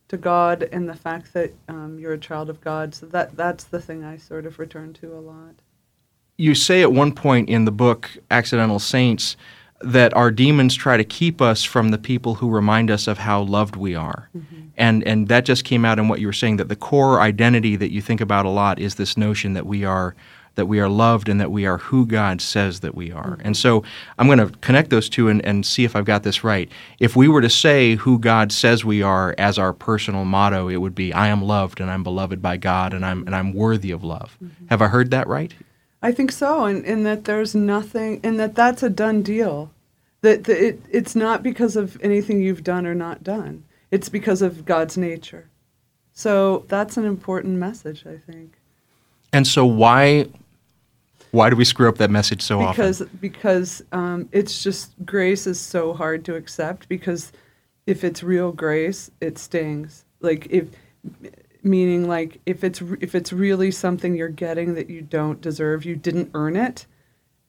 to 0.07 0.15
God 0.15 0.69
and 0.71 0.87
the 0.87 0.95
fact 0.95 1.33
that 1.33 1.53
um, 1.67 1.99
you're 1.99 2.13
a 2.13 2.17
child 2.17 2.49
of 2.49 2.61
God? 2.61 2.95
So 2.95 3.07
that, 3.07 3.35
that's 3.35 3.65
the 3.65 3.81
thing 3.81 4.05
I 4.05 4.15
sort 4.15 4.45
of 4.45 4.57
return 4.57 4.93
to 4.93 5.13
a 5.13 5.19
lot. 5.19 5.55
You 6.37 6.55
say 6.55 6.81
at 6.81 6.91
one 6.91 7.13
point 7.13 7.49
in 7.49 7.65
the 7.65 7.71
book 7.71 8.09
accidental 8.31 8.79
saints 8.79 9.37
that 9.81 10.13
our 10.15 10.31
demons 10.31 10.75
try 10.75 10.95
to 10.95 11.03
keep 11.03 11.41
us 11.41 11.63
from 11.63 11.89
the 11.89 11.97
people 11.97 12.35
who 12.35 12.49
remind 12.49 12.89
us 12.89 13.07
of 13.07 13.17
how 13.17 13.41
loved 13.41 13.75
we 13.75 13.95
are 13.95 14.29
mm-hmm. 14.35 14.67
and 14.77 15.03
and 15.05 15.27
that 15.27 15.45
just 15.45 15.65
came 15.65 15.83
out 15.83 15.99
in 15.99 16.07
what 16.07 16.19
you 16.19 16.27
were 16.27 16.33
saying 16.33 16.57
that 16.57 16.69
the 16.69 16.75
core 16.75 17.19
identity 17.19 17.75
that 17.75 17.91
you 17.91 18.01
think 18.01 18.21
about 18.21 18.45
a 18.45 18.49
lot 18.49 18.79
is 18.79 18.95
this 18.95 19.17
notion 19.17 19.53
that 19.53 19.65
we 19.65 19.83
are 19.83 20.15
that 20.55 20.67
we 20.67 20.79
are 20.79 20.89
loved 20.89 21.29
and 21.29 21.39
that 21.41 21.51
we 21.51 21.65
are 21.65 21.77
who 21.79 22.05
God 22.05 22.41
says 22.41 22.81
that 22.81 22.95
we 22.95 23.11
are. 23.11 23.31
Mm-hmm. 23.31 23.47
And 23.47 23.57
so 23.57 23.83
I'm 24.17 24.27
going 24.27 24.39
to 24.39 24.49
connect 24.59 24.89
those 24.89 25.09
two 25.09 25.27
and, 25.27 25.43
and 25.45 25.65
see 25.65 25.83
if 25.83 25.95
I've 25.95 26.05
got 26.05 26.23
this 26.23 26.43
right. 26.43 26.69
If 26.99 27.15
we 27.15 27.27
were 27.27 27.41
to 27.41 27.49
say 27.49 27.95
who 27.95 28.19
God 28.19 28.51
says 28.51 28.85
we 28.85 29.01
are 29.01 29.33
as 29.37 29.57
our 29.57 29.73
personal 29.73 30.25
motto, 30.25 30.67
it 30.69 30.77
would 30.77 30.95
be 30.95 31.11
I 31.11 31.27
am 31.27 31.41
loved 31.41 31.79
and 31.79 31.89
I'm 31.89 32.03
beloved 32.03 32.41
by 32.41 32.57
God 32.57 32.93
and 32.93 33.05
I'm 33.05 33.25
and 33.25 33.35
I'm 33.35 33.53
worthy 33.53 33.91
of 33.91 34.03
love. 34.03 34.37
Mm-hmm. 34.43 34.67
Have 34.67 34.81
I 34.81 34.87
heard 34.87 35.11
that 35.11 35.27
right? 35.27 35.53
I 36.03 36.11
think 36.11 36.33
so, 36.33 36.65
and 36.65 36.85
in 36.85 37.03
that 37.03 37.23
there's 37.23 37.55
nothing, 37.55 38.19
and 38.23 38.37
that 38.37 38.55
that's 38.55 38.83
a 38.83 38.89
done 38.89 39.23
deal. 39.23 39.71
That, 40.21 40.43
that 40.43 40.63
it, 40.63 40.81
it's 40.91 41.15
not 41.15 41.41
because 41.41 41.75
of 41.75 41.97
anything 42.01 42.41
you've 42.41 42.63
done 42.63 42.85
or 42.85 42.93
not 42.93 43.23
done. 43.23 43.63
It's 43.89 44.09
because 44.09 44.41
of 44.41 44.65
God's 44.65 44.97
nature. 44.97 45.49
So 46.11 46.65
that's 46.67 46.97
an 46.97 47.05
important 47.05 47.55
message, 47.55 48.05
I 48.05 48.17
think. 48.17 48.57
And 49.31 49.47
so 49.47 49.65
why 49.65 50.27
why 51.31 51.49
do 51.49 51.55
we 51.55 51.65
screw 51.65 51.89
up 51.89 51.97
that 51.97 52.11
message 52.11 52.43
so 52.43 52.59
because 52.59 53.01
often? 53.01 53.17
because 53.19 53.81
um, 53.91 54.29
it's 54.31 54.61
just 54.61 54.91
grace 55.03 55.47
is 55.47 55.59
so 55.59 55.93
hard 55.93 56.23
to 56.25 56.35
accept 56.35 56.87
because 56.87 57.31
if 57.87 58.03
it's 58.03 58.21
real 58.21 58.51
grace, 58.51 59.09
it 59.19 59.37
stings. 59.39 60.05
Like 60.21 60.47
if 60.51 60.67
meaning 61.63 62.07
like 62.07 62.39
if 62.45 62.63
it's 62.63 62.81
if 62.99 63.15
it's 63.15 63.33
really 63.33 63.71
something 63.71 64.15
you're 64.15 64.29
getting 64.29 64.73
that 64.75 64.89
you 64.89 65.01
don't 65.01 65.41
deserve, 65.41 65.85
you 65.85 65.95
didn't 65.95 66.31
earn 66.33 66.55
it, 66.55 66.85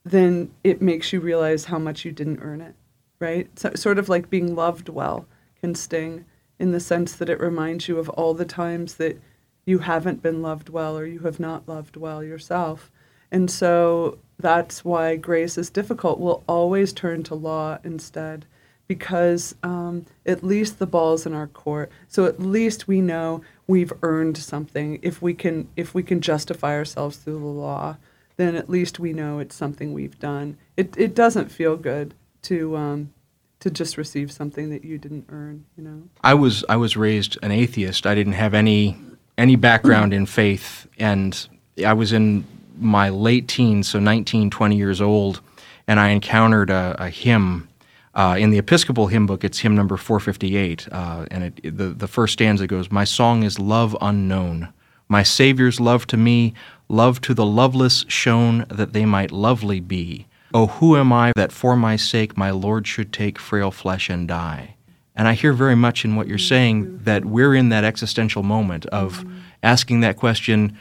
then 0.04 0.50
it 0.62 0.80
makes 0.80 1.12
you 1.12 1.20
realize 1.20 1.66
how 1.66 1.78
much 1.78 2.04
you 2.04 2.12
didn't 2.12 2.40
earn 2.40 2.60
it, 2.60 2.74
right? 3.18 3.48
So, 3.58 3.72
sort 3.74 3.98
of 3.98 4.08
like 4.08 4.30
being 4.30 4.54
loved 4.54 4.88
well 4.88 5.26
can 5.60 5.74
sting 5.74 6.24
in 6.58 6.72
the 6.72 6.80
sense 6.80 7.14
that 7.14 7.28
it 7.28 7.40
reminds 7.40 7.88
you 7.88 7.98
of 7.98 8.08
all 8.10 8.34
the 8.34 8.44
times 8.44 8.94
that 8.96 9.20
you 9.66 9.78
haven't 9.78 10.22
been 10.22 10.42
loved 10.42 10.68
well 10.68 10.96
or 10.96 11.06
you 11.06 11.20
have 11.20 11.40
not 11.40 11.68
loved 11.68 11.96
well 11.96 12.22
yourself. 12.22 12.90
And 13.32 13.50
so 13.50 14.18
that's 14.38 14.84
why 14.84 15.16
grace 15.16 15.58
is 15.58 15.70
difficult. 15.70 16.20
We'll 16.20 16.44
always 16.46 16.92
turn 16.92 17.22
to 17.24 17.34
law 17.34 17.78
instead 17.82 18.46
because 18.86 19.54
um, 19.62 20.04
at 20.26 20.44
least 20.44 20.78
the 20.78 20.86
ball's 20.86 21.24
in 21.26 21.32
our 21.32 21.46
court. 21.46 21.90
So 22.08 22.26
at 22.26 22.40
least 22.40 22.86
we 22.86 23.00
know 23.00 23.42
we've 23.66 23.92
earned 24.02 24.36
something 24.36 24.98
if 25.02 25.22
we 25.22 25.34
can 25.34 25.68
if 25.76 25.94
we 25.94 26.02
can 26.02 26.20
justify 26.20 26.74
ourselves 26.74 27.16
through 27.16 27.38
the 27.38 27.46
law. 27.46 27.96
then 28.36 28.56
at 28.56 28.68
least 28.68 28.98
we 28.98 29.12
know 29.12 29.38
it's 29.38 29.54
something 29.54 29.92
we've 29.92 30.18
done. 30.18 30.56
It 30.76 30.94
it 30.96 31.14
doesn't 31.14 31.50
feel 31.50 31.76
good 31.76 32.14
to 32.42 32.76
um, 32.76 33.12
to 33.60 33.70
just 33.70 33.96
receive 33.96 34.30
something 34.30 34.70
that 34.70 34.84
you 34.84 34.98
didn't 34.98 35.26
earn. 35.28 35.64
You 35.76 35.84
know. 35.84 36.02
I 36.22 36.34
was 36.34 36.64
I 36.68 36.76
was 36.76 36.96
raised 36.96 37.38
an 37.42 37.50
atheist. 37.50 38.06
I 38.06 38.14
didn't 38.14 38.34
have 38.34 38.54
any 38.54 38.96
any 39.38 39.56
background 39.56 40.12
in 40.12 40.26
faith, 40.26 40.86
and 40.98 41.48
I 41.84 41.92
was 41.92 42.12
in 42.12 42.44
my 42.78 43.08
late 43.08 43.48
teens, 43.48 43.88
so 43.88 43.98
19, 44.00 44.50
20 44.50 44.76
years 44.76 45.00
old, 45.00 45.40
and 45.86 46.00
I 46.00 46.08
encountered 46.08 46.70
a, 46.70 46.96
a 46.98 47.08
hymn. 47.08 47.68
Uh, 48.14 48.36
in 48.38 48.50
the 48.50 48.58
Episcopal 48.58 49.08
hymn 49.08 49.26
book, 49.26 49.42
it's 49.42 49.58
hymn 49.58 49.74
number 49.74 49.96
458, 49.96 50.88
uh, 50.92 51.26
and 51.30 51.44
it, 51.44 51.76
the, 51.76 51.88
the 51.88 52.06
first 52.06 52.34
stanza 52.34 52.66
goes, 52.66 52.90
My 52.90 53.04
song 53.04 53.42
is 53.42 53.58
love 53.58 53.96
unknown. 54.00 54.72
My 55.08 55.22
Savior's 55.22 55.80
love 55.80 56.06
to 56.08 56.16
me, 56.16 56.54
love 56.88 57.20
to 57.22 57.34
the 57.34 57.44
loveless 57.44 58.04
shown 58.08 58.66
that 58.68 58.92
they 58.92 59.04
might 59.04 59.32
lovely 59.32 59.80
be. 59.80 60.26
Oh, 60.52 60.68
who 60.68 60.96
am 60.96 61.12
I 61.12 61.32
that 61.34 61.50
for 61.50 61.74
my 61.74 61.96
sake 61.96 62.36
my 62.36 62.52
Lord 62.52 62.86
should 62.86 63.12
take 63.12 63.38
frail 63.40 63.72
flesh 63.72 64.08
and 64.08 64.28
die? 64.28 64.76
And 65.16 65.26
I 65.26 65.34
hear 65.34 65.52
very 65.52 65.74
much 65.74 66.04
in 66.04 66.14
what 66.14 66.28
you're 66.28 66.38
saying 66.38 67.00
that 67.02 67.24
we're 67.24 67.54
in 67.54 67.68
that 67.70 67.84
existential 67.84 68.44
moment 68.44 68.86
of 68.86 69.24
asking 69.62 70.00
that 70.00 70.16
question, 70.16 70.78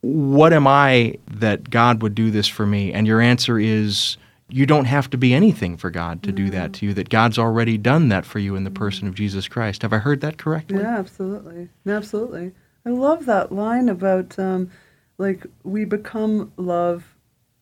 what 0.00 0.52
am 0.52 0.66
I 0.66 1.18
that 1.30 1.68
God 1.70 2.02
would 2.02 2.14
do 2.14 2.30
this 2.30 2.48
for 2.48 2.66
me? 2.66 2.92
And 2.92 3.06
your 3.06 3.20
answer 3.20 3.58
is, 3.58 4.16
you 4.52 4.66
don't 4.66 4.84
have 4.84 5.08
to 5.10 5.16
be 5.16 5.32
anything 5.32 5.76
for 5.76 5.90
God 5.90 6.22
to 6.24 6.32
do 6.32 6.50
that 6.50 6.74
to 6.74 6.86
you, 6.86 6.94
that 6.94 7.08
God's 7.08 7.38
already 7.38 7.78
done 7.78 8.08
that 8.10 8.26
for 8.26 8.38
you 8.38 8.54
in 8.54 8.64
the 8.64 8.70
person 8.70 9.08
of 9.08 9.14
Jesus 9.14 9.48
Christ. 9.48 9.82
Have 9.82 9.92
I 9.92 9.98
heard 9.98 10.20
that 10.20 10.36
correctly? 10.36 10.78
Yeah, 10.78 10.98
absolutely. 10.98 11.70
Absolutely. 11.86 12.52
I 12.84 12.90
love 12.90 13.24
that 13.26 13.52
line 13.52 13.88
about 13.88 14.38
um, 14.38 14.70
like 15.16 15.46
we 15.62 15.84
become 15.84 16.52
love 16.56 17.16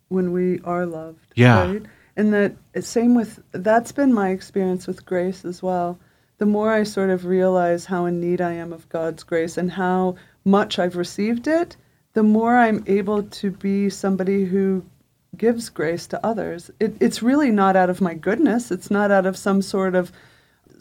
when 0.08 0.32
we 0.32 0.60
are 0.62 0.84
loved. 0.84 1.32
Yeah. 1.36 1.70
Right? 1.70 1.82
And 2.16 2.34
that 2.34 2.56
same 2.80 3.14
with 3.14 3.40
that's 3.52 3.92
been 3.92 4.12
my 4.12 4.30
experience 4.30 4.86
with 4.86 5.06
grace 5.06 5.44
as 5.44 5.62
well. 5.62 5.98
The 6.38 6.46
more 6.46 6.72
I 6.72 6.82
sort 6.82 7.10
of 7.10 7.26
realize 7.26 7.84
how 7.84 8.06
in 8.06 8.20
need 8.20 8.40
I 8.40 8.52
am 8.52 8.72
of 8.72 8.88
God's 8.88 9.22
grace 9.22 9.56
and 9.56 9.70
how 9.70 10.16
much 10.44 10.78
I've 10.78 10.96
received 10.96 11.46
it, 11.46 11.76
the 12.14 12.22
more 12.22 12.56
I'm 12.56 12.82
able 12.86 13.22
to 13.22 13.50
be 13.50 13.90
somebody 13.90 14.44
who 14.44 14.84
gives 15.36 15.68
grace 15.68 16.06
to 16.08 16.26
others. 16.26 16.70
It, 16.80 16.96
it's 17.00 17.22
really 17.22 17.50
not 17.50 17.76
out 17.76 17.90
of 17.90 18.00
my 18.00 18.14
goodness. 18.14 18.70
It's 18.70 18.90
not 18.90 19.10
out 19.10 19.26
of 19.26 19.36
some 19.36 19.62
sort 19.62 19.94
of 19.94 20.12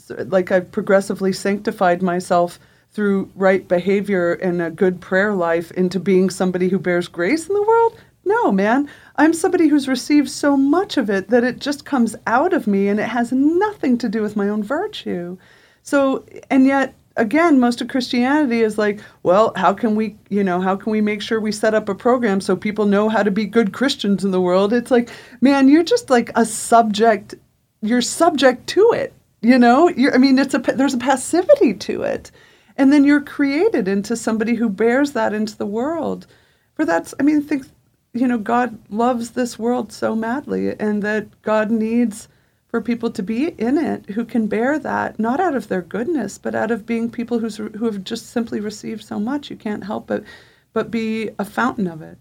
like 0.09 0.51
I've 0.51 0.71
progressively 0.71 1.33
sanctified 1.33 2.01
myself 2.01 2.59
through 2.91 3.29
right 3.35 3.67
behavior 3.67 4.33
and 4.33 4.61
a 4.61 4.71
good 4.71 4.99
prayer 4.99 5.33
life 5.33 5.71
into 5.71 5.99
being 5.99 6.29
somebody 6.29 6.69
who 6.69 6.79
bears 6.79 7.07
grace 7.07 7.47
in 7.47 7.53
the 7.53 7.61
world. 7.61 7.99
No, 8.25 8.51
man. 8.51 8.89
I'm 9.15 9.33
somebody 9.33 9.67
who's 9.67 9.87
received 9.87 10.29
so 10.29 10.57
much 10.57 10.97
of 10.97 11.09
it 11.09 11.29
that 11.29 11.43
it 11.43 11.59
just 11.59 11.85
comes 11.85 12.15
out 12.27 12.53
of 12.53 12.67
me 12.67 12.87
and 12.87 12.99
it 12.99 13.09
has 13.09 13.31
nothing 13.31 13.97
to 13.99 14.09
do 14.09 14.21
with 14.21 14.35
my 14.35 14.49
own 14.49 14.63
virtue. 14.63 15.37
So, 15.83 16.25
and 16.49 16.65
yet 16.65 16.93
again, 17.15 17.59
most 17.59 17.81
of 17.81 17.87
Christianity 17.87 18.61
is 18.61 18.77
like, 18.77 19.01
well, 19.23 19.51
how 19.55 19.73
can 19.73 19.95
we, 19.95 20.15
you 20.29 20.43
know, 20.43 20.61
how 20.61 20.75
can 20.75 20.91
we 20.91 21.01
make 21.01 21.21
sure 21.21 21.39
we 21.39 21.51
set 21.51 21.73
up 21.73 21.89
a 21.89 21.95
program 21.95 22.41
so 22.41 22.55
people 22.55 22.85
know 22.85 23.09
how 23.09 23.23
to 23.23 23.31
be 23.31 23.45
good 23.45 23.73
Christians 23.73 24.23
in 24.23 24.31
the 24.31 24.41
world? 24.41 24.73
It's 24.73 24.91
like, 24.91 25.09
man, 25.41 25.67
you're 25.69 25.83
just 25.83 26.09
like 26.09 26.31
a 26.35 26.45
subject. 26.45 27.35
You're 27.81 28.01
subject 28.01 28.67
to 28.67 28.91
it. 28.93 29.13
You 29.41 29.57
know, 29.57 29.87
you're, 29.89 30.13
I 30.13 30.17
mean, 30.17 30.37
it's 30.37 30.53
a 30.53 30.59
there's 30.59 30.93
a 30.93 30.97
passivity 30.97 31.73
to 31.73 32.01
it, 32.01 32.29
and 32.75 32.91
then 32.91 33.05
you're 33.05 33.21
created 33.21 33.87
into 33.87 34.17
somebody 34.17 34.55
who 34.55 34.67
bears 34.67 35.13
that 35.13 35.33
into 35.33 35.57
the 35.57 35.65
world. 35.65 36.27
For 36.73 36.83
that's, 36.83 37.13
I 37.19 37.23
mean, 37.23 37.41
think, 37.41 37.65
you 38.13 38.27
know, 38.27 38.37
God 38.37 38.77
loves 38.89 39.31
this 39.31 39.57
world 39.57 39.93
so 39.93 40.13
madly, 40.13 40.77
and 40.77 41.01
that 41.03 41.41
God 41.41 41.71
needs 41.71 42.27
for 42.69 42.81
people 42.81 43.09
to 43.11 43.23
be 43.23 43.47
in 43.47 43.77
it 43.77 44.11
who 44.11 44.23
can 44.23 44.47
bear 44.47 44.77
that, 44.79 45.19
not 45.19 45.39
out 45.39 45.55
of 45.55 45.67
their 45.67 45.81
goodness, 45.81 46.37
but 46.37 46.55
out 46.55 46.71
of 46.71 46.85
being 46.85 47.09
people 47.09 47.39
who's, 47.39 47.57
who 47.57 47.85
have 47.85 48.03
just 48.03 48.27
simply 48.27 48.59
received 48.59 49.03
so 49.03 49.19
much. 49.19 49.49
You 49.49 49.55
can't 49.55 49.83
help 49.83 50.07
but, 50.07 50.23
but 50.71 50.91
be 50.91 51.31
a 51.39 51.45
fountain 51.45 51.87
of 51.87 52.01
it. 52.01 52.17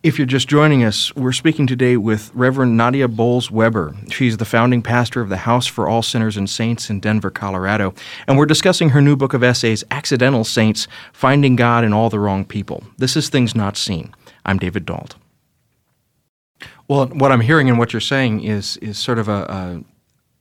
If 0.00 0.16
you're 0.16 0.26
just 0.26 0.48
joining 0.48 0.84
us, 0.84 1.14
we're 1.16 1.32
speaking 1.32 1.66
today 1.66 1.96
with 1.96 2.30
Reverend 2.32 2.76
Nadia 2.76 3.08
Bolz 3.08 3.50
Weber. 3.50 3.96
She's 4.10 4.36
the 4.36 4.44
founding 4.44 4.80
pastor 4.80 5.20
of 5.20 5.28
the 5.28 5.38
House 5.38 5.66
for 5.66 5.88
All 5.88 6.02
Sinners 6.02 6.36
and 6.36 6.48
Saints 6.48 6.88
in 6.88 7.00
Denver, 7.00 7.30
Colorado. 7.30 7.94
And 8.28 8.38
we're 8.38 8.46
discussing 8.46 8.90
her 8.90 9.02
new 9.02 9.16
book 9.16 9.34
of 9.34 9.42
essays, 9.42 9.82
Accidental 9.90 10.44
Saints 10.44 10.86
Finding 11.12 11.56
God 11.56 11.82
in 11.82 11.92
All 11.92 12.10
the 12.10 12.20
Wrong 12.20 12.44
People. 12.44 12.84
This 12.96 13.16
is 13.16 13.28
Things 13.28 13.56
Not 13.56 13.76
Seen. 13.76 14.14
I'm 14.46 14.58
David 14.58 14.86
Dault. 14.86 15.16
Well, 16.88 17.06
what 17.08 17.30
I'm 17.30 17.42
hearing 17.42 17.68
and 17.68 17.78
what 17.78 17.92
you're 17.92 18.00
saying 18.00 18.42
is 18.44 18.78
is 18.78 18.98
sort 18.98 19.18
of 19.18 19.28
a, 19.28 19.32
a, 19.32 19.84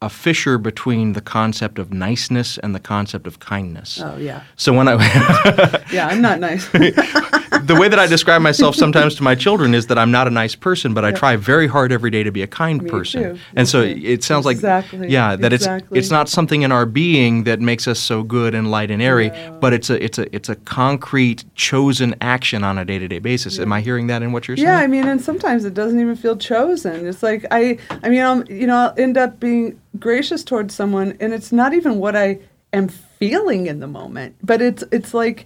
a 0.01 0.10
fissure 0.10 0.60
between 0.60 1.13
the 1.13 1.21
concept 1.21 1.79
of 1.79 1.91
niceness 1.91 2.60
and 2.60 2.75
the 2.75 2.79
concept 2.79 3.25
of 3.25 3.39
kindness. 3.39 3.99
Oh 4.03 4.15
yeah. 4.17 4.43
So 4.55 4.71
when 4.71 4.88
I 4.88 4.93
yeah, 5.91 6.07
I'm 6.07 6.21
not 6.21 6.39
nice. 6.39 6.67
the 6.69 7.75
way 7.79 7.88
that 7.88 7.97
I 7.97 8.05
describe 8.05 8.41
myself 8.43 8.75
sometimes 8.75 9.15
to 9.15 9.23
my 9.23 9.33
children 9.33 9.73
is 9.73 9.88
that 9.88 9.97
I'm 9.97 10.12
not 10.12 10.27
a 10.27 10.29
nice 10.29 10.53
person, 10.53 10.93
but 10.93 11.03
I 11.03 11.12
try 11.12 11.36
very 11.36 11.65
hard 11.67 11.91
every 11.91 12.12
day 12.12 12.21
to 12.21 12.31
be 12.31 12.43
a 12.43 12.47
kind 12.47 12.83
Me 12.83 12.89
person. 12.89 13.23
too. 13.23 13.33
Me 13.33 13.39
And 13.55 13.67
so 13.67 13.83
too. 13.91 13.99
it 14.03 14.23
sounds 14.23 14.45
like 14.45 14.57
Exactly. 14.57 15.10
yeah, 15.10 15.36
that 15.36 15.51
Exactly. 15.51 15.97
it's 15.97 16.07
it's 16.07 16.12
not 16.12 16.29
something 16.29 16.62
in 16.62 16.71
our 16.71 16.86
being 16.86 17.43
that 17.45 17.60
makes 17.60 17.88
us 17.88 17.99
so 17.99 18.21
good 18.21 18.53
and 18.53 18.69
light 18.69 18.91
and 18.91 19.01
airy, 19.01 19.31
but 19.60 19.73
it's 19.73 19.89
a 19.89 20.03
it's 20.03 20.19
a 20.19 20.36
it's 20.36 20.47
a 20.49 20.55
concrete 20.57 21.43
chosen 21.55 22.13
action 22.21 22.63
on 22.63 22.77
a 22.77 22.86
day-to-day 22.86 23.19
basis. 23.19 23.57
Am 23.60 23.73
I 23.73 23.81
hearing 23.81 24.05
that 24.07 24.21
in 24.21 24.31
what 24.31 24.47
you're 24.47 24.57
saying? 24.57 24.67
Yeah, 24.67 24.77
I 24.77 24.86
mean, 24.86 25.07
and 25.07 25.19
sometimes 25.19 25.65
it 25.65 25.73
doesn't 25.73 25.99
even 25.99 26.15
feel 26.15 26.38
chosen. 26.38 27.07
It's 27.07 27.23
like 27.23 27.45
I, 27.49 27.79
I 28.03 28.10
mean, 28.10 28.21
I'm, 28.21 28.45
you 28.47 28.67
know, 28.67 28.75
I'll 28.77 28.93
end 28.97 29.17
up 29.17 29.39
being 29.39 29.79
gracious 29.99 30.43
towards 30.43 30.73
someone, 30.73 31.17
and 31.19 31.33
it's 31.33 31.51
not 31.51 31.73
even 31.73 31.97
what 31.99 32.15
I 32.15 32.39
am 32.73 32.88
feeling 32.88 33.67
in 33.67 33.79
the 33.79 33.88
moment, 33.88 34.36
but 34.43 34.62
it's, 34.62 34.83
it's 34.91 35.13
like, 35.13 35.45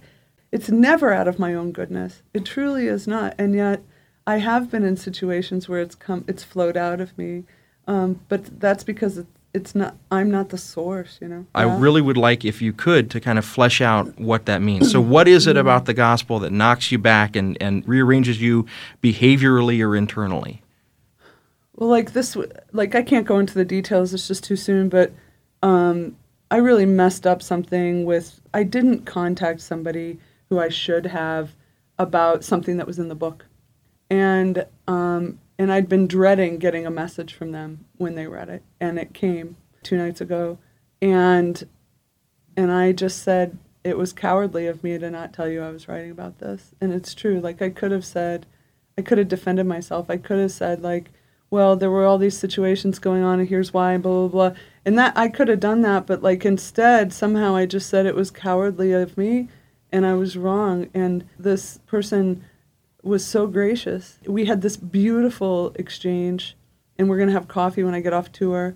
it's 0.50 0.68
never 0.70 1.12
out 1.12 1.28
of 1.28 1.38
my 1.38 1.54
own 1.54 1.72
goodness. 1.72 2.22
It 2.34 2.44
truly 2.44 2.86
is 2.86 3.06
not, 3.06 3.34
and 3.38 3.54
yet, 3.54 3.82
I 4.26 4.36
have 4.36 4.70
been 4.70 4.84
in 4.84 4.96
situations 4.96 5.68
where 5.68 5.80
it's 5.80 5.94
come, 5.96 6.24
it's 6.28 6.44
flowed 6.44 6.76
out 6.76 7.00
of 7.00 7.16
me, 7.18 7.44
um, 7.88 8.20
but 8.28 8.60
that's 8.60 8.84
because 8.84 9.18
it's, 9.18 9.28
it's 9.54 9.74
not. 9.74 9.96
I'm 10.10 10.30
not 10.30 10.48
the 10.48 10.56
source, 10.56 11.18
you 11.20 11.28
know. 11.28 11.44
I 11.54 11.66
Yeah. 11.66 11.78
really 11.78 12.00
would 12.00 12.16
like, 12.16 12.42
if 12.42 12.62
you 12.62 12.72
could, 12.72 13.10
to 13.10 13.20
kind 13.20 13.38
of 13.38 13.44
flesh 13.44 13.82
out 13.82 14.18
what 14.18 14.46
that 14.46 14.62
means. 14.62 14.90
So, 14.90 14.98
what 14.98 15.28
is 15.28 15.46
it 15.46 15.58
about 15.58 15.84
the 15.84 15.92
gospel 15.92 16.38
that 16.38 16.52
knocks 16.52 16.90
you 16.90 16.98
back 16.98 17.36
and, 17.36 17.58
and 17.60 17.86
rearranges 17.86 18.40
you 18.40 18.64
behaviorally 19.02 19.84
or 19.86 19.94
internally? 19.94 20.61
Well, 21.82 21.90
like 21.90 22.12
this, 22.12 22.36
like 22.70 22.94
I 22.94 23.02
can't 23.02 23.26
go 23.26 23.40
into 23.40 23.54
the 23.54 23.64
details. 23.64 24.14
It's 24.14 24.28
just 24.28 24.44
too 24.44 24.54
soon. 24.54 24.88
But 24.88 25.10
um, 25.64 26.16
I 26.48 26.58
really 26.58 26.86
messed 26.86 27.26
up 27.26 27.42
something 27.42 28.04
with. 28.04 28.40
I 28.54 28.62
didn't 28.62 29.04
contact 29.04 29.60
somebody 29.62 30.20
who 30.48 30.60
I 30.60 30.68
should 30.68 31.06
have 31.06 31.56
about 31.98 32.44
something 32.44 32.76
that 32.76 32.86
was 32.86 33.00
in 33.00 33.08
the 33.08 33.16
book, 33.16 33.46
and 34.08 34.64
um, 34.86 35.40
and 35.58 35.72
I'd 35.72 35.88
been 35.88 36.06
dreading 36.06 36.58
getting 36.58 36.86
a 36.86 36.90
message 36.90 37.34
from 37.34 37.50
them 37.50 37.84
when 37.96 38.14
they 38.14 38.28
read 38.28 38.48
it, 38.48 38.62
and 38.80 38.96
it 38.96 39.12
came 39.12 39.56
two 39.82 39.96
nights 39.96 40.20
ago, 40.20 40.58
and 41.00 41.66
and 42.56 42.70
I 42.70 42.92
just 42.92 43.24
said 43.24 43.58
it 43.82 43.98
was 43.98 44.12
cowardly 44.12 44.68
of 44.68 44.84
me 44.84 44.98
to 44.98 45.10
not 45.10 45.32
tell 45.32 45.48
you 45.48 45.60
I 45.60 45.72
was 45.72 45.88
writing 45.88 46.12
about 46.12 46.38
this, 46.38 46.76
and 46.80 46.92
it's 46.92 47.12
true. 47.12 47.40
Like 47.40 47.60
I 47.60 47.70
could 47.70 47.90
have 47.90 48.04
said, 48.04 48.46
I 48.96 49.02
could 49.02 49.18
have 49.18 49.26
defended 49.26 49.66
myself. 49.66 50.08
I 50.08 50.16
could 50.16 50.38
have 50.38 50.52
said 50.52 50.80
like, 50.80 51.10
well, 51.52 51.76
there 51.76 51.90
were 51.90 52.06
all 52.06 52.16
these 52.16 52.38
situations 52.38 52.98
going 52.98 53.22
on, 53.22 53.38
and 53.38 53.46
here's 53.46 53.74
why, 53.74 53.98
blah 53.98 54.26
blah 54.26 54.50
blah. 54.50 54.58
And 54.86 54.98
that 54.98 55.12
I 55.14 55.28
could 55.28 55.48
have 55.48 55.60
done 55.60 55.82
that, 55.82 56.06
but 56.06 56.22
like 56.22 56.46
instead, 56.46 57.12
somehow 57.12 57.54
I 57.54 57.66
just 57.66 57.90
said 57.90 58.06
it 58.06 58.14
was 58.14 58.30
cowardly 58.30 58.92
of 58.92 59.18
me, 59.18 59.48
and 59.92 60.06
I 60.06 60.14
was 60.14 60.34
wrong. 60.34 60.88
And 60.94 61.28
this 61.38 61.78
person 61.86 62.42
was 63.02 63.22
so 63.22 63.46
gracious. 63.46 64.18
We 64.26 64.46
had 64.46 64.62
this 64.62 64.78
beautiful 64.78 65.74
exchange, 65.74 66.56
and 66.98 67.10
we're 67.10 67.18
gonna 67.18 67.32
have 67.32 67.48
coffee 67.48 67.82
when 67.84 67.94
I 67.94 68.00
get 68.00 68.14
off 68.14 68.32
tour 68.32 68.74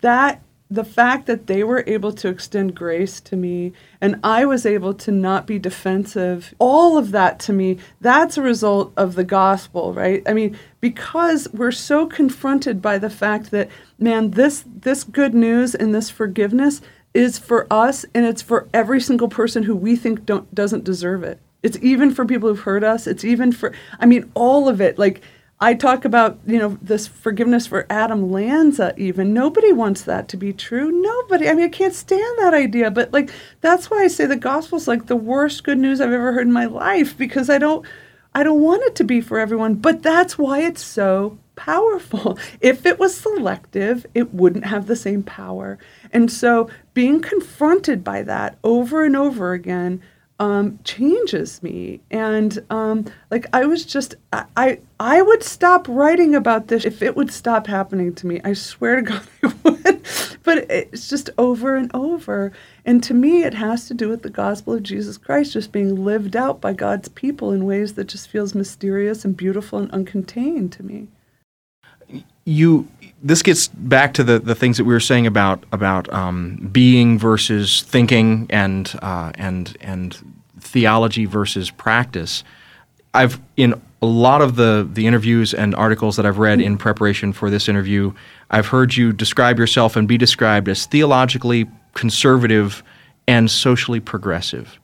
that 0.00 0.42
the 0.70 0.84
fact 0.84 1.26
that 1.26 1.46
they 1.46 1.62
were 1.62 1.84
able 1.86 2.12
to 2.12 2.28
extend 2.28 2.74
grace 2.74 3.20
to 3.20 3.36
me 3.36 3.72
and 4.00 4.18
I 4.24 4.44
was 4.46 4.64
able 4.64 4.94
to 4.94 5.12
not 5.12 5.46
be 5.46 5.58
defensive, 5.58 6.54
all 6.58 6.96
of 6.96 7.10
that 7.10 7.38
to 7.40 7.52
me, 7.52 7.78
that's 8.00 8.38
a 8.38 8.42
result 8.42 8.92
of 8.96 9.14
the 9.14 9.24
gospel, 9.24 9.92
right? 9.92 10.22
I 10.26 10.32
mean, 10.32 10.56
because 10.80 11.48
we're 11.52 11.70
so 11.70 12.06
confronted 12.06 12.80
by 12.80 12.98
the 12.98 13.10
fact 13.10 13.50
that, 13.50 13.68
man, 13.98 14.32
this 14.32 14.64
this 14.66 15.04
good 15.04 15.34
news 15.34 15.74
and 15.74 15.94
this 15.94 16.10
forgiveness 16.10 16.80
is 17.12 17.38
for 17.38 17.66
us 17.70 18.04
and 18.14 18.26
it's 18.26 18.42
for 18.42 18.68
every 18.74 19.00
single 19.00 19.28
person 19.28 19.62
who 19.62 19.76
we 19.76 19.96
think 19.96 20.24
don't 20.24 20.52
doesn't 20.54 20.84
deserve 20.84 21.22
it. 21.22 21.38
It's 21.62 21.78
even 21.80 22.12
for 22.12 22.26
people 22.26 22.48
who've 22.48 22.60
hurt 22.60 22.84
us. 22.84 23.06
It's 23.06 23.24
even 23.24 23.52
for 23.52 23.72
I 24.00 24.06
mean, 24.06 24.30
all 24.34 24.68
of 24.68 24.80
it. 24.80 24.98
Like 24.98 25.20
I 25.64 25.72
talk 25.72 26.04
about, 26.04 26.40
you 26.46 26.58
know, 26.58 26.76
this 26.82 27.06
forgiveness 27.06 27.66
for 27.66 27.86
Adam 27.88 28.30
Lanza 28.30 28.92
even. 28.98 29.32
Nobody 29.32 29.72
wants 29.72 30.02
that 30.02 30.28
to 30.28 30.36
be 30.36 30.52
true. 30.52 30.90
Nobody. 30.90 31.48
I 31.48 31.54
mean, 31.54 31.64
I 31.64 31.68
can't 31.70 31.94
stand 31.94 32.38
that 32.40 32.52
idea, 32.52 32.90
but 32.90 33.14
like 33.14 33.30
that's 33.62 33.90
why 33.90 34.02
I 34.02 34.08
say 34.08 34.26
the 34.26 34.36
gospel's 34.36 34.86
like 34.86 35.06
the 35.06 35.16
worst 35.16 35.64
good 35.64 35.78
news 35.78 36.02
I've 36.02 36.12
ever 36.12 36.34
heard 36.34 36.46
in 36.46 36.52
my 36.52 36.66
life 36.66 37.16
because 37.16 37.48
I 37.48 37.56
don't 37.56 37.86
I 38.34 38.42
don't 38.42 38.60
want 38.60 38.82
it 38.82 38.94
to 38.96 39.04
be 39.04 39.22
for 39.22 39.38
everyone, 39.38 39.76
but 39.76 40.02
that's 40.02 40.36
why 40.36 40.58
it's 40.60 40.84
so 40.84 41.38
powerful. 41.56 42.38
If 42.60 42.84
it 42.84 42.98
was 42.98 43.16
selective, 43.16 44.04
it 44.12 44.34
wouldn't 44.34 44.66
have 44.66 44.86
the 44.86 44.96
same 44.96 45.22
power. 45.22 45.78
And 46.12 46.30
so 46.30 46.68
being 46.92 47.22
confronted 47.22 48.04
by 48.04 48.20
that 48.24 48.58
over 48.62 49.02
and 49.02 49.16
over 49.16 49.54
again 49.54 50.02
um, 50.40 50.78
changes 50.84 51.62
me. 51.62 52.00
And 52.10 52.58
um, 52.70 53.06
like 53.30 53.46
I 53.52 53.66
was 53.66 53.84
just, 53.84 54.16
I, 54.32 54.44
I, 54.56 54.80
I 54.98 55.22
would 55.22 55.42
stop 55.42 55.86
writing 55.88 56.34
about 56.34 56.68
this 56.68 56.84
if 56.84 57.02
it 57.02 57.16
would 57.16 57.32
stop 57.32 57.66
happening 57.66 58.14
to 58.16 58.26
me. 58.26 58.40
I 58.44 58.52
swear 58.54 58.96
to 58.96 59.02
God, 59.02 59.26
I 59.42 59.52
would. 59.62 60.02
but 60.42 60.70
it's 60.70 61.08
just 61.08 61.30
over 61.38 61.76
and 61.76 61.90
over. 61.94 62.52
And 62.84 63.02
to 63.04 63.14
me, 63.14 63.44
it 63.44 63.54
has 63.54 63.86
to 63.88 63.94
do 63.94 64.08
with 64.08 64.22
the 64.22 64.30
gospel 64.30 64.74
of 64.74 64.82
Jesus 64.82 65.16
Christ 65.16 65.52
just 65.52 65.72
being 65.72 66.04
lived 66.04 66.36
out 66.36 66.60
by 66.60 66.72
God's 66.72 67.08
people 67.08 67.52
in 67.52 67.64
ways 67.64 67.94
that 67.94 68.08
just 68.08 68.28
feels 68.28 68.54
mysterious 68.54 69.24
and 69.24 69.36
beautiful 69.36 69.78
and 69.78 69.90
uncontained 69.92 70.72
to 70.72 70.82
me. 70.82 71.08
You 72.44 72.88
this 73.22 73.42
gets 73.42 73.68
back 73.68 74.12
to 74.14 74.22
the, 74.22 74.38
the 74.38 74.54
things 74.54 74.76
that 74.76 74.84
we 74.84 74.92
were 74.92 75.00
saying 75.00 75.26
about 75.26 75.64
about 75.72 76.12
um, 76.12 76.68
being 76.70 77.18
versus 77.18 77.82
thinking 77.82 78.46
and 78.50 78.94
uh, 79.02 79.32
and 79.36 79.76
and 79.80 80.34
theology 80.60 81.24
versus 81.24 81.70
practice. 81.70 82.44
I've 83.14 83.40
in 83.56 83.80
a 84.02 84.06
lot 84.06 84.42
of 84.42 84.56
the 84.56 84.86
the 84.92 85.06
interviews 85.06 85.54
and 85.54 85.74
articles 85.74 86.16
that 86.16 86.26
I've 86.26 86.38
read 86.38 86.60
in 86.60 86.76
preparation 86.76 87.32
for 87.32 87.48
this 87.48 87.68
interview, 87.68 88.12
I've 88.50 88.66
heard 88.66 88.94
you 88.94 89.12
describe 89.12 89.58
yourself 89.58 89.96
and 89.96 90.06
be 90.06 90.18
described 90.18 90.68
as 90.68 90.84
theologically 90.84 91.66
conservative 91.94 92.82
and 93.26 93.50
socially 93.50 94.00
progressive. 94.00 94.78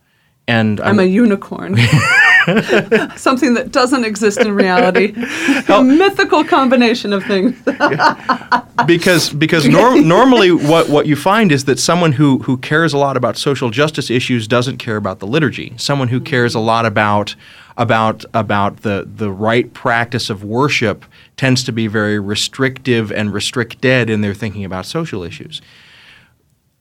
And 0.47 0.79
I'm, 0.81 0.99
I'm 0.99 0.99
a 0.99 1.03
unicorn. 1.03 1.77
Something 3.15 3.53
that 3.55 3.71
doesn't 3.71 4.05
exist 4.05 4.39
in 4.39 4.53
reality. 4.53 5.13
A 5.69 5.83
mythical 5.83 6.43
combination 6.43 7.13
of 7.13 7.23
things. 7.25 7.59
because 8.85 9.29
because 9.31 9.67
norm, 9.67 10.07
normally 10.07 10.51
what, 10.51 10.89
what 10.89 11.05
you 11.05 11.15
find 11.15 11.51
is 11.51 11.65
that 11.65 11.79
someone 11.79 12.13
who, 12.13 12.39
who 12.39 12.57
cares 12.57 12.93
a 12.93 12.97
lot 12.97 13.17
about 13.17 13.37
social 13.37 13.69
justice 13.69 14.09
issues 14.09 14.47
doesn't 14.47 14.77
care 14.77 14.97
about 14.97 15.19
the 15.19 15.27
liturgy. 15.27 15.73
Someone 15.77 16.07
who 16.07 16.19
cares 16.19 16.55
a 16.55 16.59
lot 16.59 16.85
about 16.85 17.35
about 17.77 18.25
about 18.33 18.81
the 18.81 19.07
the 19.15 19.31
right 19.31 19.73
practice 19.73 20.29
of 20.29 20.43
worship 20.43 21.05
tends 21.37 21.63
to 21.63 21.71
be 21.71 21.87
very 21.87 22.19
restrictive 22.19 23.11
and 23.11 23.33
restricted 23.33 24.09
in 24.09 24.21
their 24.21 24.33
thinking 24.33 24.65
about 24.65 24.85
social 24.85 25.23
issues. 25.23 25.61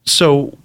So 0.05 0.59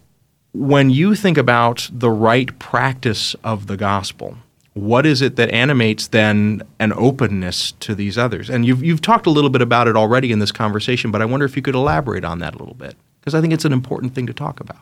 when 0.54 0.90
you 0.90 1.16
think 1.16 1.38
about 1.38 1.90
the 1.92 2.10
right 2.10 2.58
practice 2.60 3.36
of 3.44 3.68
the 3.68 3.78
gospel, 3.78 4.38
what 4.76 5.06
is 5.06 5.22
it 5.22 5.38
that 5.38 5.50
animates 5.52 6.08
then 6.08 6.62
an 6.82 6.92
openness 6.94 7.72
to 7.80 7.96
these 7.96 8.18
others? 8.18 8.50
And 8.50 8.66
you've, 8.66 8.84
you've 8.84 9.02
talked 9.02 9.26
a 9.26 9.30
little 9.30 9.50
bit 9.50 9.62
about 9.62 9.88
it 9.88 9.96
already 9.96 10.34
in 10.34 10.40
this 10.40 10.52
conversation, 10.52 11.12
but 11.12 11.22
I 11.22 11.26
wonder 11.26 11.46
if 11.46 11.56
you 11.56 11.62
could 11.62 11.76
elaborate 11.76 12.26
on 12.26 12.40
that 12.40 12.56
a 12.56 12.58
little 12.58 12.74
bit, 12.76 12.96
because 13.22 13.34
I 13.34 13.40
think 13.40 13.54
it's 13.54 13.64
an 13.64 13.72
important 13.72 14.14
thing 14.14 14.28
to 14.28 14.34
talk 14.34 14.60
about. 14.60 14.82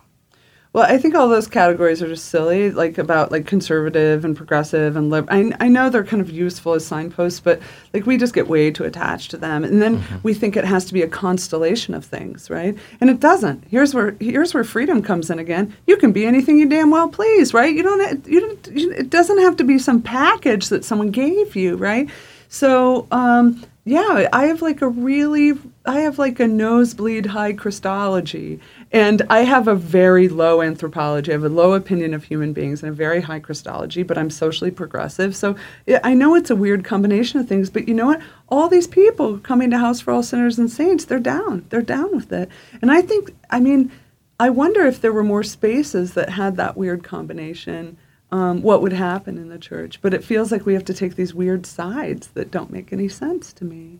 Well, 0.73 0.91
I 0.91 0.97
think 0.97 1.13
all 1.13 1.29
those 1.29 1.47
categories 1.47 2.01
are 2.01 2.07
just 2.07 2.29
silly, 2.29 2.71
like 2.71 2.97
about 2.97 3.31
like 3.31 3.45
conservative 3.45 4.25
and 4.25 4.35
progressive 4.35 4.95
and 4.95 5.11
lib. 5.11 5.27
I, 5.29 5.51
I 5.59 5.67
know 5.67 5.91
they're 5.91 6.03
kind 6.03 6.19
of 6.19 6.31
useful 6.31 6.73
as 6.73 6.83
signposts, 6.83 7.39
but 7.39 7.61
like 7.93 8.07
we 8.07 8.17
just 8.17 8.33
get 8.33 8.47
way 8.47 8.71
too 8.71 8.83
attached 8.83 9.29
to 9.31 9.37
them, 9.37 9.63
and 9.63 9.83
then 9.83 9.99
mm-hmm. 9.99 10.17
we 10.23 10.33
think 10.33 10.57
it 10.57 10.65
has 10.65 10.85
to 10.85 10.93
be 10.93 11.03
a 11.03 11.07
constellation 11.07 11.93
of 11.93 12.03
things, 12.03 12.49
right? 12.49 12.75
And 12.99 13.11
it 13.11 13.19
doesn't. 13.19 13.65
Here's 13.69 13.93
where 13.93 14.15
here's 14.19 14.55
where 14.55 14.63
freedom 14.63 15.03
comes 15.03 15.29
in 15.29 15.37
again. 15.37 15.77
You 15.85 15.95
can 15.95 16.11
be 16.11 16.25
anything 16.25 16.57
you 16.57 16.67
damn 16.67 16.89
well 16.89 17.07
please, 17.07 17.53
right? 17.53 17.73
You 17.73 17.83
don't. 17.83 18.27
You 18.27 18.41
don't. 18.41 18.67
it 18.67 19.11
doesn't 19.11 19.41
have 19.41 19.55
to 19.57 19.63
be 19.63 19.77
some 19.77 20.01
package 20.01 20.69
that 20.69 20.83
someone 20.83 21.11
gave 21.11 21.55
you, 21.55 21.75
right? 21.75 22.09
So. 22.49 23.07
Um, 23.11 23.63
yeah, 23.85 24.29
I 24.31 24.45
have 24.45 24.61
like 24.61 24.81
a 24.81 24.87
really, 24.87 25.53
I 25.85 25.99
have 26.01 26.17
like 26.17 26.39
a 26.39 26.47
nosebleed 26.47 27.25
high 27.25 27.51
Christology, 27.51 28.61
and 28.93 29.21
I 29.29 29.39
have 29.39 29.67
a 29.67 29.75
very 29.75 30.29
low 30.29 30.61
anthropology. 30.61 31.31
I 31.31 31.33
have 31.33 31.43
a 31.43 31.49
low 31.49 31.73
opinion 31.73 32.13
of 32.13 32.23
human 32.23 32.53
beings 32.53 32.81
and 32.81 32.89
a 32.89 32.95
very 32.95 33.19
high 33.19 33.41
Christology, 33.41 34.03
but 34.03 34.17
I'm 34.17 34.29
socially 34.29 34.71
progressive. 34.71 35.35
So 35.35 35.57
I 36.01 36.13
know 36.13 36.33
it's 36.33 36.49
a 36.49 36.55
weird 36.55 36.85
combination 36.85 37.41
of 37.41 37.49
things, 37.49 37.69
but 37.69 37.89
you 37.89 37.93
know 37.93 38.05
what? 38.05 38.21
All 38.47 38.69
these 38.69 38.87
people 38.87 39.37
coming 39.39 39.69
to 39.71 39.77
House 39.77 39.99
for 39.99 40.13
All 40.13 40.23
Sinners 40.23 40.57
and 40.57 40.71
Saints, 40.71 41.03
they're 41.03 41.19
down. 41.19 41.65
They're 41.69 41.81
down 41.81 42.15
with 42.15 42.31
it. 42.31 42.47
And 42.81 42.89
I 42.89 43.01
think, 43.01 43.35
I 43.49 43.59
mean, 43.59 43.91
I 44.39 44.49
wonder 44.49 44.85
if 44.85 45.01
there 45.01 45.11
were 45.11 45.23
more 45.23 45.43
spaces 45.43 46.13
that 46.13 46.29
had 46.29 46.55
that 46.55 46.77
weird 46.77 47.03
combination. 47.03 47.97
Um, 48.33 48.63
what 48.63 48.81
would 48.81 48.93
happen 48.93 49.37
in 49.37 49.49
the 49.49 49.59
church? 49.59 50.01
But 50.01 50.11
it 50.11 50.23
feels 50.23 50.51
like 50.51 50.65
we 50.65 50.73
have 50.73 50.85
to 50.85 50.93
take 50.93 51.15
these 51.15 51.35
weird 51.35 51.67
sides 51.67 52.29
that 52.29 52.49
don't 52.49 52.71
make 52.71 52.91
any 52.91 53.07
sense 53.07 53.53
to 53.53 53.63
me. 53.63 53.99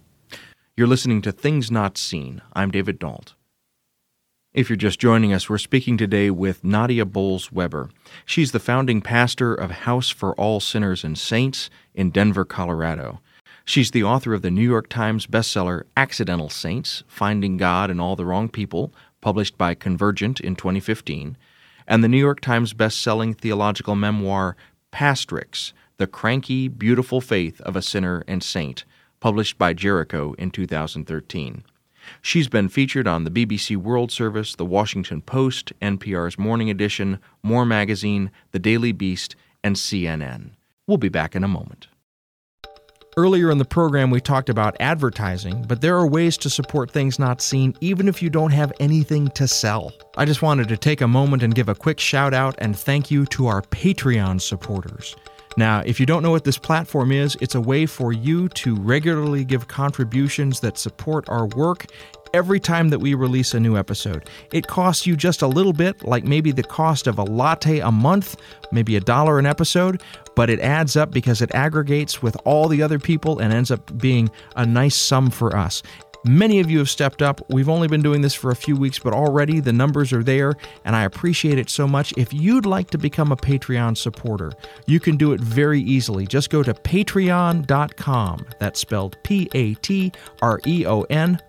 You're 0.76 0.88
listening 0.88 1.22
to 1.22 1.32
Things 1.32 1.70
Not 1.70 2.00
Seen. 2.00 2.42
I'm 2.54 2.72
David 2.72 2.98
Dault. 2.98 3.36
If 4.52 4.72
you're 4.72 4.76
just 4.76 5.00
joining 5.00 5.34
us, 5.34 5.52
we're 5.52 5.60
speaking 5.60 6.00
today 6.00 6.32
with 6.32 6.64
Nadia 6.64 7.06
Bolz 7.06 7.52
Weber. 7.52 7.92
She's 8.26 8.52
the 8.52 8.60
founding 8.60 9.02
pastor 9.02 9.54
of 9.54 9.70
House 9.70 10.10
for 10.10 10.34
All 10.34 10.60
Sinners 10.60 11.04
and 11.04 11.16
Saints 11.16 11.70
in 11.94 12.10
Denver, 12.10 12.44
Colorado. 12.44 13.20
She's 13.66 13.92
the 13.92 14.04
author 14.04 14.34
of 14.34 14.42
the 14.42 14.50
New 14.50 14.68
York 14.68 14.90
Times 14.90 15.28
bestseller 15.28 15.84
Accidental 15.96 16.50
Saints 16.50 17.04
Finding 17.08 17.58
God 17.58 17.92
in 17.92 18.00
All 18.00 18.16
the 18.16 18.26
Wrong 18.26 18.50
People, 18.50 18.96
published 19.22 19.60
by 19.60 19.76
Convergent 19.76 20.40
in 20.40 20.56
2015, 20.56 21.38
and 21.88 22.04
the 22.04 22.08
New 22.08 22.18
York 22.18 22.40
Times 22.40 22.74
best-selling 22.74 23.34
theological 23.34 23.96
memoir 23.96 24.56
Pastrix 24.92 25.74
The 25.98 26.08
Cranky, 26.08 26.68
Beautiful 26.68 27.22
Faith 27.22 27.60
of 27.62 27.76
a 27.76 27.82
Sinner 27.82 28.24
and 28.28 28.44
Saint, 28.44 28.86
published 29.20 29.58
by 29.58 29.74
Jericho 29.74 30.34
in 30.38 30.52
2013. 30.52 31.64
She's 32.22 32.48
been 32.48 32.70
featured 32.70 33.08
on 33.08 33.24
the 33.24 33.32
BBC 33.32 33.78
World 33.78 34.12
Service, 34.12 34.56
The 34.56 34.66
Washington 34.66 35.22
Post, 35.22 35.72
NPR's 35.82 36.38
Morning 36.38 36.70
Edition, 36.70 37.20
More 37.42 37.66
Magazine, 37.66 38.32
The 38.52 38.60
Daily 38.60 38.92
Beast, 38.92 39.36
and 39.64 39.76
CNN. 39.76 40.52
We'll 40.86 40.98
be 40.98 41.10
back 41.10 41.36
in 41.36 41.44
a 41.44 41.48
moment. 41.48 41.88
Earlier 43.16 43.51
in 43.51 43.59
the 43.59 43.66
program, 43.66 44.09
we 44.09 44.20
talked 44.20 44.49
about 44.49 44.76
advertising, 44.80 45.61
but 45.68 45.82
there 45.82 45.95
are 45.95 46.07
ways 46.07 46.36
to 46.38 46.49
support 46.49 46.89
things 46.89 47.20
not 47.20 47.41
seen 47.41 47.76
even 47.80 48.07
if 48.07 48.24
you 48.24 48.30
don't 48.32 48.51
have 48.51 48.74
anything 48.80 49.28
to 49.30 49.47
sell. 49.47 49.93
I 50.18 50.26
just 50.26 50.41
wanted 50.41 50.68
to 50.70 50.78
take 50.78 51.01
a 51.01 51.07
moment 51.07 51.43
and 51.43 51.53
give 51.53 51.70
a 51.70 51.76
quick 51.76 51.99
shout 51.99 52.34
out 52.34 52.55
and 52.57 52.76
thank 52.76 53.11
you 53.11 53.28
to 53.28 53.45
our 53.45 53.61
Patreon 53.61 54.41
supporters. 54.41 55.16
Now, 55.56 55.82
if 55.86 55.99
you 55.99 56.06
don't 56.06 56.24
know 56.24 56.32
what 56.32 56.43
this 56.43 56.58
platform 56.58 57.12
is, 57.12 57.38
it's 57.41 57.56
a 57.56 57.62
way 57.62 57.86
for 57.86 58.12
you 58.12 58.49
to 58.49 58.76
regularly 58.76 59.45
give 59.45 59.68
contributions 59.68 60.60
that 60.62 60.78
support 60.78 61.30
our 61.30 61.45
work 61.47 61.86
every 62.34 62.60
time 62.60 62.89
that 62.89 62.99
we 62.99 63.14
release 63.14 63.54
a 63.54 63.60
new 63.60 63.78
episode. 63.78 64.28
It 64.51 64.66
costs 64.66 65.06
you 65.06 65.16
just 65.16 65.43
a 65.43 65.47
little 65.47 65.74
bit, 65.74 66.04
like 66.04 66.24
maybe 66.24 66.51
the 66.51 66.64
cost 66.64 67.06
of 67.06 67.20
a 67.20 67.24
latte 67.24 67.80
a 67.80 67.91
month, 67.91 68.36
maybe 68.72 68.95
a 68.95 68.99
dollar 68.99 69.38
an 69.38 69.45
episode, 69.45 70.01
but 70.36 70.49
it 70.49 70.60
adds 70.60 70.95
up 70.95 71.12
because 71.12 71.41
it 71.41 71.54
aggregates 71.54 72.24
with 72.24 72.36
all 72.43 72.68
the 72.68 72.82
other 72.82 72.97
people 72.97 73.38
and 73.38 73.54
ends 73.54 73.70
up 73.70 73.97
being 73.99 74.32
a 74.56 74.66
nice 74.66 74.95
sum 74.95 75.30
for 75.30 75.56
us. 75.56 75.84
Many 76.26 76.61
of 76.61 76.71
you 76.71 76.78
have 76.78 76.89
stepped 76.89 77.21
up. 77.21 77.41
We've 77.49 77.67
only 77.67 77.89
been 77.89 78.01
doing 78.01 78.21
this 78.21 78.34
for 78.34 78.49
a 78.49 78.55
few 78.55 78.78
weeks, 78.78 78.97
but 78.97 79.13
already 79.13 79.59
the 79.59 79.74
numbers 79.74 80.13
are 80.13 80.24
there, 80.24 80.53
and 80.86 80.95
I 80.95 81.03
appreciate 81.03 81.57
it 81.57 81.69
so 81.69 81.86
much. 81.86 82.13
If 82.15 82.34
you'd 82.34 82.65
like 82.65 82.89
to 82.91 82.97
become 82.97 83.34
a 83.34 83.36
Patreon 83.36 83.97
supporter, 83.97 84.53
you 84.88 85.01
can 85.01 85.17
do 85.17 85.34
it 85.34 85.41
very 85.41 85.82
easily. 85.82 86.26
Just 86.26 86.49
go 86.49 86.63
to 86.63 86.74
patreon.com. 86.74 88.45
That's 88.57 88.80
spelled 88.80 89.21
P-A-T-R-E-O-N, 89.24 89.59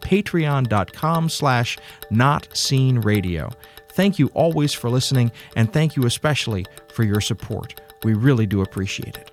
patreon.com 0.00 1.28
slash 1.28 1.78
not 2.10 2.48
seen 2.52 2.98
radio. 2.98 3.50
Thank 3.92 4.18
you 4.18 4.26
always 4.34 4.72
for 4.72 4.90
listening, 4.90 5.30
and 5.54 5.72
thank 5.72 5.94
you 5.94 6.04
especially 6.04 6.66
for 6.92 7.04
your 7.04 7.20
support. 7.20 7.80
We 8.02 8.14
really 8.14 8.46
do 8.46 8.60
appreciate 8.60 9.16
it. 9.16 9.30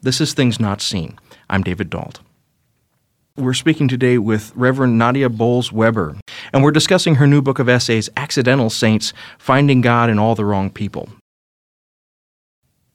This 0.00 0.20
is 0.20 0.34
Things 0.34 0.60
Not 0.60 0.82
Seen. 0.82 1.18
I'm 1.48 1.62
David 1.62 1.88
Dault. 1.88 2.20
We're 3.38 3.54
speaking 3.54 3.86
today 3.86 4.18
with 4.18 4.50
Reverend 4.56 4.98
Nadia 4.98 5.28
Bolz 5.28 5.70
Weber, 5.70 6.16
and 6.52 6.64
we're 6.64 6.72
discussing 6.72 7.14
her 7.14 7.26
new 7.28 7.40
book 7.40 7.60
of 7.60 7.68
essays, 7.68 8.10
Accidental 8.16 8.68
Saints 8.68 9.12
Finding 9.38 9.80
God 9.80 10.10
in 10.10 10.18
All 10.18 10.34
the 10.34 10.44
Wrong 10.44 10.70
People. 10.70 11.08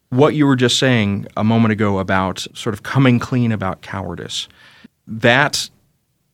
What 0.10 0.36
you 0.36 0.46
were 0.46 0.58
just 0.58 0.78
saying 0.78 1.28
a 1.38 1.46
moment 1.46 1.72
ago 1.72 1.98
about 1.98 2.46
sort 2.54 2.74
of 2.74 2.84
coming 2.84 3.20
clean 3.20 3.54
about 3.54 3.82
cowardice, 3.84 4.50
that 5.08 5.70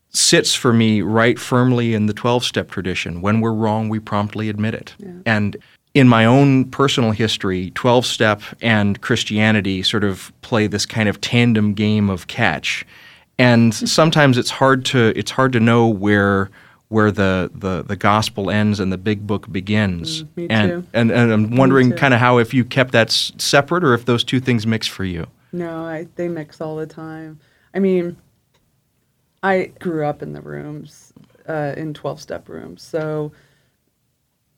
sits 0.10 0.56
for 0.56 0.74
me 0.74 1.04
right 1.04 1.38
firmly 1.38 1.94
in 1.94 2.08
the 2.08 2.14
12 2.14 2.44
step 2.44 2.72
tradition. 2.72 3.22
When 3.22 3.42
we're 3.42 3.54
wrong, 3.54 3.90
we 3.90 4.00
promptly 4.00 4.50
admit 4.50 4.74
it. 4.74 4.96
Yeah. 4.98 5.12
And 5.28 5.56
in 5.94 6.08
my 6.08 6.26
own 6.26 6.66
personal 6.72 7.12
history, 7.12 7.70
12 7.76 8.08
step 8.08 8.42
and 8.60 9.00
Christianity 9.02 9.84
sort 9.84 10.04
of 10.04 10.34
play 10.42 10.66
this 10.66 10.88
kind 10.88 11.08
of 11.08 11.22
tandem 11.22 11.76
game 11.76 12.10
of 12.10 12.26
catch 12.26 12.88
and 13.40 13.74
sometimes 13.74 14.38
it's 14.38 14.52
hard 14.52 14.86
to 14.86 15.14
it's 15.16 15.32
hard 15.32 15.54
to 15.54 15.60
know 15.60 15.88
where 15.88 16.52
where 16.90 17.12
the, 17.12 17.52
the, 17.54 17.84
the 17.84 17.96
gospel 17.96 18.50
ends 18.50 18.80
and 18.80 18.92
the 18.92 18.98
big 18.98 19.26
book 19.26 19.52
begins. 19.52 20.24
Mm, 20.24 20.28
me 20.36 20.48
and, 20.50 20.72
too. 20.72 20.88
And, 20.92 21.12
and 21.12 21.32
I'm 21.32 21.56
wondering 21.56 21.92
kind 21.92 22.16
of 22.16 22.20
how 22.20 22.40
if 22.40 22.52
you 22.52 22.66
kept 22.66 22.94
that 22.94 23.10
s- 23.10 23.32
separate 23.38 23.84
or 23.84 23.94
if 23.94 24.06
those 24.06 24.24
two 24.24 24.40
things 24.40 24.66
mix 24.66 24.88
for 24.88 25.04
you. 25.04 25.28
No, 25.52 25.86
I, 25.86 26.08
they 26.16 26.28
mix 26.28 26.62
all 26.62 26.76
the 26.76 26.88
time. 26.88 27.40
I 27.76 27.80
mean, 27.80 28.18
I 29.44 29.72
grew 29.80 30.04
up 30.04 30.24
in 30.24 30.34
the 30.34 30.42
rooms, 30.42 31.14
uh, 31.48 31.76
in 31.78 31.94
12 31.94 32.20
step 32.20 32.50
rooms. 32.50 32.82
So, 32.82 33.32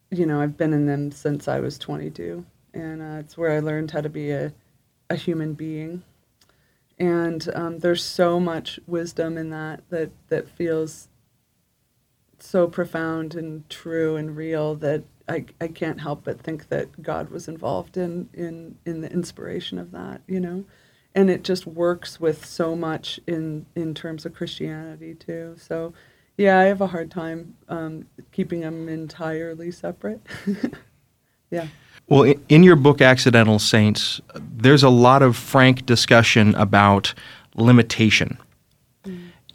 you 0.10 0.26
know, 0.26 0.40
I've 0.42 0.56
been 0.56 0.72
in 0.72 0.86
them 0.86 1.12
since 1.12 1.50
I 1.50 1.60
was 1.60 1.78
22. 1.78 2.46
And 2.74 3.02
uh, 3.02 3.20
it's 3.20 3.38
where 3.38 3.52
I 3.52 3.60
learned 3.60 3.92
how 3.92 4.00
to 4.00 4.10
be 4.10 4.32
a, 4.32 4.54
a 5.10 5.18
human 5.18 5.54
being. 5.54 6.02
And 7.02 7.50
um, 7.56 7.80
there's 7.80 8.04
so 8.04 8.40
much 8.40 8.80
wisdom 8.86 9.36
in 9.36 9.50
that, 9.50 9.82
that 9.90 10.12
that 10.28 10.48
feels 10.48 11.10
so 12.38 12.68
profound 12.68 13.34
and 13.34 13.68
true 13.72 14.16
and 14.16 14.38
real 14.38 14.76
that 14.76 15.04
I, 15.28 15.46
I 15.60 15.68
can't 15.70 16.00
help 16.00 16.24
but 16.26 16.40
think 16.40 16.70
that 16.70 17.02
God 17.02 17.32
was 17.32 17.48
involved 17.48 17.98
in, 17.98 18.30
in, 18.36 18.78
in 18.86 19.02
the 19.02 19.12
inspiration 19.12 19.80
of 19.80 19.92
that, 19.94 20.22
you 20.28 20.40
know? 20.40 20.66
And 21.16 21.32
it 21.32 21.44
just 21.44 21.66
works 21.66 22.20
with 22.20 22.46
so 22.46 22.76
much 22.76 23.20
in, 23.26 23.66
in 23.76 23.96
terms 23.96 24.24
of 24.24 24.36
Christianity 24.36 25.16
too. 25.16 25.56
So, 25.58 25.94
yeah, 26.38 26.60
I 26.60 26.66
have 26.66 26.82
a 26.82 26.88
hard 26.88 27.10
time 27.10 27.56
um, 27.68 28.06
keeping 28.32 28.60
them 28.60 28.88
entirely 28.88 29.72
separate. 29.72 30.22
yeah. 31.50 31.66
Well, 32.08 32.34
in 32.50 32.64
your 32.64 32.76
book, 32.76 33.02
Accidental 33.02 33.58
Saints, 33.58 34.20
there's 34.36 34.84
a 34.84 34.90
lot 34.90 35.22
of 35.22 35.38
frank 35.38 35.86
discussion 35.86 36.54
about 36.56 37.14
limitation. 37.56 38.38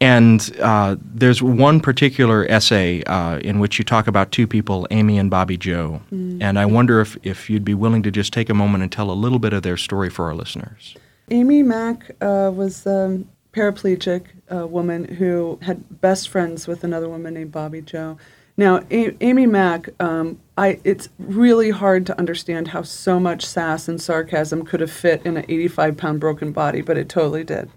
And 0.00 0.54
uh, 0.60 0.96
there's 1.00 1.42
one 1.42 1.80
particular 1.80 2.46
essay 2.50 3.02
uh, 3.04 3.38
in 3.38 3.60
which 3.60 3.78
you 3.78 3.84
talk 3.84 4.06
about 4.06 4.30
two 4.30 4.46
people, 4.46 4.86
Amy 4.90 5.18
and 5.18 5.30
Bobby 5.30 5.56
Joe. 5.56 6.02
And 6.10 6.58
I 6.58 6.66
wonder 6.66 7.00
if, 7.00 7.16
if 7.22 7.48
you'd 7.48 7.64
be 7.64 7.74
willing 7.74 8.02
to 8.02 8.10
just 8.10 8.32
take 8.32 8.50
a 8.50 8.54
moment 8.54 8.82
and 8.82 8.92
tell 8.92 9.10
a 9.10 9.14
little 9.14 9.38
bit 9.38 9.52
of 9.52 9.62
their 9.62 9.78
story 9.78 10.10
for 10.10 10.26
our 10.26 10.34
listeners. 10.34 10.96
Amy 11.30 11.62
Mack 11.62 12.10
uh, 12.20 12.52
was 12.54 12.86
a 12.86 13.22
paraplegic 13.52 14.26
uh, 14.54 14.66
woman 14.66 15.04
who 15.04 15.58
had 15.62 16.00
best 16.00 16.28
friends 16.28 16.68
with 16.68 16.84
another 16.84 17.08
woman 17.08 17.34
named 17.34 17.52
Bobby 17.52 17.80
Joe. 17.80 18.18
Now, 18.56 18.82
a- 18.90 19.16
Amy 19.22 19.46
Mack, 19.46 19.90
um, 20.00 20.40
I, 20.56 20.80
it's 20.84 21.08
really 21.18 21.70
hard 21.70 22.06
to 22.06 22.18
understand 22.18 22.68
how 22.68 22.82
so 22.82 23.20
much 23.20 23.44
sass 23.44 23.88
and 23.88 24.00
sarcasm 24.00 24.64
could 24.64 24.80
have 24.80 24.90
fit 24.90 25.24
in 25.26 25.36
an 25.36 25.44
85 25.48 25.96
pound 25.96 26.20
broken 26.20 26.52
body, 26.52 26.80
but 26.80 26.96
it 26.96 27.08
totally 27.08 27.44
did. 27.44 27.70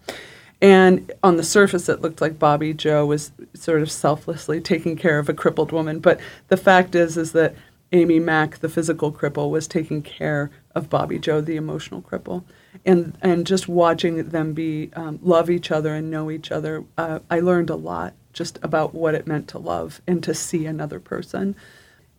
And 0.62 1.12
on 1.24 1.38
the 1.38 1.44
surface, 1.44 1.88
it 1.90 2.02
looked 2.02 2.22
like 2.22 2.40
Bobby 2.40 2.74
Joe 2.74 3.06
was 3.06 3.32
sort 3.54 3.82
of 3.82 3.92
selflessly 3.92 4.60
taking 4.62 4.96
care 4.96 5.20
of 5.20 5.30
a 5.30 5.34
crippled 5.34 5.72
woman. 5.72 6.00
But 6.00 6.20
the 6.48 6.58
fact 6.58 6.96
is, 6.96 7.18
is 7.18 7.32
that 7.34 7.56
Amy 7.92 8.20
Mack, 8.20 8.60
the 8.60 8.70
physical 8.70 9.12
cripple, 9.12 9.50
was 9.50 9.68
taking 9.68 10.02
care 10.02 10.52
of 10.76 10.90
Bobby 10.90 11.18
Joe, 11.18 11.42
the 11.42 11.56
emotional 11.56 12.02
cripple. 12.02 12.44
And 12.86 13.18
and 13.22 13.48
just 13.48 13.68
watching 13.68 14.30
them 14.30 14.54
be 14.54 14.92
um, 14.94 15.20
love 15.24 15.50
each 15.50 15.72
other 15.72 15.94
and 15.94 16.12
know 16.12 16.30
each 16.30 16.52
other, 16.52 16.84
uh, 16.98 17.20
I 17.30 17.40
learned 17.40 17.70
a 17.70 17.76
lot 17.76 18.14
just 18.34 18.60
about 18.62 18.94
what 18.94 19.16
it 19.16 19.28
meant 19.28 19.48
to 19.50 19.58
love 19.58 20.02
and 20.08 20.24
to 20.24 20.34
see 20.34 20.66
another 20.66 21.00
person. 21.00 21.56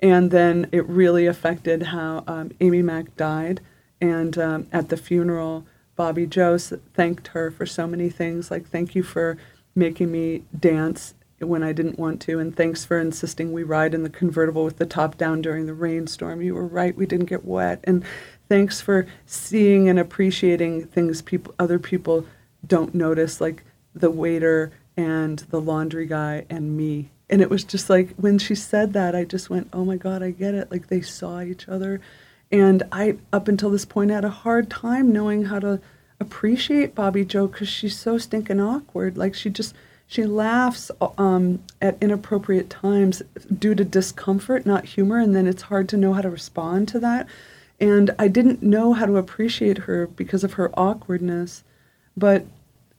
And 0.02 0.30
then 0.30 0.68
it 0.72 0.88
really 0.88 1.26
affected 1.26 1.84
how 1.84 2.24
um, 2.26 2.52
Amy 2.60 2.82
Mack 2.82 3.16
died. 3.16 3.60
And 4.00 4.36
um, 4.38 4.66
at 4.72 4.88
the 4.88 4.96
funeral, 4.96 5.66
Bobby 5.94 6.26
Joe 6.26 6.56
thanked 6.56 7.28
her 7.28 7.50
for 7.50 7.66
so 7.66 7.86
many 7.86 8.08
things, 8.08 8.50
like 8.50 8.66
thank 8.66 8.94
you 8.94 9.02
for 9.02 9.36
making 9.74 10.10
me 10.10 10.44
dance 10.58 11.12
when 11.40 11.62
I 11.62 11.72
didn't 11.72 11.98
want 11.98 12.20
to, 12.22 12.38
and 12.38 12.56
thanks 12.56 12.84
for 12.84 12.98
insisting 12.98 13.52
we 13.52 13.62
ride 13.62 13.94
in 13.94 14.02
the 14.02 14.10
convertible 14.10 14.64
with 14.64 14.78
the 14.78 14.86
top 14.86 15.18
down 15.18 15.42
during 15.42 15.66
the 15.66 15.74
rainstorm. 15.74 16.40
You 16.40 16.54
were 16.54 16.66
right, 16.66 16.96
we 16.96 17.06
didn't 17.06 17.26
get 17.26 17.44
wet, 17.44 17.80
and 17.84 18.02
thanks 18.48 18.80
for 18.80 19.06
seeing 19.26 19.88
and 19.88 19.98
appreciating 19.98 20.86
things 20.86 21.20
people, 21.20 21.54
other 21.58 21.78
people 21.78 22.26
don't 22.66 22.94
notice, 22.94 23.40
like 23.40 23.64
the 23.94 24.10
waiter 24.10 24.72
and 24.96 25.38
the 25.50 25.60
laundry 25.60 26.06
guy 26.06 26.44
and 26.50 26.76
me. 26.76 27.10
And 27.28 27.40
it 27.40 27.50
was 27.50 27.64
just 27.64 27.88
like 27.88 28.14
when 28.16 28.38
she 28.38 28.54
said 28.54 28.92
that, 28.92 29.14
I 29.14 29.24
just 29.24 29.50
went, 29.50 29.68
"Oh 29.72 29.84
my 29.84 29.96
God, 29.96 30.22
I 30.22 30.30
get 30.30 30.54
it!" 30.54 30.70
Like 30.70 30.88
they 30.88 31.00
saw 31.00 31.40
each 31.40 31.68
other, 31.68 32.00
and 32.50 32.82
I, 32.90 33.18
up 33.32 33.46
until 33.46 33.70
this 33.70 33.84
point, 33.84 34.10
had 34.10 34.24
a 34.24 34.30
hard 34.30 34.68
time 34.68 35.12
knowing 35.12 35.44
how 35.44 35.60
to 35.60 35.80
appreciate 36.18 36.94
Bobby 36.94 37.24
Joe 37.24 37.46
because 37.46 37.68
she's 37.68 37.98
so 37.98 38.18
stinking 38.18 38.60
awkward. 38.60 39.16
Like 39.16 39.34
she 39.34 39.48
just 39.50 39.74
she 40.06 40.24
laughs 40.24 40.90
um, 41.18 41.62
at 41.80 41.96
inappropriate 42.00 42.68
times 42.68 43.22
due 43.56 43.76
to 43.76 43.84
discomfort, 43.84 44.66
not 44.66 44.84
humor, 44.84 45.20
and 45.20 45.36
then 45.36 45.46
it's 45.46 45.62
hard 45.62 45.88
to 45.90 45.96
know 45.96 46.12
how 46.14 46.20
to 46.20 46.30
respond 46.30 46.88
to 46.88 46.98
that. 46.98 47.28
And 47.78 48.10
I 48.18 48.26
didn't 48.26 48.60
know 48.60 48.92
how 48.92 49.06
to 49.06 49.16
appreciate 49.16 49.78
her 49.78 50.08
because 50.08 50.42
of 50.42 50.54
her 50.54 50.70
awkwardness, 50.78 51.62
but 52.16 52.44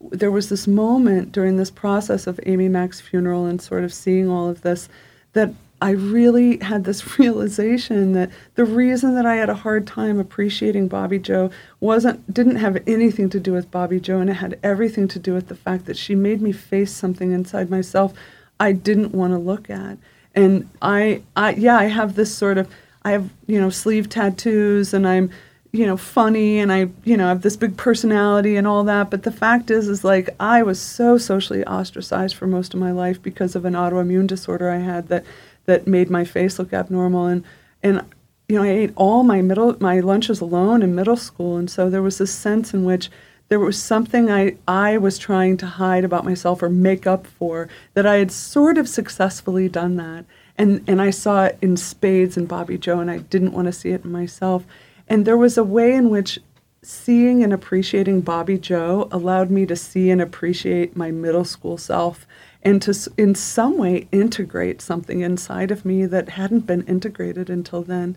there 0.10 0.32
was 0.32 0.50
this 0.50 0.68
moment 0.68 1.32
during 1.32 1.58
this 1.58 1.72
process 1.72 2.28
of 2.28 2.40
Amy 2.46 2.68
Mack's 2.68 3.00
funeral 3.00 3.46
and 3.46 3.62
sort 3.62 3.84
of 3.84 3.94
seeing 3.94 4.30
all 4.30 4.50
of 4.50 4.62
this 4.62 4.90
that 5.34 5.54
I 5.82 5.92
really 5.92 6.58
had 6.58 6.84
this 6.84 7.20
realization 7.20 8.14
that 8.14 8.30
the 8.56 8.66
reason 8.66 9.16
that 9.16 9.26
I 9.26 9.36
had 9.36 9.50
a 9.50 9.56
hard 9.56 9.88
time 9.88 10.20
appreciating 10.20 10.88
Bobby 10.88 11.20
Joe 11.20 11.50
wasn't 11.80 12.32
didn't 12.34 12.58
have 12.58 12.82
anything 12.88 13.30
to 13.32 13.40
do 13.40 13.54
with 13.54 13.72
Bobby 13.72 14.00
Joe 14.00 14.20
and 14.20 14.30
it 14.30 14.36
had 14.36 14.60
everything 14.64 15.08
to 15.10 15.20
do 15.20 15.34
with 15.34 15.48
the 15.48 15.56
fact 15.56 15.86
that 15.86 15.98
she 15.98 16.16
made 16.16 16.42
me 16.42 16.52
face 16.52 16.92
something 16.92 17.32
inside 17.32 17.70
myself 17.70 18.14
I 18.60 18.74
didn't 18.74 19.16
want 19.16 19.34
to 19.34 19.40
look 19.40 19.72
at. 19.72 19.98
And 20.36 20.70
I 20.82 21.24
I 21.36 21.54
yeah, 21.54 21.78
I 21.78 21.86
have 21.86 22.16
this 22.16 22.34
sort 22.34 22.58
of 22.60 22.70
I 23.04 23.12
have, 23.12 23.30
you 23.48 23.60
know, 23.60 23.72
sleeve 23.72 24.08
tattoos 24.08 24.94
and 24.94 25.08
I'm 25.08 25.32
you 25.72 25.86
know 25.86 25.98
funny 25.98 26.60
and 26.60 26.72
i 26.72 26.88
you 27.04 27.16
know 27.16 27.28
have 27.28 27.42
this 27.42 27.56
big 27.56 27.78
personality 27.78 28.56
and 28.56 28.68
all 28.68 28.84
that 28.84 29.10
but 29.10 29.24
the 29.24 29.32
fact 29.32 29.72
is 29.72 29.88
is 29.88 30.04
like 30.04 30.30
i 30.40 30.62
was 30.62 30.80
so 30.80 31.18
socially 31.18 31.64
ostracized 31.66 32.36
for 32.36 32.48
most 32.48 32.74
of 32.74 32.80
my 32.80 32.92
life 32.92 33.22
because 33.22 33.56
of 33.56 33.66
an 33.66 33.74
autoimmune 33.74 34.28
disorder 34.28 34.70
i 34.70 34.78
had 34.78 35.08
that 35.08 35.24
that 35.66 35.88
made 35.88 36.10
my 36.10 36.26
face 36.26 36.60
look 36.60 36.74
abnormal 36.74 37.26
and 37.26 37.44
and 37.82 38.02
you 38.50 38.58
know 38.58 38.64
i 38.64 38.70
ate 38.70 38.92
all 38.96 39.24
my 39.24 39.42
middle 39.42 39.76
my 39.80 40.00
lunches 40.00 40.42
alone 40.42 40.82
in 40.82 40.94
middle 40.94 41.18
school 41.18 41.58
and 41.58 41.70
so 41.70 41.90
there 41.90 42.02
was 42.02 42.18
this 42.18 42.34
sense 42.34 42.74
in 42.74 42.84
which 42.84 43.10
there 43.52 43.60
was 43.60 43.84
something 43.84 44.32
I, 44.32 44.56
I 44.66 44.98
was 44.98 45.18
trying 45.18 45.58
to 45.58 45.66
hide 45.66 46.06
about 46.06 46.24
myself 46.24 46.64
or 46.64 46.70
make 46.70 47.06
up 47.06 47.28
for 47.28 47.68
that 47.96 48.06
I 48.06 48.16
had 48.16 48.32
sort 48.32 48.78
of 48.78 48.88
successfully 48.88 49.68
done 49.68 49.98
that. 49.98 50.24
And, 50.58 50.82
and 50.88 51.02
I 51.02 51.10
saw 51.10 51.44
it 51.44 51.58
in 51.62 51.76
spades 51.76 52.38
in 52.38 52.46
Bobby 52.46 52.78
Joe, 52.78 53.02
and 53.02 53.12
I 53.12 53.18
didn't 53.18 53.52
want 53.52 53.66
to 53.66 53.74
see 53.74 53.90
it 53.90 54.06
in 54.06 54.12
myself. 54.14 54.64
And 55.12 55.26
there 55.26 55.36
was 55.36 55.58
a 55.58 55.64
way 55.66 55.94
in 55.94 56.10
which 56.10 56.40
seeing 56.82 57.44
and 57.44 57.52
appreciating 57.52 58.22
Bobby 58.22 58.58
Joe 58.58 59.10
allowed 59.12 59.52
me 59.52 59.66
to 59.66 59.76
see 59.76 60.10
and 60.10 60.22
appreciate 60.22 60.96
my 60.96 61.12
middle 61.12 61.44
school 61.44 61.78
self 61.78 62.26
and 62.64 62.82
to, 62.84 62.98
in 63.18 63.36
some 63.36 63.78
way, 63.78 64.08
integrate 64.14 64.82
something 64.82 65.20
inside 65.20 65.70
of 65.70 65.84
me 65.84 66.06
that 66.06 66.30
hadn't 66.30 66.62
been 66.62 66.84
integrated 66.84 67.50
until 67.50 67.84
then. 67.84 68.16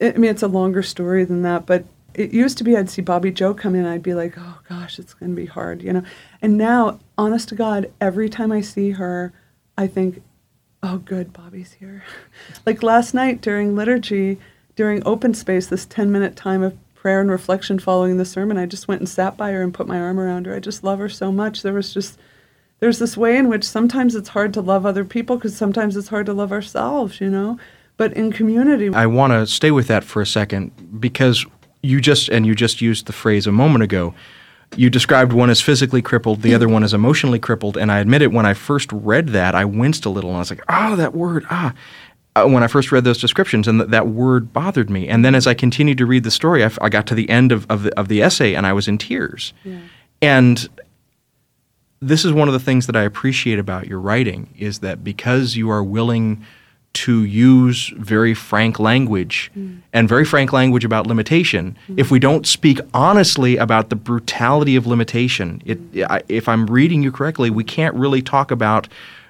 I 0.00 0.12
mean, 0.12 0.30
it's 0.30 0.44
a 0.44 0.46
longer 0.46 0.84
story 0.84 1.24
than 1.24 1.42
that, 1.42 1.66
but 1.66 1.84
it 2.14 2.32
used 2.32 2.58
to 2.58 2.64
be 2.64 2.76
I'd 2.76 2.88
see 2.88 3.02
Bobby 3.02 3.32
Joe 3.32 3.52
come 3.52 3.74
in, 3.74 3.84
I'd 3.84 4.00
be 4.00 4.14
like, 4.14 4.34
oh 4.38 4.60
gosh, 4.68 5.00
it's 5.00 5.14
going 5.14 5.30
to 5.30 5.36
be 5.36 5.46
hard, 5.46 5.82
you 5.82 5.92
know. 5.92 6.04
And 6.40 6.56
now, 6.56 7.00
honest 7.18 7.48
to 7.48 7.56
God, 7.56 7.90
every 8.00 8.28
time 8.28 8.52
I 8.52 8.60
see 8.60 8.92
her, 8.92 9.32
I 9.76 9.88
think, 9.88 10.22
oh, 10.80 10.98
good, 10.98 11.32
Bobby's 11.32 11.72
here. 11.72 12.04
like 12.66 12.84
last 12.84 13.14
night 13.14 13.40
during 13.40 13.74
liturgy, 13.74 14.38
during 14.80 15.06
open 15.06 15.34
space, 15.34 15.66
this 15.66 15.84
10 15.84 16.10
minute 16.10 16.36
time 16.36 16.62
of 16.62 16.74
prayer 16.94 17.20
and 17.20 17.30
reflection 17.30 17.78
following 17.78 18.16
the 18.16 18.24
sermon, 18.24 18.56
I 18.56 18.64
just 18.64 18.88
went 18.88 19.02
and 19.02 19.08
sat 19.08 19.36
by 19.36 19.52
her 19.52 19.62
and 19.62 19.74
put 19.74 19.86
my 19.86 20.00
arm 20.00 20.18
around 20.18 20.46
her. 20.46 20.54
I 20.54 20.58
just 20.58 20.82
love 20.82 20.98
her 21.00 21.08
so 21.10 21.30
much. 21.30 21.60
There 21.60 21.74
was 21.74 21.92
just, 21.92 22.18
there's 22.78 22.98
this 22.98 23.14
way 23.14 23.36
in 23.36 23.50
which 23.50 23.62
sometimes 23.62 24.14
it's 24.14 24.30
hard 24.30 24.54
to 24.54 24.62
love 24.62 24.86
other 24.86 25.04
people 25.04 25.36
because 25.36 25.54
sometimes 25.54 25.98
it's 25.98 26.08
hard 26.08 26.24
to 26.24 26.32
love 26.32 26.50
ourselves, 26.50 27.20
you 27.20 27.28
know. 27.28 27.58
But 27.98 28.14
in 28.14 28.32
community, 28.32 28.88
I 28.94 29.04
want 29.04 29.34
to 29.34 29.46
stay 29.46 29.70
with 29.70 29.86
that 29.88 30.02
for 30.02 30.22
a 30.22 30.26
second 30.26 30.98
because 30.98 31.44
you 31.82 32.00
just 32.00 32.30
and 32.30 32.46
you 32.46 32.54
just 32.54 32.80
used 32.80 33.04
the 33.04 33.12
phrase 33.12 33.46
a 33.46 33.52
moment 33.52 33.84
ago. 33.84 34.14
You 34.76 34.88
described 34.88 35.34
one 35.34 35.50
as 35.50 35.60
physically 35.60 36.00
crippled, 36.00 36.40
the 36.40 36.54
other 36.54 36.70
one 36.70 36.84
as 36.84 36.94
emotionally 36.94 37.38
crippled, 37.38 37.76
and 37.76 37.92
I 37.92 37.98
admit 37.98 38.22
it. 38.22 38.32
When 38.32 38.46
I 38.46 38.54
first 38.54 38.90
read 38.92 39.28
that, 39.30 39.54
I 39.54 39.66
winced 39.66 40.06
a 40.06 40.08
little, 40.08 40.30
and 40.30 40.36
I 40.36 40.40
was 40.40 40.48
like, 40.48 40.62
"Ah, 40.70 40.94
that 40.96 41.14
word, 41.14 41.44
ah." 41.50 41.74
Uh, 42.36 42.46
when 42.46 42.62
I 42.62 42.68
first 42.68 42.92
read 42.92 43.02
those 43.02 43.18
descriptions, 43.18 43.66
and 43.66 43.80
th- 43.80 43.90
that 43.90 44.06
word 44.06 44.52
bothered 44.52 44.88
me. 44.88 45.08
And 45.08 45.24
then 45.24 45.34
as 45.34 45.48
I 45.48 45.54
continued 45.54 45.98
to 45.98 46.06
read 46.06 46.22
the 46.22 46.30
story, 46.30 46.62
I, 46.62 46.66
f- 46.66 46.78
I 46.80 46.88
got 46.88 47.06
to 47.08 47.14
the 47.16 47.28
end 47.28 47.50
of, 47.50 47.66
of, 47.68 47.82
the, 47.82 47.98
of 47.98 48.06
the 48.06 48.22
essay, 48.22 48.54
and 48.54 48.66
I 48.66 48.72
was 48.72 48.86
in 48.86 48.98
tears. 48.98 49.52
And 50.22 50.68
this 52.00 52.24
is 52.24 52.32
one 52.32 52.48
of 52.48 52.54
the 52.54 52.60
things 52.60 52.86
that 52.86 52.96
I 52.96 53.02
appreciate 53.02 53.58
about 53.58 53.86
your 53.86 54.00
writing 54.00 54.54
is 54.58 54.78
that 54.78 55.04
because 55.04 55.56
you 55.56 55.70
are 55.70 55.82
willing 55.82 56.44
to 56.92 57.24
use 57.24 57.92
very 57.96 58.34
frank 58.34 58.80
language 58.80 59.50
mm. 59.56 59.80
and 59.92 60.08
very 60.08 60.24
frank 60.24 60.52
language 60.52 60.84
about 60.84 61.06
limitation, 61.06 61.76
mm. 61.88 61.98
if 61.98 62.10
we 62.10 62.18
don't 62.18 62.46
speak 62.46 62.80
honestly 62.92 63.56
about 63.56 63.90
the 63.90 63.96
brutality 63.96 64.76
of 64.76 64.86
limitation, 64.86 65.62
it, 65.64 65.92
mm. 65.92 66.06
I, 66.10 66.22
if 66.28 66.48
I'm 66.48 66.66
reading 66.66 67.02
you 67.02 67.12
correctly, 67.12 67.50
we 67.50 67.64
can't 67.64 67.94
really 67.94 68.22
talk 68.22 68.50
about 68.50 68.88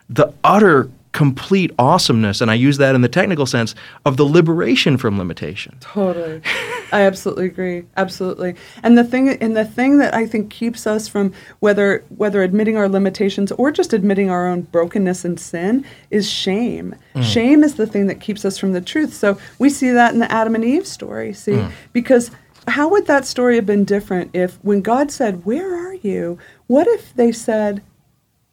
the 0.09 0.33
utter 0.43 0.91
complete 1.13 1.73
awesomeness, 1.79 2.41
and 2.41 2.51
I 2.51 2.55
use 2.55 2.79
that 2.79 2.95
in 2.95 3.01
the 3.01 3.09
technical 3.09 3.47
sense 3.47 3.75
of 4.05 4.17
the 4.17 4.25
liberation 4.25 4.97
from 4.97 5.19
limitation. 5.19 5.77
Totally. 5.81 6.41
I 6.93 7.03
absolutely 7.03 7.47
agree. 7.47 7.85
Absolutely. 7.97 8.55
And 8.83 8.97
the 8.97 9.05
thing 9.05 9.29
and 9.29 9.57
the 9.57 9.65
thing 9.65 9.99
that 9.99 10.15
I 10.15 10.27
think 10.27 10.51
keeps 10.51 10.87
us 10.87 11.09
from 11.09 11.33
whether 11.61 12.05
whether 12.17 12.43
admitting 12.43 12.77
our 12.77 12.89
limitations 12.89 13.53
or 13.53 13.71
just 13.71 13.93
admitting 13.93 14.31
our 14.31 14.47
own 14.47 14.63
brokenness 14.63 15.25
and 15.25 15.39
sin 15.39 15.85
is 16.11 16.31
shame. 16.31 16.95
Mm. 17.15 17.23
Shame 17.23 17.65
is 17.65 17.75
the 17.75 17.87
thing 17.87 18.07
that 18.07 18.21
keeps 18.21 18.45
us 18.45 18.59
from 18.59 18.73
the 18.73 18.81
truth. 18.81 19.15
So 19.15 19.39
we 19.59 19.71
see 19.71 19.91
that 19.91 20.13
in 20.13 20.21
the 20.21 20.31
Adam 20.31 20.55
and 20.55 20.65
Eve 20.65 20.87
story, 20.87 21.33
see? 21.33 21.53
Mm. 21.53 21.73
Because 21.93 22.31
how 22.69 22.89
would 22.89 23.07
that 23.07 23.27
story 23.27 23.57
have 23.57 23.67
been 23.67 23.85
different 23.85 24.31
if 24.35 24.59
when 24.63 24.81
God 24.81 25.11
said, 25.11 25.45
"Where 25.45 25.75
are 25.75 25.95
you?" 25.95 26.39
What 26.67 26.87
if 26.87 27.15
they 27.15 27.33
said, 27.33 27.83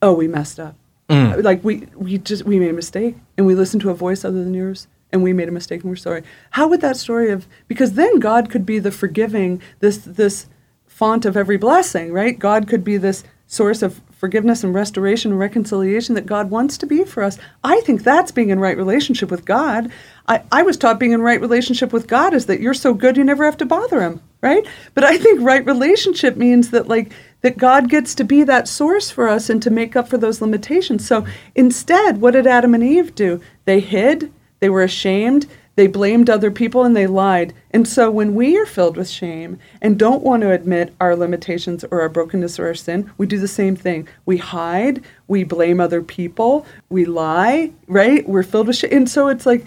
"Oh, 0.01 0.13
we 0.13 0.27
messed 0.27 0.59
up." 0.59 0.75
Mm. 1.09 1.43
Like 1.43 1.63
we 1.63 1.87
we 1.95 2.17
just 2.17 2.43
we 2.43 2.59
made 2.59 2.69
a 2.69 2.73
mistake 2.73 3.15
and 3.37 3.45
we 3.45 3.55
listened 3.55 3.81
to 3.83 3.89
a 3.89 3.93
voice 3.93 4.25
other 4.25 4.43
than 4.43 4.53
yours 4.53 4.87
and 5.11 5.23
we 5.23 5.33
made 5.33 5.47
a 5.47 5.51
mistake 5.51 5.81
and 5.81 5.89
we're 5.89 5.95
sorry. 5.95 6.23
How 6.51 6.67
would 6.67 6.81
that 6.81 6.97
story 6.97 7.31
of 7.31 7.47
because 7.67 7.93
then 7.93 8.19
God 8.19 8.49
could 8.49 8.65
be 8.65 8.79
the 8.79 8.91
forgiving 8.91 9.61
this 9.79 9.97
this 9.99 10.47
font 10.85 11.25
of 11.25 11.37
every 11.37 11.57
blessing, 11.57 12.11
right? 12.11 12.37
God 12.37 12.67
could 12.67 12.83
be 12.83 12.97
this 12.97 13.23
source 13.45 13.81
of 13.81 14.01
forgiveness 14.17 14.63
and 14.63 14.73
restoration 14.73 15.31
and 15.31 15.39
reconciliation 15.39 16.15
that 16.15 16.25
God 16.25 16.49
wants 16.49 16.77
to 16.79 16.85
be 16.85 17.03
for 17.05 17.23
us. 17.23 17.37
I 17.63 17.81
think 17.81 18.03
that's 18.03 18.31
being 18.31 18.49
in 18.49 18.59
right 18.59 18.75
relationship 18.75 19.29
with 19.29 19.45
God. 19.45 19.91
I, 20.27 20.41
I 20.51 20.63
was 20.63 20.75
taught 20.75 20.99
being 20.99 21.11
in 21.11 21.21
right 21.21 21.39
relationship 21.39 21.93
with 21.93 22.07
God 22.07 22.33
is 22.33 22.47
that 22.47 22.59
you're 22.59 22.73
so 22.73 22.93
good 22.93 23.15
you 23.15 23.23
never 23.23 23.45
have 23.45 23.57
to 23.57 23.65
bother 23.65 24.01
him, 24.01 24.21
right? 24.41 24.65
But 24.93 25.03
I 25.03 25.17
think 25.17 25.41
right 25.41 25.65
relationship 25.65 26.37
means 26.37 26.69
that 26.71 26.87
like 26.87 27.11
that 27.41 27.57
God 27.57 27.89
gets 27.89 28.15
to 28.15 28.23
be 28.23 28.43
that 28.43 28.67
source 28.67 29.11
for 29.11 29.27
us 29.27 29.49
and 29.49 29.61
to 29.63 29.69
make 29.69 29.95
up 29.95 30.07
for 30.07 30.17
those 30.17 30.41
limitations. 30.41 31.07
So 31.07 31.25
instead, 31.55 32.19
what 32.19 32.31
did 32.31 32.47
Adam 32.47 32.73
and 32.73 32.83
Eve 32.83 33.13
do? 33.15 33.41
They 33.65 33.79
hid, 33.79 34.31
they 34.59 34.69
were 34.69 34.83
ashamed, 34.83 35.45
they 35.75 35.85
blamed 35.85 36.27
other 36.27 36.49
people, 36.49 36.83
and 36.83 36.95
they 36.97 37.05
lied. 37.05 37.53
And 37.69 37.87
so 37.87 38.09
when 38.09 38.33
we 38.33 38.57
are 38.57 38.65
filled 38.65 38.97
with 38.97 39.07
shame 39.07 39.59
and 39.79 39.99
don't 39.99 40.23
want 40.23 40.41
to 40.41 40.51
admit 40.51 40.95
our 40.99 41.15
limitations 41.15 41.85
or 41.91 42.01
our 42.01 42.09
brokenness 42.09 42.57
or 42.57 42.65
our 42.65 42.73
sin, 42.73 43.11
we 43.19 43.27
do 43.27 43.37
the 43.37 43.47
same 43.47 43.75
thing. 43.75 44.07
We 44.25 44.37
hide, 44.37 45.03
we 45.27 45.43
blame 45.43 45.79
other 45.79 46.01
people, 46.01 46.65
we 46.89 47.05
lie, 47.05 47.71
right? 47.87 48.27
We're 48.27 48.41
filled 48.41 48.67
with 48.67 48.77
shame. 48.77 48.91
And 48.91 49.09
so 49.09 49.27
it's 49.27 49.45
like 49.45 49.65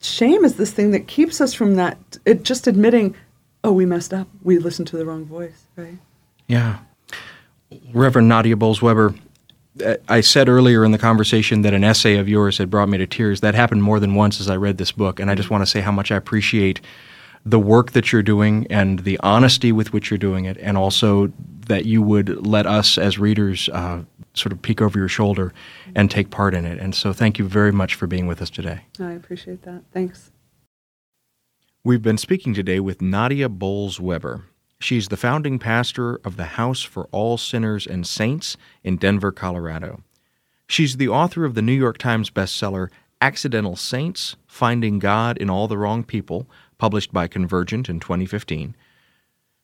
shame 0.00 0.44
is 0.44 0.56
this 0.56 0.72
thing 0.72 0.90
that 0.90 1.08
keeps 1.08 1.40
us 1.40 1.54
from 1.54 1.76
that, 1.76 1.98
just 2.42 2.66
admitting, 2.66 3.14
oh, 3.68 3.72
we 3.72 3.84
messed 3.84 4.14
up. 4.14 4.28
We 4.42 4.58
listened 4.58 4.88
to 4.88 4.96
the 4.96 5.04
wrong 5.04 5.26
voice, 5.26 5.66
right? 5.76 5.98
Yeah. 6.46 6.78
Reverend 7.92 8.26
Nadia 8.26 8.56
Bolz-Weber, 8.56 9.14
uh, 9.84 9.96
I 10.08 10.22
said 10.22 10.48
earlier 10.48 10.86
in 10.86 10.92
the 10.92 10.98
conversation 10.98 11.60
that 11.62 11.74
an 11.74 11.84
essay 11.84 12.16
of 12.16 12.28
yours 12.28 12.56
had 12.56 12.70
brought 12.70 12.88
me 12.88 12.96
to 12.96 13.06
tears. 13.06 13.42
That 13.42 13.54
happened 13.54 13.82
more 13.82 14.00
than 14.00 14.14
once 14.14 14.40
as 14.40 14.48
I 14.48 14.56
read 14.56 14.78
this 14.78 14.90
book, 14.90 15.20
and 15.20 15.30
I 15.30 15.34
just 15.34 15.50
want 15.50 15.62
to 15.62 15.66
say 15.66 15.80
how 15.80 15.92
much 15.92 16.10
I 16.10 16.16
appreciate 16.16 16.80
the 17.44 17.58
work 17.58 17.92
that 17.92 18.10
you're 18.10 18.22
doing 18.22 18.66
and 18.70 19.00
the 19.00 19.20
honesty 19.22 19.70
with 19.70 19.92
which 19.92 20.10
you're 20.10 20.18
doing 20.18 20.46
it, 20.46 20.56
and 20.58 20.78
also 20.78 21.30
that 21.66 21.84
you 21.84 22.00
would 22.00 22.46
let 22.46 22.66
us 22.66 22.96
as 22.96 23.18
readers 23.18 23.68
uh, 23.68 24.00
sort 24.32 24.52
of 24.52 24.62
peek 24.62 24.80
over 24.80 24.98
your 24.98 25.08
shoulder 25.08 25.52
and 25.94 26.10
take 26.10 26.30
part 26.30 26.54
in 26.54 26.64
it. 26.64 26.78
And 26.78 26.94
so, 26.94 27.12
thank 27.12 27.38
you 27.38 27.46
very 27.46 27.72
much 27.72 27.94
for 27.94 28.06
being 28.06 28.26
with 28.26 28.40
us 28.40 28.48
today. 28.48 28.80
I 28.98 29.12
appreciate 29.12 29.62
that. 29.62 29.82
Thanks. 29.92 30.30
We've 31.84 32.02
been 32.02 32.18
speaking 32.18 32.54
today 32.54 32.80
with 32.80 33.00
Nadia 33.00 33.48
Bolz-Weber. 33.48 34.42
She's 34.80 35.08
the 35.08 35.16
founding 35.16 35.60
pastor 35.60 36.16
of 36.24 36.36
the 36.36 36.44
House 36.44 36.82
for 36.82 37.04
All 37.12 37.38
Sinners 37.38 37.86
and 37.86 38.04
Saints 38.04 38.56
in 38.82 38.96
Denver, 38.96 39.30
Colorado. 39.30 40.02
She's 40.66 40.96
the 40.96 41.08
author 41.08 41.44
of 41.44 41.54
the 41.54 41.62
New 41.62 41.72
York 41.72 41.96
Times 41.96 42.30
bestseller 42.30 42.88
Accidental 43.20 43.76
Saints 43.76 44.34
Finding 44.48 44.98
God 44.98 45.38
in 45.38 45.48
All 45.48 45.68
the 45.68 45.78
Wrong 45.78 46.02
People, 46.02 46.50
published 46.78 47.12
by 47.12 47.28
Convergent 47.28 47.88
in 47.88 48.00
2015. 48.00 48.74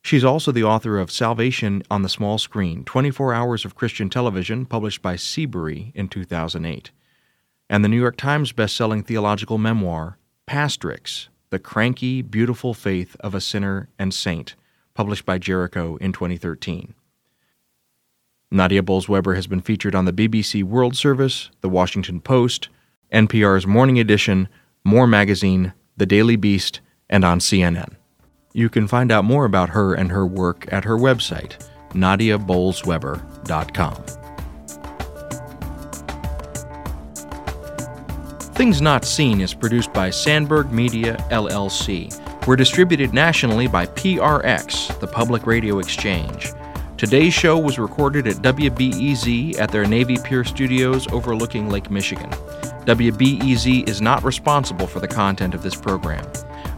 She's 0.01 0.23
also 0.23 0.53
the 0.53 0.63
author 0.63 0.97
of 0.97 1.11
Salvation 1.11 1.83
on 1.91 2.01
the 2.01 2.09
Small 2.09 2.37
Screen 2.37 2.85
24 2.85 3.33
Hours 3.33 3.65
of 3.65 3.75
Christian 3.75 4.09
Television, 4.09 4.65
published 4.65 5.01
by 5.01 5.17
Seabury 5.17 5.91
in 5.93 6.07
2008. 6.07 6.91
And 7.69 7.83
the 7.83 7.89
New 7.89 7.99
York 7.99 8.15
Times 8.15 8.53
bestselling 8.53 9.05
theological 9.05 9.57
memoir, 9.57 10.17
Pastrix 10.47 11.27
The 11.55 11.59
Cranky, 11.59 12.21
Beautiful 12.21 12.73
Faith 12.73 13.15
of 13.21 13.33
a 13.33 13.39
Sinner 13.39 13.87
and 13.97 14.13
Saint 14.13 14.55
published 14.93 15.25
by 15.25 15.37
Jericho 15.37 15.95
in 16.01 16.11
2013. 16.11 16.93
Nadia 18.51 18.83
Bolz-Weber 18.83 19.35
has 19.35 19.47
been 19.47 19.61
featured 19.61 19.95
on 19.95 20.03
the 20.03 20.11
BBC 20.11 20.65
World 20.65 20.97
Service, 20.97 21.49
The 21.61 21.69
Washington 21.69 22.19
Post, 22.19 22.67
NPR's 23.13 23.65
Morning 23.65 23.97
Edition, 23.97 24.49
More 24.83 25.07
Magazine, 25.07 25.71
The 25.95 26.05
Daily 26.05 26.35
Beast, 26.35 26.81
and 27.09 27.23
on 27.23 27.39
CNN. 27.39 27.95
You 28.51 28.67
can 28.67 28.85
find 28.85 29.09
out 29.09 29.23
more 29.23 29.45
about 29.45 29.69
her 29.69 29.93
and 29.93 30.11
her 30.11 30.27
work 30.27 30.67
at 30.73 30.83
her 30.83 30.97
website, 30.97 31.55
nadiabolzweber.com. 31.91 34.24
Things 38.55 38.81
Not 38.81 39.05
Seen 39.05 39.41
is 39.41 39.53
produced 39.53 39.93
by 39.93 40.09
Sandberg 40.09 40.71
Media, 40.71 41.17
LLC 41.29 42.09
we're 42.45 42.55
distributed 42.55 43.11
nationally 43.11 43.67
by 43.67 43.87
PRX, 43.87 44.99
the 44.99 45.07
Public 45.07 45.47
Radio 45.47 45.79
Exchange. 45.79 46.53
Today's 46.95 47.33
show 47.33 47.57
was 47.57 47.79
recorded 47.79 48.27
at 48.27 48.35
WBEZ 48.35 49.57
at 49.57 49.71
their 49.71 49.85
Navy 49.85 50.17
Pier 50.23 50.43
studios 50.43 51.11
overlooking 51.11 51.69
Lake 51.69 51.89
Michigan. 51.89 52.29
WBEZ 52.85 53.89
is 53.89 53.99
not 53.99 54.23
responsible 54.23 54.85
for 54.85 54.99
the 54.99 55.07
content 55.07 55.55
of 55.55 55.63
this 55.63 55.73
program. 55.73 56.23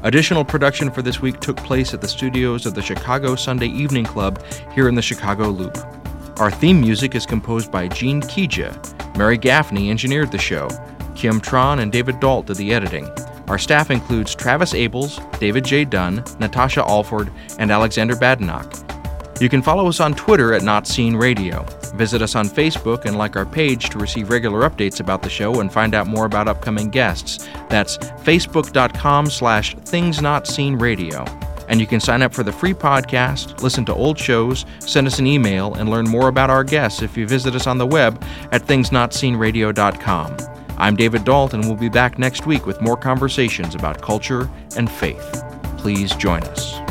Additional 0.04 0.46
production 0.46 0.90
for 0.90 1.02
this 1.02 1.20
week 1.22 1.42
took 1.42 1.58
place 1.58 1.94
at 1.94 2.00
the 2.00 2.08
studios 2.08 2.66
of 2.66 2.74
the 2.74 2.82
Chicago 2.82 3.36
Sunday 3.36 3.68
Evening 3.68 4.06
Club 4.06 4.42
here 4.74 4.88
in 4.88 4.96
the 4.96 5.02
Chicago 5.02 5.50
Loop. 5.50 5.78
Our 6.40 6.50
theme 6.50 6.80
music 6.80 7.14
is 7.14 7.26
composed 7.26 7.74
by 7.74 7.90
Gene 7.90 8.22
Kija. 8.22 9.18
Mary 9.18 9.38
Gaffney 9.38 9.90
engineered 9.90 10.32
the 10.32 10.38
show. 10.38 10.70
Kim 11.18 11.42
Tron 11.42 11.80
and 11.80 11.92
David 11.92 12.20
Dault 12.20 12.46
did 12.46 12.58
the 12.58 12.74
editing. 12.74 13.10
Our 13.48 13.58
staff 13.58 13.90
includes 13.92 14.36
Travis 14.36 14.74
Abels, 14.74 15.18
David 15.40 15.66
J. 15.66 15.84
Dunn, 15.84 16.24
Natasha 16.40 16.86
Alford, 16.86 17.32
and 17.58 17.72
Alexander 17.72 18.16
Badenoch. 18.16 18.84
You 19.42 19.50
can 19.50 19.62
follow 19.62 19.88
us 19.88 20.00
on 20.00 20.14
Twitter 20.14 20.54
at 20.54 20.64
Not 20.64 20.88
Seen 20.88 21.16
Radio. 21.16 21.64
Visit 21.96 22.22
us 22.22 22.36
on 22.36 22.48
Facebook 22.48 23.06
and 23.06 23.18
like 23.18 23.36
our 23.36 23.46
page 23.46 23.90
to 23.90 24.00
receive 24.00 24.30
regular 24.30 24.68
updates 24.68 25.00
about 25.00 25.22
the 25.22 25.30
show 25.30 25.60
and 25.60 25.72
find 25.72 25.96
out 25.96 26.08
more 26.08 26.26
about 26.26 26.48
upcoming 26.48 26.90
guests. 26.90 27.48
That's 27.70 27.98
facebook.com 27.98 29.30
slash 29.30 29.76
things 29.76 30.22
not 30.22 30.48
seen 30.48 30.76
radio. 30.76 31.24
And 31.70 31.80
you 31.80 31.88
can 31.88 32.00
sign 32.00 32.22
up 32.22 32.34
for 32.34 32.44
the 32.44 32.52
free 32.52 32.74
podcast, 32.74 33.62
listen 33.62 33.86
to 33.86 33.94
old 33.94 34.18
shows, 34.18 34.66
send 34.80 35.06
us 35.06 35.20
an 35.20 35.28
email, 35.28 35.74
and 35.76 35.90
learn 35.90 36.08
more 36.08 36.30
about 36.30 36.50
our 36.50 36.64
guests 36.64 37.02
if 37.02 37.18
you 37.18 37.28
visit 37.28 37.56
us 37.56 37.68
on 37.68 37.78
the 37.78 37.88
web 37.88 38.24
at 38.52 38.64
thingsnotseenradio.com. 38.66 40.57
I'm 40.80 40.96
David 40.96 41.26
Dault, 41.26 41.54
and 41.54 41.66
we'll 41.66 41.76
be 41.76 41.90
back 41.90 42.20
next 42.20 42.46
week 42.46 42.68
with 42.68 42.82
more 42.82 42.98
conversations 42.98 43.74
about 43.74 44.02
culture 44.02 44.50
and 44.76 44.90
faith. 44.90 45.44
Please 45.78 46.16
join 46.16 46.44
us. 46.44 46.87